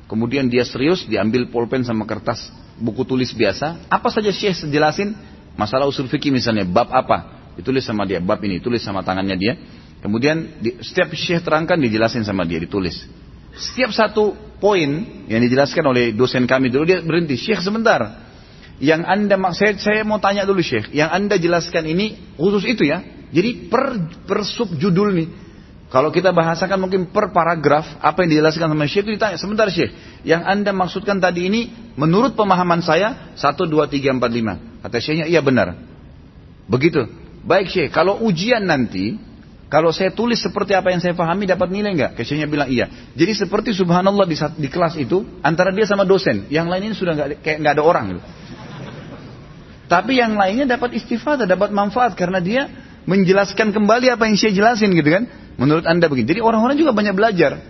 kemudian 0.05 0.45
dia 0.49 0.61
serius, 0.65 1.05
diambil 1.05 1.49
pulpen 1.49 1.81
sama 1.81 2.05
kertas, 2.05 2.49
buku 2.77 3.05
tulis 3.05 3.33
biasa. 3.33 3.89
Apa 3.89 4.13
saja 4.13 4.29
Syekh 4.29 4.69
jelasin, 4.69 5.17
masalah 5.57 5.89
usul 5.89 6.05
fikih 6.05 6.29
misalnya, 6.29 6.65
bab 6.65 6.93
apa, 6.93 7.53
ditulis 7.57 7.85
sama 7.85 8.05
dia, 8.05 8.21
bab 8.21 8.37
ini, 8.45 8.61
tulis 8.61 8.81
sama 8.85 9.01
tangannya 9.01 9.37
dia. 9.37 9.53
Kemudian 9.97 10.61
di, 10.61 10.77
setiap 10.81 11.09
Syekh 11.17 11.41
terangkan 11.41 11.77
dijelasin 11.81 12.21
sama 12.21 12.45
dia, 12.45 12.61
ditulis. 12.61 13.05
Setiap 13.57 13.89
satu 13.89 14.37
poin 14.61 15.25
yang 15.25 15.41
dijelaskan 15.41 15.81
oleh 15.89 16.13
dosen 16.13 16.45
kami 16.45 16.69
dulu, 16.69 16.85
dia 16.85 17.01
berhenti, 17.01 17.33
Syekh 17.33 17.65
sebentar, 17.65 18.26
yang 18.77 19.05
anda 19.05 19.37
saya, 19.57 19.73
saya 19.81 20.01
mau 20.05 20.21
tanya 20.21 20.45
dulu 20.45 20.61
Syekh, 20.61 20.93
yang 20.93 21.09
anda 21.09 21.37
jelaskan 21.41 21.85
ini 21.89 22.37
khusus 22.37 22.63
itu 22.65 22.85
ya. 22.85 23.01
Jadi 23.27 23.67
per, 23.67 23.97
per 24.23 24.45
judul 24.77 25.11
nih. 25.17 25.29
Kalau 25.87 26.11
kita 26.11 26.35
bahasakan 26.35 26.83
mungkin 26.83 27.15
per 27.15 27.31
paragraf 27.31 28.03
apa 28.03 28.23
yang 28.23 28.37
dijelaskan 28.37 28.75
sama 28.75 28.85
Syekh 28.85 29.07
itu 29.07 29.11
ditanya 29.15 29.39
sebentar 29.39 29.67
Syekh. 29.71 29.91
Yang 30.27 30.41
anda 30.43 30.71
maksudkan 30.75 31.17
tadi 31.23 31.47
ini 31.47 31.61
menurut 31.95 32.35
pemahaman 32.35 32.83
saya 32.83 33.33
1, 33.39 33.55
2, 33.55 33.87
3, 33.87 34.19
4, 34.19 34.19
5. 34.19 34.83
Kata 34.83 34.97
Syekhnya 34.99 35.25
iya 35.25 35.39
benar. 35.39 35.79
Begitu. 36.67 37.07
Baik 37.47 37.71
Syekh, 37.71 37.89
kalau 37.95 38.19
ujian 38.19 38.67
nanti 38.67 39.15
kalau 39.67 39.91
saya 39.91 40.15
tulis 40.15 40.39
seperti 40.39 40.71
apa 40.71 40.95
yang 40.95 41.03
saya 41.03 41.11
pahami 41.11 41.43
dapat 41.43 41.67
nilai 41.67 41.91
enggak? 41.91 42.11
Kesyanya 42.15 42.47
bilang 42.47 42.71
iya. 42.71 42.87
Jadi 43.19 43.35
seperti 43.35 43.75
subhanallah 43.75 44.23
di, 44.23 44.39
di 44.39 44.67
kelas 44.71 44.95
itu 44.95 45.27
antara 45.43 45.75
dia 45.75 45.83
sama 45.83 46.07
dosen, 46.07 46.47
yang 46.47 46.71
lain 46.71 46.91
ini 46.91 46.95
sudah 46.95 47.11
nggak 47.11 47.43
kayak 47.43 47.57
nggak 47.59 47.73
ada 47.75 47.83
orang 47.83 48.05
gitu. 48.15 48.21
Tapi 49.87 50.19
yang 50.19 50.35
lainnya 50.35 50.67
dapat 50.67 50.99
istifadah, 50.99 51.47
dapat 51.47 51.71
manfaat 51.71 52.13
karena 52.19 52.43
dia 52.43 52.67
menjelaskan 53.07 53.71
kembali 53.71 54.11
apa 54.11 54.27
yang 54.27 54.35
saya 54.35 54.51
jelasin 54.51 54.91
gitu 54.91 55.07
kan. 55.07 55.23
Menurut 55.57 55.87
anda 55.87 56.05
begini. 56.11 56.37
Jadi 56.37 56.41
orang-orang 56.43 56.75
juga 56.77 56.91
banyak 56.93 57.15
belajar. 57.15 57.63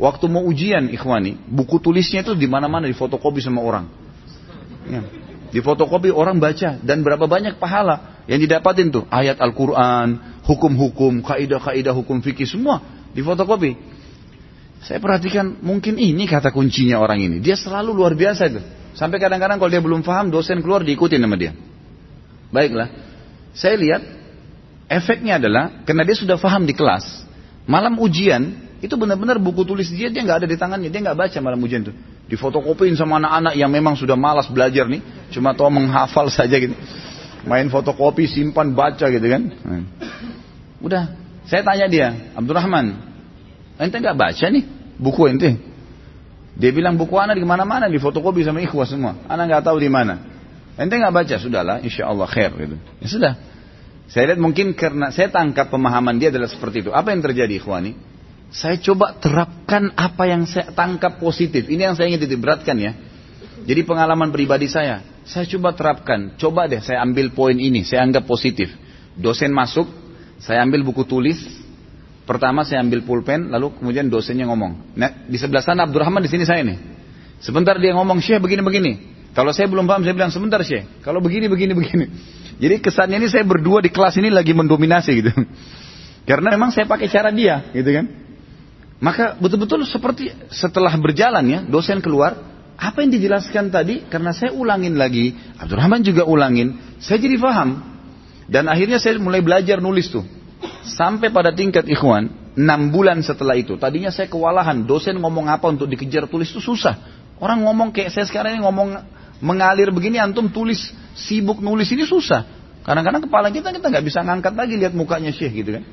Waktu 0.00 0.24
mau 0.30 0.42
ujian 0.46 0.90
ikhwani, 0.90 1.38
buku 1.50 1.78
tulisnya 1.82 2.22
itu 2.22 2.32
di 2.34 2.46
mana-mana 2.46 2.86
difotokopi 2.86 3.42
sama 3.42 3.62
orang. 3.62 3.84
Ya. 4.88 5.02
Difotokopi 5.48 6.12
orang 6.12 6.38
baca 6.38 6.78
dan 6.78 7.02
berapa 7.02 7.24
banyak 7.26 7.58
pahala 7.58 8.22
yang 8.30 8.38
didapatin 8.38 8.92
tuh 8.92 9.04
ayat 9.10 9.40
Al-Quran, 9.40 10.40
hukum-hukum, 10.46 11.24
kaidah-kaidah 11.24 11.92
hukum 11.96 12.20
fikih 12.22 12.46
semua 12.46 12.84
difotokopi. 13.16 13.74
Saya 14.84 15.02
perhatikan 15.02 15.58
mungkin 15.58 15.98
ini 15.98 16.30
kata 16.30 16.54
kuncinya 16.54 17.02
orang 17.02 17.18
ini. 17.18 17.36
Dia 17.42 17.58
selalu 17.58 17.90
luar 17.90 18.14
biasa 18.14 18.42
itu. 18.46 18.62
Sampai 18.98 19.22
kadang-kadang 19.22 19.62
kalau 19.62 19.70
dia 19.70 19.78
belum 19.78 20.02
paham, 20.02 20.26
dosen 20.34 20.58
keluar 20.58 20.82
diikutin 20.82 21.22
sama 21.22 21.38
dia. 21.38 21.54
Baiklah, 22.50 22.90
saya 23.54 23.78
lihat 23.78 24.02
efeknya 24.90 25.38
adalah 25.38 25.86
karena 25.86 26.02
dia 26.02 26.18
sudah 26.18 26.34
paham 26.34 26.66
di 26.66 26.74
kelas, 26.74 27.06
malam 27.62 27.94
ujian 28.02 28.58
itu 28.82 28.90
benar-benar 28.98 29.38
buku 29.38 29.62
tulis 29.62 29.86
dia 29.86 30.10
dia 30.10 30.26
nggak 30.26 30.42
ada 30.42 30.48
di 30.50 30.58
tangannya, 30.58 30.90
dia 30.90 30.98
nggak 30.98 31.14
baca 31.14 31.38
malam 31.38 31.62
ujian 31.62 31.86
itu. 31.86 31.94
Difotokopiin 32.26 32.98
sama 32.98 33.22
anak-anak 33.22 33.54
yang 33.54 33.70
memang 33.70 33.94
sudah 33.94 34.18
malas 34.18 34.50
belajar 34.50 34.90
nih, 34.90 34.98
cuma 35.30 35.54
tahu 35.54 35.70
menghafal 35.70 36.26
saja 36.34 36.58
gitu. 36.58 36.74
Main 37.46 37.70
fotokopi, 37.70 38.26
simpan, 38.26 38.74
baca 38.74 39.06
gitu 39.06 39.26
kan. 39.30 39.42
Nah. 39.46 39.86
Udah, 40.82 41.14
saya 41.46 41.62
tanya 41.62 41.86
dia, 41.86 42.34
Abdurrahman, 42.34 42.98
ente 43.78 43.94
nggak 43.94 44.18
baca 44.18 44.46
nih 44.50 44.66
buku 44.98 45.30
ente? 45.30 45.67
Dia 46.58 46.74
bilang 46.74 46.98
buku 46.98 47.14
anak 47.14 47.38
di 47.38 47.46
mana-mana 47.46 47.86
di 47.86 48.02
fotokopi 48.02 48.42
sama 48.42 48.58
ikhwah 48.58 48.84
semua. 48.84 49.14
Anak 49.30 49.46
nggak 49.46 49.64
tahu 49.70 49.78
di 49.78 49.86
mana. 49.86 50.18
Ente 50.74 50.98
nggak 50.98 51.14
baca, 51.14 51.34
sudahlah, 51.38 51.76
insya 51.86 52.10
Allah 52.10 52.26
khair 52.26 52.50
gitu. 52.58 52.76
Ya 52.98 53.06
sudah. 53.06 53.32
Saya 54.10 54.34
lihat 54.34 54.40
mungkin 54.42 54.74
karena 54.74 55.14
saya 55.14 55.30
tangkap 55.30 55.70
pemahaman 55.70 56.18
dia 56.18 56.34
adalah 56.34 56.50
seperti 56.50 56.82
itu. 56.82 56.90
Apa 56.90 57.14
yang 57.14 57.22
terjadi 57.22 57.62
ikhwani? 57.62 57.94
Saya 58.48 58.80
coba 58.80 59.14
terapkan 59.20 59.92
apa 59.92 60.24
yang 60.24 60.48
saya 60.48 60.72
tangkap 60.72 61.20
positif. 61.20 61.68
Ini 61.68 61.92
yang 61.92 61.94
saya 61.94 62.08
ingin 62.10 62.24
diberatkan 62.24 62.76
ya. 62.80 62.96
Jadi 63.68 63.84
pengalaman 63.84 64.32
pribadi 64.32 64.64
saya, 64.64 65.04
saya 65.28 65.44
coba 65.44 65.76
terapkan. 65.76 66.34
Coba 66.40 66.64
deh 66.64 66.80
saya 66.80 67.04
ambil 67.04 67.30
poin 67.36 67.54
ini, 67.54 67.84
saya 67.84 68.00
anggap 68.02 68.24
positif. 68.24 68.72
Dosen 69.12 69.52
masuk, 69.52 69.84
saya 70.40 70.64
ambil 70.64 70.80
buku 70.88 71.04
tulis. 71.04 71.36
Pertama 72.28 72.60
saya 72.60 72.84
ambil 72.84 73.00
pulpen, 73.08 73.48
lalu 73.48 73.72
kemudian 73.80 74.12
dosennya 74.12 74.44
ngomong. 74.52 74.92
Nah, 75.00 75.24
di 75.24 75.40
sebelah 75.40 75.64
sana 75.64 75.88
Abdurrahman 75.88 76.20
di 76.20 76.28
sini 76.28 76.44
saya 76.44 76.60
nih. 76.60 76.76
Sebentar 77.40 77.80
dia 77.80 77.96
ngomong, 77.96 78.20
Syekh 78.20 78.44
begini-begini. 78.44 79.16
Kalau 79.32 79.48
saya 79.56 79.64
belum 79.64 79.88
paham, 79.88 80.04
saya 80.04 80.12
bilang 80.12 80.28
sebentar 80.28 80.60
Syekh. 80.60 81.00
Kalau 81.00 81.24
begini, 81.24 81.48
begini, 81.48 81.72
begini. 81.72 82.04
Jadi 82.60 82.84
kesannya 82.84 83.16
ini 83.16 83.32
saya 83.32 83.48
berdua 83.48 83.80
di 83.80 83.88
kelas 83.88 84.20
ini 84.20 84.28
lagi 84.28 84.52
mendominasi 84.52 85.10
gitu. 85.24 85.32
Karena 86.28 86.52
memang 86.52 86.68
saya 86.68 86.84
pakai 86.84 87.08
cara 87.08 87.32
dia, 87.32 87.64
gitu 87.72 87.88
kan. 87.96 88.04
Maka 89.00 89.40
betul-betul 89.40 89.88
seperti 89.88 90.28
setelah 90.52 90.92
berjalan 91.00 91.44
ya, 91.48 91.60
dosen 91.64 92.04
keluar, 92.04 92.36
apa 92.76 92.98
yang 93.00 93.08
dijelaskan 93.08 93.72
tadi, 93.72 94.04
karena 94.06 94.36
saya 94.36 94.52
ulangin 94.52 95.00
lagi, 95.00 95.32
Abdurrahman 95.56 96.04
juga 96.04 96.28
ulangin, 96.28 96.76
saya 97.00 97.16
jadi 97.16 97.40
paham. 97.40 97.78
Dan 98.50 98.68
akhirnya 98.68 99.00
saya 99.00 99.16
mulai 99.16 99.40
belajar 99.40 99.80
nulis 99.80 100.12
tuh. 100.12 100.37
Sampai 100.86 101.34
pada 101.34 101.50
tingkat 101.50 101.86
ikhwan, 101.90 102.30
enam 102.54 102.94
bulan 102.94 103.18
setelah 103.22 103.58
itu, 103.58 103.74
tadinya 103.78 104.14
saya 104.14 104.30
kewalahan, 104.30 104.86
dosen 104.86 105.18
ngomong 105.18 105.50
apa 105.50 105.66
untuk 105.70 105.90
dikejar 105.90 106.30
tulis 106.30 106.50
itu 106.54 106.62
susah. 106.62 106.94
Orang 107.38 107.66
ngomong 107.66 107.94
kayak 107.94 108.14
saya 108.14 108.26
sekarang 108.26 108.58
ini 108.58 108.62
ngomong 108.66 108.98
mengalir 109.42 109.90
begini, 109.94 110.18
antum 110.18 110.50
tulis, 110.50 110.90
sibuk 111.14 111.58
nulis 111.62 111.90
ini 111.90 112.06
susah. 112.06 112.46
Kadang-kadang 112.86 113.22
kepala 113.28 113.52
kita 113.52 113.68
kita 113.74 113.86
nggak 113.90 114.04
bisa 114.06 114.24
ngangkat 114.24 114.54
lagi 114.56 114.74
lihat 114.80 114.96
mukanya 114.96 115.28
syekh 115.34 115.60
gitu 115.60 115.76
kan. 115.76 115.84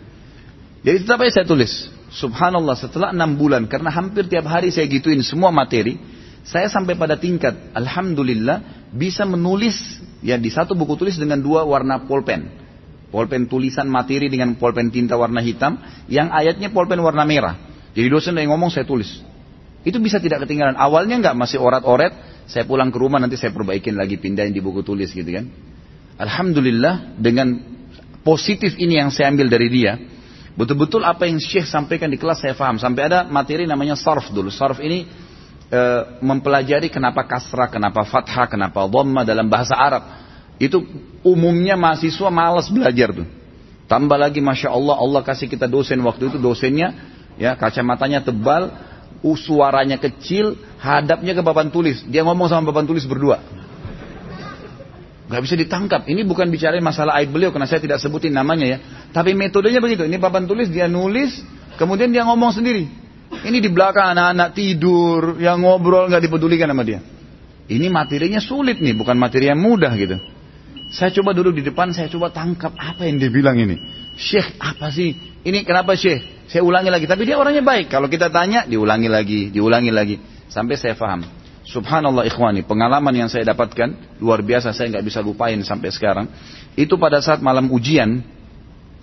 Jadi 0.86 0.98
tetap 1.02 1.18
aja 1.26 1.42
saya 1.42 1.46
tulis. 1.50 1.92
Subhanallah 2.14 2.78
setelah 2.78 3.10
enam 3.12 3.36
bulan 3.36 3.68
karena 3.68 3.92
hampir 3.92 4.30
tiap 4.32 4.48
hari 4.48 4.72
saya 4.72 4.88
gituin 4.88 5.20
semua 5.26 5.52
materi, 5.52 6.00
saya 6.46 6.70
sampai 6.70 6.96
pada 6.96 7.18
tingkat 7.18 7.74
alhamdulillah 7.74 8.88
bisa 8.94 9.26
menulis 9.26 9.76
ya 10.22 10.38
di 10.38 10.48
satu 10.48 10.78
buku 10.78 10.96
tulis 10.96 11.18
dengan 11.18 11.42
dua 11.42 11.66
warna 11.66 12.06
pulpen. 12.06 12.65
Pulpen 13.14 13.48
tulisan 13.48 13.88
materi 13.88 14.28
dengan 14.28 14.58
pulpen 14.58 14.92
tinta 14.92 15.16
warna 15.16 15.40
hitam, 15.40 15.80
yang 16.12 16.34
ayatnya 16.34 16.74
pulpen 16.74 17.00
warna 17.00 17.24
merah. 17.24 17.56
Jadi 17.96 18.08
dosen 18.12 18.36
yang 18.36 18.52
ngomong 18.52 18.74
saya 18.74 18.84
tulis. 18.84 19.24
Itu 19.86 20.02
bisa 20.02 20.18
tidak 20.18 20.44
ketinggalan. 20.44 20.76
Awalnya 20.76 21.22
nggak 21.22 21.36
masih 21.38 21.62
orat-oret, 21.62 22.12
saya 22.50 22.66
pulang 22.66 22.90
ke 22.90 22.98
rumah 22.98 23.22
nanti 23.22 23.38
saya 23.38 23.54
perbaikin 23.54 23.94
lagi 23.94 24.18
pindahin 24.18 24.52
di 24.52 24.60
buku 24.60 24.82
tulis 24.82 25.14
gitu 25.14 25.30
kan. 25.30 25.46
Alhamdulillah 26.18 27.18
dengan 27.22 27.62
positif 28.26 28.74
ini 28.82 28.98
yang 28.98 29.14
saya 29.14 29.30
ambil 29.30 29.48
dari 29.48 29.70
dia, 29.70 30.02
betul-betul 30.58 31.06
apa 31.06 31.30
yang 31.30 31.38
Syekh 31.38 31.70
sampaikan 31.70 32.10
di 32.10 32.18
kelas 32.18 32.42
saya 32.42 32.58
paham. 32.58 32.82
Sampai 32.82 33.06
ada 33.06 33.30
materi 33.30 33.70
namanya 33.70 33.94
sarf 33.94 34.34
dulu. 34.34 34.50
Sarf 34.50 34.82
ini 34.82 35.06
e, 35.70 35.82
mempelajari 36.26 36.90
kenapa 36.90 37.28
kasrah, 37.30 37.70
kenapa 37.70 38.02
fathah, 38.08 38.50
kenapa 38.50 38.90
dhamma 38.90 39.22
dalam 39.22 39.46
bahasa 39.46 39.78
Arab. 39.78 40.25
Itu 40.56 40.88
umumnya 41.26 41.76
mahasiswa 41.76 42.30
malas 42.32 42.72
belajar 42.72 43.12
tuh. 43.12 43.28
Tambah 43.86 44.18
lagi 44.18 44.42
Masya 44.42 44.74
Allah, 44.74 44.98
Allah 44.98 45.22
kasih 45.22 45.46
kita 45.46 45.70
dosen 45.70 46.02
waktu 46.02 46.34
itu 46.34 46.38
dosennya, 46.42 46.96
ya 47.38 47.54
kacamatanya 47.54 48.26
tebal, 48.26 48.74
suaranya 49.22 49.98
kecil, 49.98 50.58
hadapnya 50.78 51.34
ke 51.34 51.42
papan 51.42 51.70
tulis. 51.74 52.02
Dia 52.06 52.22
ngomong 52.26 52.50
sama 52.50 52.70
papan 52.70 52.86
tulis 52.86 53.06
berdua. 53.06 53.42
Gak 55.26 55.42
bisa 55.42 55.58
ditangkap. 55.58 56.06
Ini 56.06 56.22
bukan 56.22 56.54
bicara 56.54 56.78
masalah 56.78 57.18
aib 57.18 57.34
beliau 57.34 57.50
karena 57.50 57.66
saya 57.66 57.82
tidak 57.82 57.98
sebutin 57.98 58.30
namanya 58.30 58.66
ya. 58.66 58.78
Tapi 59.10 59.34
metodenya 59.34 59.82
begitu. 59.82 60.06
Ini 60.06 60.22
papan 60.22 60.46
tulis 60.46 60.70
dia 60.70 60.86
nulis, 60.86 61.42
kemudian 61.82 62.14
dia 62.14 62.22
ngomong 62.30 62.54
sendiri. 62.54 62.86
Ini 63.42 63.58
di 63.58 63.70
belakang 63.74 64.14
anak-anak 64.14 64.54
tidur, 64.54 65.42
yang 65.42 65.66
ngobrol 65.66 66.06
nggak 66.06 66.22
dipedulikan 66.30 66.70
sama 66.70 66.86
dia. 66.86 67.02
Ini 67.66 67.90
materinya 67.90 68.38
sulit 68.38 68.78
nih, 68.78 68.94
bukan 68.94 69.18
materi 69.18 69.50
yang 69.50 69.58
mudah 69.58 69.90
gitu. 69.98 70.22
Saya 70.96 71.12
coba 71.12 71.36
duduk 71.36 71.60
di 71.60 71.64
depan, 71.68 71.92
saya 71.92 72.08
coba 72.08 72.32
tangkap 72.32 72.72
apa 72.80 73.04
yang 73.04 73.20
dia 73.20 73.28
bilang 73.28 73.60
ini. 73.60 73.76
Syekh, 74.16 74.56
apa 74.64 74.88
sih? 74.96 75.12
Ini 75.44 75.68
kenapa 75.68 75.92
Syekh? 76.00 76.48
Saya 76.48 76.64
ulangi 76.64 76.88
lagi. 76.88 77.04
Tapi 77.04 77.28
dia 77.28 77.36
orangnya 77.36 77.60
baik. 77.68 77.92
Kalau 77.92 78.08
kita 78.08 78.32
tanya, 78.32 78.64
diulangi 78.64 79.12
lagi, 79.12 79.52
diulangi 79.52 79.92
lagi. 79.92 80.16
Sampai 80.48 80.80
saya 80.80 80.96
paham. 80.96 81.28
Subhanallah 81.68 82.24
ikhwani, 82.32 82.64
pengalaman 82.64 83.12
yang 83.12 83.28
saya 83.28 83.44
dapatkan 83.52 84.22
luar 84.24 84.40
biasa 84.40 84.72
saya 84.72 84.96
nggak 84.96 85.04
bisa 85.04 85.20
lupain 85.20 85.60
sampai 85.68 85.92
sekarang. 85.92 86.32
Itu 86.80 86.96
pada 86.96 87.20
saat 87.20 87.44
malam 87.44 87.68
ujian, 87.76 88.24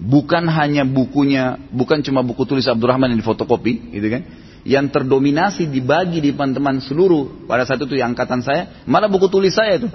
bukan 0.01 0.49
hanya 0.49 0.89
bukunya, 0.89 1.61
bukan 1.69 2.01
cuma 2.01 2.25
buku 2.25 2.49
tulis 2.49 2.65
Abdurrahman 2.65 3.13
yang 3.13 3.21
difotokopi, 3.21 3.93
gitu 3.93 4.09
kan? 4.09 4.23
Yang 4.65 4.97
terdominasi 4.97 5.69
dibagi 5.69 6.25
di 6.25 6.33
teman-teman 6.33 6.81
seluruh 6.81 7.45
pada 7.51 7.69
saat 7.69 7.83
itu 7.85 7.99
yang 7.99 8.15
angkatan 8.15 8.41
saya, 8.41 8.81
malah 8.89 9.11
buku 9.11 9.29
tulis 9.29 9.53
saya 9.53 9.77
itu. 9.83 9.91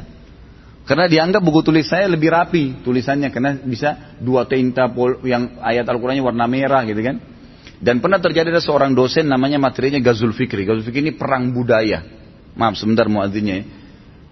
Karena 0.88 1.04
dianggap 1.04 1.44
buku 1.44 1.68
tulis 1.68 1.84
saya 1.84 2.08
lebih 2.08 2.32
rapi 2.32 2.80
tulisannya 2.80 3.28
karena 3.28 3.60
bisa 3.60 4.16
dua 4.24 4.48
tinta 4.48 4.88
yang 5.28 5.60
ayat 5.60 5.84
Al-Qur'annya 5.84 6.24
warna 6.24 6.48
merah 6.48 6.88
gitu 6.88 7.04
kan. 7.04 7.20
Dan 7.78 8.00
pernah 8.00 8.24
terjadi 8.24 8.56
ada 8.56 8.64
seorang 8.64 8.96
dosen 8.96 9.28
namanya 9.28 9.60
materinya 9.60 10.00
Gazul 10.00 10.32
Fikri. 10.32 10.64
Gazul 10.64 10.88
Fikri 10.88 11.12
ini 11.12 11.14
perang 11.14 11.52
budaya. 11.52 12.08
Maaf 12.56 12.80
sebentar 12.80 13.06
muadzinnya 13.06 13.56
ya. 13.60 13.66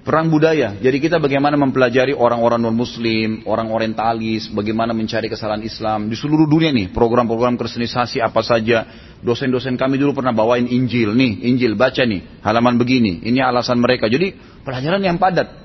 Perang 0.06 0.30
budaya. 0.30 0.78
Jadi 0.78 1.02
kita 1.02 1.18
bagaimana 1.18 1.58
mempelajari 1.58 2.14
orang-orang 2.14 2.62
non-muslim, 2.62 3.42
orang 3.50 3.74
orientalis, 3.74 4.54
bagaimana 4.54 4.94
mencari 4.94 5.26
kesalahan 5.26 5.66
Islam. 5.66 6.14
Di 6.14 6.16
seluruh 6.16 6.46
dunia 6.46 6.70
nih, 6.70 6.94
program-program 6.94 7.58
kristenisasi 7.58 8.22
apa 8.22 8.46
saja. 8.46 8.86
Dosen-dosen 9.26 9.74
kami 9.82 9.98
dulu 9.98 10.22
pernah 10.22 10.30
bawain 10.30 10.70
Injil. 10.70 11.18
Nih, 11.18 11.50
Injil, 11.50 11.74
baca 11.74 12.06
nih. 12.06 12.22
Halaman 12.46 12.78
begini. 12.78 13.26
Ini 13.26 13.50
alasan 13.50 13.82
mereka. 13.82 14.06
Jadi 14.06 14.38
pelajaran 14.62 15.02
yang 15.02 15.18
padat. 15.18 15.65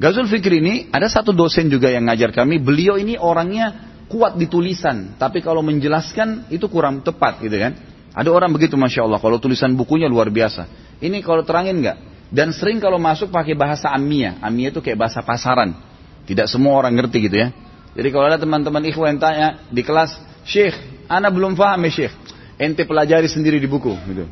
Gazul 0.00 0.24
Fikri 0.24 0.64
ini, 0.64 0.88
ada 0.88 1.12
satu 1.12 1.36
dosen 1.36 1.68
juga 1.68 1.92
yang 1.92 2.08
ngajar 2.08 2.32
kami. 2.32 2.56
Beliau 2.56 2.96
ini 2.96 3.20
orangnya 3.20 3.92
kuat 4.08 4.40
di 4.40 4.48
tulisan. 4.48 5.20
Tapi 5.20 5.44
kalau 5.44 5.60
menjelaskan 5.60 6.48
itu 6.48 6.64
kurang 6.72 7.04
tepat 7.04 7.36
gitu 7.44 7.52
kan. 7.60 7.76
Ada 8.16 8.32
orang 8.32 8.48
begitu 8.48 8.80
Masya 8.80 9.04
Allah. 9.04 9.20
Kalau 9.20 9.36
tulisan 9.36 9.76
bukunya 9.76 10.08
luar 10.08 10.32
biasa. 10.32 10.64
Ini 11.04 11.20
kalau 11.20 11.44
terangin 11.44 11.84
nggak? 11.84 11.96
Dan 12.32 12.56
sering 12.56 12.80
kalau 12.80 12.96
masuk 12.96 13.28
pakai 13.28 13.52
bahasa 13.52 13.92
amia. 13.92 14.40
Amia 14.40 14.72
itu 14.72 14.80
kayak 14.80 14.96
bahasa 14.96 15.20
pasaran. 15.20 15.76
Tidak 16.24 16.48
semua 16.48 16.80
orang 16.80 16.96
ngerti 16.96 17.28
gitu 17.28 17.36
ya. 17.36 17.52
Jadi 17.92 18.08
kalau 18.08 18.24
ada 18.32 18.40
teman-teman 18.40 18.80
ikhwan 18.88 19.14
yang 19.14 19.20
tanya 19.20 19.48
di 19.68 19.84
kelas, 19.84 20.16
Syekh, 20.48 20.80
ana 21.12 21.28
belum 21.28 21.60
paham 21.60 21.76
ya 21.84 21.92
Syekh. 21.92 22.14
Ente 22.56 22.88
pelajari 22.88 23.28
sendiri 23.28 23.60
di 23.60 23.68
buku 23.68 23.92
gitu. 24.08 24.24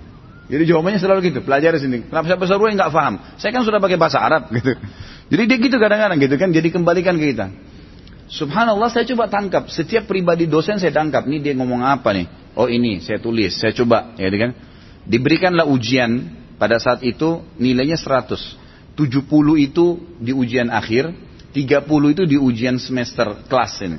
Jadi 0.48 0.62
jawabannya 0.64 0.96
selalu 0.96 1.20
gitu, 1.28 1.40
pelajari 1.44 1.76
sendiri. 1.76 2.08
Kenapa 2.08 2.40
saya 2.48 2.56
yang 2.56 2.78
nggak 2.80 2.92
paham? 2.94 3.14
Saya 3.36 3.52
kan 3.52 3.68
sudah 3.68 3.84
pakai 3.84 4.00
bahasa 4.00 4.16
Arab 4.16 4.48
gitu. 4.56 4.72
Jadi 5.28 5.42
dia 5.44 5.58
gitu 5.60 5.76
kadang-kadang 5.76 6.18
gitu 6.20 6.36
kan, 6.40 6.48
jadi 6.48 6.68
kembalikan 6.72 7.20
ke 7.20 7.36
kita. 7.36 7.46
Subhanallah 8.28 8.92
saya 8.92 9.08
coba 9.08 9.28
tangkap, 9.28 9.72
setiap 9.72 10.04
pribadi 10.04 10.44
dosen 10.44 10.76
saya 10.76 10.92
tangkap. 10.92 11.24
Nih 11.24 11.40
dia 11.40 11.56
ngomong 11.56 11.80
apa 11.80 12.12
nih? 12.12 12.26
Oh 12.56 12.68
ini 12.68 13.00
saya 13.00 13.20
tulis, 13.20 13.56
saya 13.56 13.72
coba, 13.72 14.12
ya 14.20 14.28
kan? 14.28 14.52
Diberikanlah 15.08 15.64
ujian 15.64 16.28
pada 16.60 16.76
saat 16.76 17.00
itu 17.04 17.40
nilainya 17.56 17.96
100. 17.96 18.36
70 18.98 19.24
itu 19.62 19.86
di 20.18 20.34
ujian 20.34 20.68
akhir, 20.68 21.14
30 21.54 21.86
itu 22.12 22.22
di 22.28 22.36
ujian 22.36 22.76
semester 22.76 23.46
kelas 23.46 23.72
ini. 23.86 23.98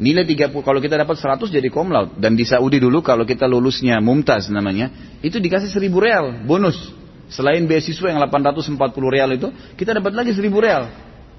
Nilai 0.00 0.24
30 0.24 0.64
kalau 0.64 0.80
kita 0.80 0.96
dapat 0.96 1.20
100 1.20 1.52
jadi 1.52 1.68
komlaut 1.68 2.16
dan 2.16 2.32
di 2.32 2.48
Saudi 2.48 2.80
dulu 2.80 3.04
kalau 3.04 3.28
kita 3.28 3.44
lulusnya 3.44 4.00
mumtaz 4.00 4.48
namanya, 4.48 5.18
itu 5.20 5.36
dikasih 5.36 5.68
1000 5.68 5.92
real 6.00 6.26
bonus. 6.48 7.01
Selain 7.32 7.64
beasiswa 7.64 8.12
yang 8.12 8.20
840 8.20 8.76
real 9.08 9.30
itu, 9.32 9.48
kita 9.80 9.96
dapat 9.96 10.12
lagi 10.12 10.36
1000 10.36 10.52
real. 10.52 10.84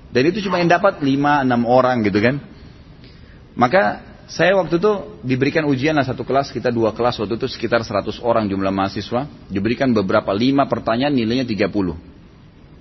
Dan 0.09 0.29
itu 0.29 0.41
cuma 0.45 0.57
yang 0.57 0.69
dapat 0.69 1.01
5 1.01 1.05
6 1.05 1.69
orang 1.69 2.01
gitu 2.01 2.17
kan. 2.17 2.41
Maka 3.53 4.01
saya 4.25 4.57
waktu 4.57 4.81
itu 4.81 4.91
diberikan 5.21 5.69
ujian 5.69 5.93
lah 5.93 6.01
satu 6.01 6.25
kelas, 6.25 6.49
kita 6.49 6.73
dua 6.73 6.95
kelas 6.97 7.21
waktu 7.21 7.37
itu 7.37 7.45
sekitar 7.45 7.85
100 7.85 8.17
orang 8.25 8.49
jumlah 8.49 8.73
mahasiswa. 8.73 9.29
Diberikan 9.53 9.93
beberapa 9.93 10.33
lima 10.33 10.65
pertanyaan 10.65 11.13
nilainya 11.13 11.45
30. 11.45 11.69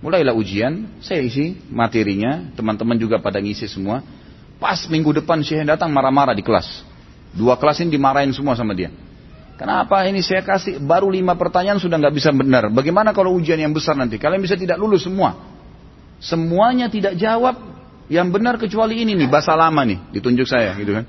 Mulailah 0.03 0.35
ujian, 0.35 0.99
saya 1.05 1.23
isi 1.23 1.61
materinya, 1.71 2.51
teman-teman 2.57 2.97
juga 2.99 3.21
pada 3.21 3.39
ngisi 3.39 3.69
semua. 3.69 4.03
Pas 4.57 4.89
minggu 4.89 5.23
depan 5.23 5.45
saya 5.45 5.77
datang 5.77 5.93
marah-marah 5.93 6.35
di 6.35 6.43
kelas. 6.43 6.83
Dua 7.37 7.55
kelas 7.61 7.85
ini 7.85 7.95
dimarahin 7.95 8.33
semua 8.33 8.57
sama 8.57 8.73
dia. 8.73 8.91
Kenapa 9.63 10.03
ini 10.11 10.27
saya 10.27 10.43
kasih 10.43 10.83
baru 10.83 11.07
lima 11.07 11.39
pertanyaan 11.39 11.79
sudah 11.79 11.95
nggak 11.95 12.15
bisa 12.19 12.35
benar. 12.35 12.67
Bagaimana 12.67 13.15
kalau 13.15 13.31
ujian 13.39 13.63
yang 13.63 13.71
besar 13.71 13.95
nanti? 13.95 14.19
Kalian 14.19 14.43
bisa 14.43 14.59
tidak 14.59 14.75
lulus 14.75 15.07
semua. 15.07 15.39
Semuanya 16.19 16.91
tidak 16.91 17.15
jawab 17.15 17.63
yang 18.11 18.35
benar 18.35 18.59
kecuali 18.59 19.07
ini 19.07 19.15
nih 19.15 19.31
bahasa 19.31 19.55
lama 19.55 19.87
nih 19.87 20.19
ditunjuk 20.19 20.51
saya 20.51 20.75
gitu 20.75 20.99
kan. 20.99 21.07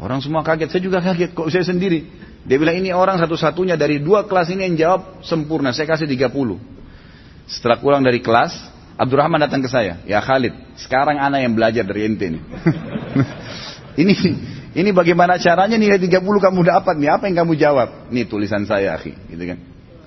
Orang 0.00 0.24
semua 0.24 0.40
kaget, 0.40 0.72
saya 0.72 0.80
juga 0.80 1.04
kaget 1.04 1.36
kok 1.36 1.52
saya 1.52 1.60
sendiri. 1.60 2.08
Dia 2.48 2.56
bilang 2.56 2.80
ini 2.80 2.88
orang 2.88 3.20
satu-satunya 3.20 3.76
dari 3.76 4.00
dua 4.00 4.24
kelas 4.24 4.48
ini 4.48 4.72
yang 4.72 4.76
jawab 4.80 5.20
sempurna, 5.20 5.76
saya 5.76 5.84
kasih 5.84 6.08
30. 6.08 6.32
Setelah 7.44 7.76
pulang 7.84 8.00
dari 8.00 8.24
kelas, 8.24 8.56
Abdurrahman 8.96 9.44
datang 9.44 9.60
ke 9.60 9.68
saya, 9.68 10.00
ya 10.08 10.24
Khalid, 10.24 10.56
sekarang 10.80 11.20
anak 11.20 11.44
yang 11.44 11.52
belajar 11.52 11.84
dari 11.84 12.08
ente 12.08 12.32
nih. 12.32 12.42
ini 14.00 14.14
ini 14.70 14.94
bagaimana 14.94 15.34
caranya 15.42 15.74
nilai 15.74 15.98
30 15.98 16.22
kamu 16.22 16.60
dapat 16.62 16.94
nih, 16.94 17.10
apa 17.10 17.26
yang 17.26 17.42
kamu 17.42 17.58
jawab? 17.58 18.06
Nih 18.14 18.30
tulisan 18.30 18.62
saya 18.70 18.94
akhi, 18.94 19.18
gitu 19.26 19.44
kan. 19.50 19.58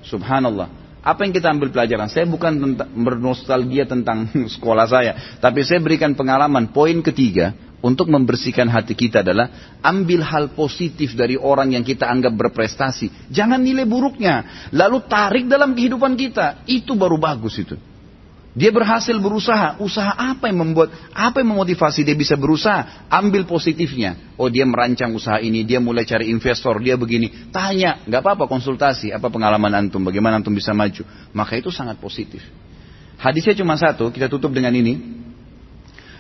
Subhanallah. 0.08 0.68
Apa 1.04 1.28
yang 1.28 1.36
kita 1.36 1.52
ambil 1.52 1.68
pelajaran? 1.68 2.08
Saya 2.08 2.24
bukan 2.24 2.64
tentang, 2.64 2.90
bernostalgia 2.96 3.84
tentang 3.84 4.32
sekolah 4.56 4.88
saya, 4.88 5.12
tapi 5.44 5.68
saya 5.68 5.84
berikan 5.84 6.16
pengalaman. 6.16 6.72
Poin 6.72 6.96
ketiga 7.04 7.52
untuk 7.84 8.08
membersihkan 8.08 8.72
hati 8.72 8.96
kita 8.96 9.20
adalah 9.20 9.76
ambil 9.84 10.24
hal 10.24 10.56
positif 10.56 11.12
dari 11.12 11.36
orang 11.36 11.76
yang 11.76 11.84
kita 11.84 12.08
anggap 12.08 12.32
berprestasi. 12.32 13.28
Jangan 13.36 13.60
nilai 13.60 13.84
buruknya, 13.84 14.68
lalu 14.72 15.04
tarik 15.12 15.52
dalam 15.52 15.76
kehidupan 15.76 16.16
kita. 16.16 16.64
Itu 16.64 16.96
baru 16.96 17.20
bagus 17.20 17.60
itu. 17.60 17.76
Dia 18.54 18.70
berhasil 18.70 19.18
berusaha. 19.18 19.82
Usaha 19.82 20.14
apa 20.14 20.46
yang 20.46 20.62
membuat, 20.62 20.94
apa 21.10 21.42
yang 21.42 21.58
memotivasi 21.58 22.06
dia 22.06 22.14
bisa 22.14 22.38
berusaha? 22.38 23.10
Ambil 23.10 23.50
positifnya. 23.50 24.38
Oh 24.38 24.46
dia 24.46 24.62
merancang 24.62 25.10
usaha 25.18 25.42
ini, 25.42 25.66
dia 25.66 25.82
mulai 25.82 26.06
cari 26.06 26.30
investor, 26.30 26.78
dia 26.78 26.94
begini. 26.94 27.50
Tanya, 27.50 28.06
nggak 28.06 28.22
apa-apa 28.22 28.46
konsultasi, 28.46 29.10
apa 29.10 29.26
pengalaman 29.34 29.74
antum, 29.74 30.06
bagaimana 30.06 30.38
antum 30.38 30.54
bisa 30.54 30.70
maju. 30.70 31.02
Maka 31.34 31.58
itu 31.58 31.74
sangat 31.74 31.98
positif. 31.98 32.46
Hadisnya 33.18 33.58
cuma 33.58 33.74
satu, 33.74 34.14
kita 34.14 34.30
tutup 34.30 34.54
dengan 34.54 34.78
ini. 34.78 35.26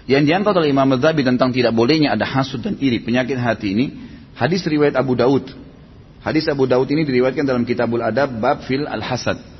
Yang 0.09 0.33
diangkat 0.33 0.53
oleh 0.57 0.73
Imam 0.73 0.89
Al-Dhabi 0.89 1.21
tentang 1.21 1.53
tidak 1.53 1.71
bolehnya 1.71 2.17
ada 2.17 2.25
hasud 2.25 2.65
dan 2.65 2.81
iri, 2.81 2.97
penyakit 2.97 3.37
hati 3.37 3.77
ini. 3.77 3.85
Hadis 4.33 4.65
riwayat 4.65 4.97
Abu 4.97 5.13
Daud. 5.13 5.53
Hadis 6.25 6.49
Abu 6.49 6.65
Daud 6.65 6.89
ini 6.89 7.05
diriwayatkan 7.05 7.45
dalam 7.45 7.61
Kitabul 7.61 8.01
Adab 8.01 8.41
bab 8.41 8.65
fil 8.65 8.89
al-hasad. 8.89 9.52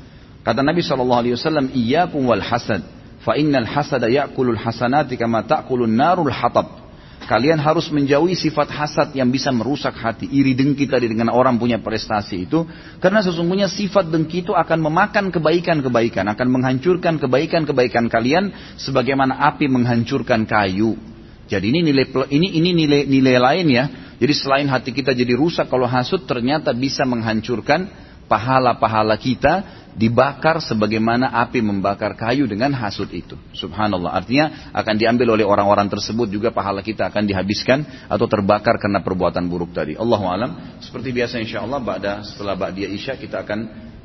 Kata 0.44 0.60
Nabi 0.60 0.84
Shallallahu 0.84 1.20
Alaihi 1.24 1.34
Wasallam, 1.40 1.66
"Iyyakum 1.72 2.28
wal 2.28 2.44
hasad, 2.44 2.84
fa 3.24 3.32
innal 3.40 3.64
hasada 3.64 4.12
ya'kulul 4.12 4.60
hasanati 4.60 5.16
kama 5.16 5.40
ta'kulun 5.48 5.88
narul 5.88 6.28
hatab." 6.28 6.84
Kalian 7.24 7.56
harus 7.56 7.88
menjauhi 7.88 8.36
sifat 8.36 8.68
hasad 8.68 9.16
yang 9.16 9.32
bisa 9.32 9.48
merusak 9.48 9.96
hati, 9.96 10.28
iri 10.28 10.52
dengki 10.52 10.84
tadi 10.84 11.08
dengan 11.08 11.32
orang 11.32 11.56
punya 11.56 11.80
prestasi 11.80 12.44
itu. 12.44 12.68
Karena 13.00 13.24
sesungguhnya 13.24 13.64
sifat 13.72 14.12
dengki 14.12 14.44
itu 14.44 14.52
akan 14.52 14.84
memakan 14.84 15.32
kebaikan-kebaikan, 15.32 16.28
akan 16.28 16.48
menghancurkan 16.52 17.16
kebaikan-kebaikan 17.16 18.12
kalian 18.12 18.52
sebagaimana 18.76 19.40
api 19.40 19.72
menghancurkan 19.72 20.44
kayu. 20.44 21.00
Jadi 21.48 21.72
ini 21.72 21.80
nilai 21.80 22.04
ini 22.28 22.48
ini 22.60 22.70
nilai 22.76 23.00
nilai 23.08 23.36
lain 23.40 23.66
ya. 23.72 23.84
Jadi 24.20 24.32
selain 24.36 24.68
hati 24.68 24.92
kita 24.92 25.16
jadi 25.16 25.32
rusak 25.32 25.72
kalau 25.72 25.88
hasud 25.88 26.28
ternyata 26.28 26.76
bisa 26.76 27.08
menghancurkan 27.08 27.88
pahala-pahala 28.26 29.16
kita 29.20 29.84
dibakar 29.94 30.58
sebagaimana 30.58 31.30
api 31.46 31.62
membakar 31.62 32.18
kayu 32.18 32.50
dengan 32.50 32.74
hasut 32.74 33.08
itu. 33.14 33.38
Subhanallah. 33.54 34.10
Artinya 34.10 34.70
akan 34.74 34.94
diambil 34.98 35.38
oleh 35.38 35.46
orang-orang 35.46 35.86
tersebut 35.86 36.26
juga 36.28 36.50
pahala 36.50 36.82
kita 36.82 37.06
akan 37.08 37.22
dihabiskan 37.24 38.10
atau 38.10 38.26
terbakar 38.26 38.76
karena 38.82 39.00
perbuatan 39.00 39.46
buruk 39.46 39.70
tadi. 39.70 39.94
Allahu 39.94 40.26
alam. 40.26 40.50
Seperti 40.82 41.14
biasa 41.14 41.38
insya 41.38 41.62
Allah 41.62 41.78
ba'da 41.78 42.26
setelah 42.26 42.58
ba'diyah 42.58 42.90
isya 42.90 43.14
kita 43.14 43.46
akan 43.46 43.58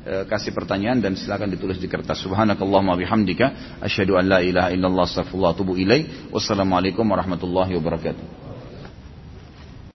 e, 0.06 0.12
kasih 0.30 0.54
pertanyaan 0.54 1.02
dan 1.02 1.18
silakan 1.18 1.50
ditulis 1.50 1.82
di 1.82 1.90
kertas. 1.90 2.22
Subhanakallahumma 2.22 2.94
bihamdika 2.94 3.78
asyhadu 3.82 4.14
an 4.14 4.30
la 4.30 4.38
ilaha 4.40 4.70
illallah 4.70 5.04
astaghfirullah 5.10 5.52
atubu 5.58 5.74
ilaik. 5.74 6.30
Wassalamualaikum 6.30 7.02
warahmatullahi 7.02 7.74
wabarakatuh. 7.74 8.49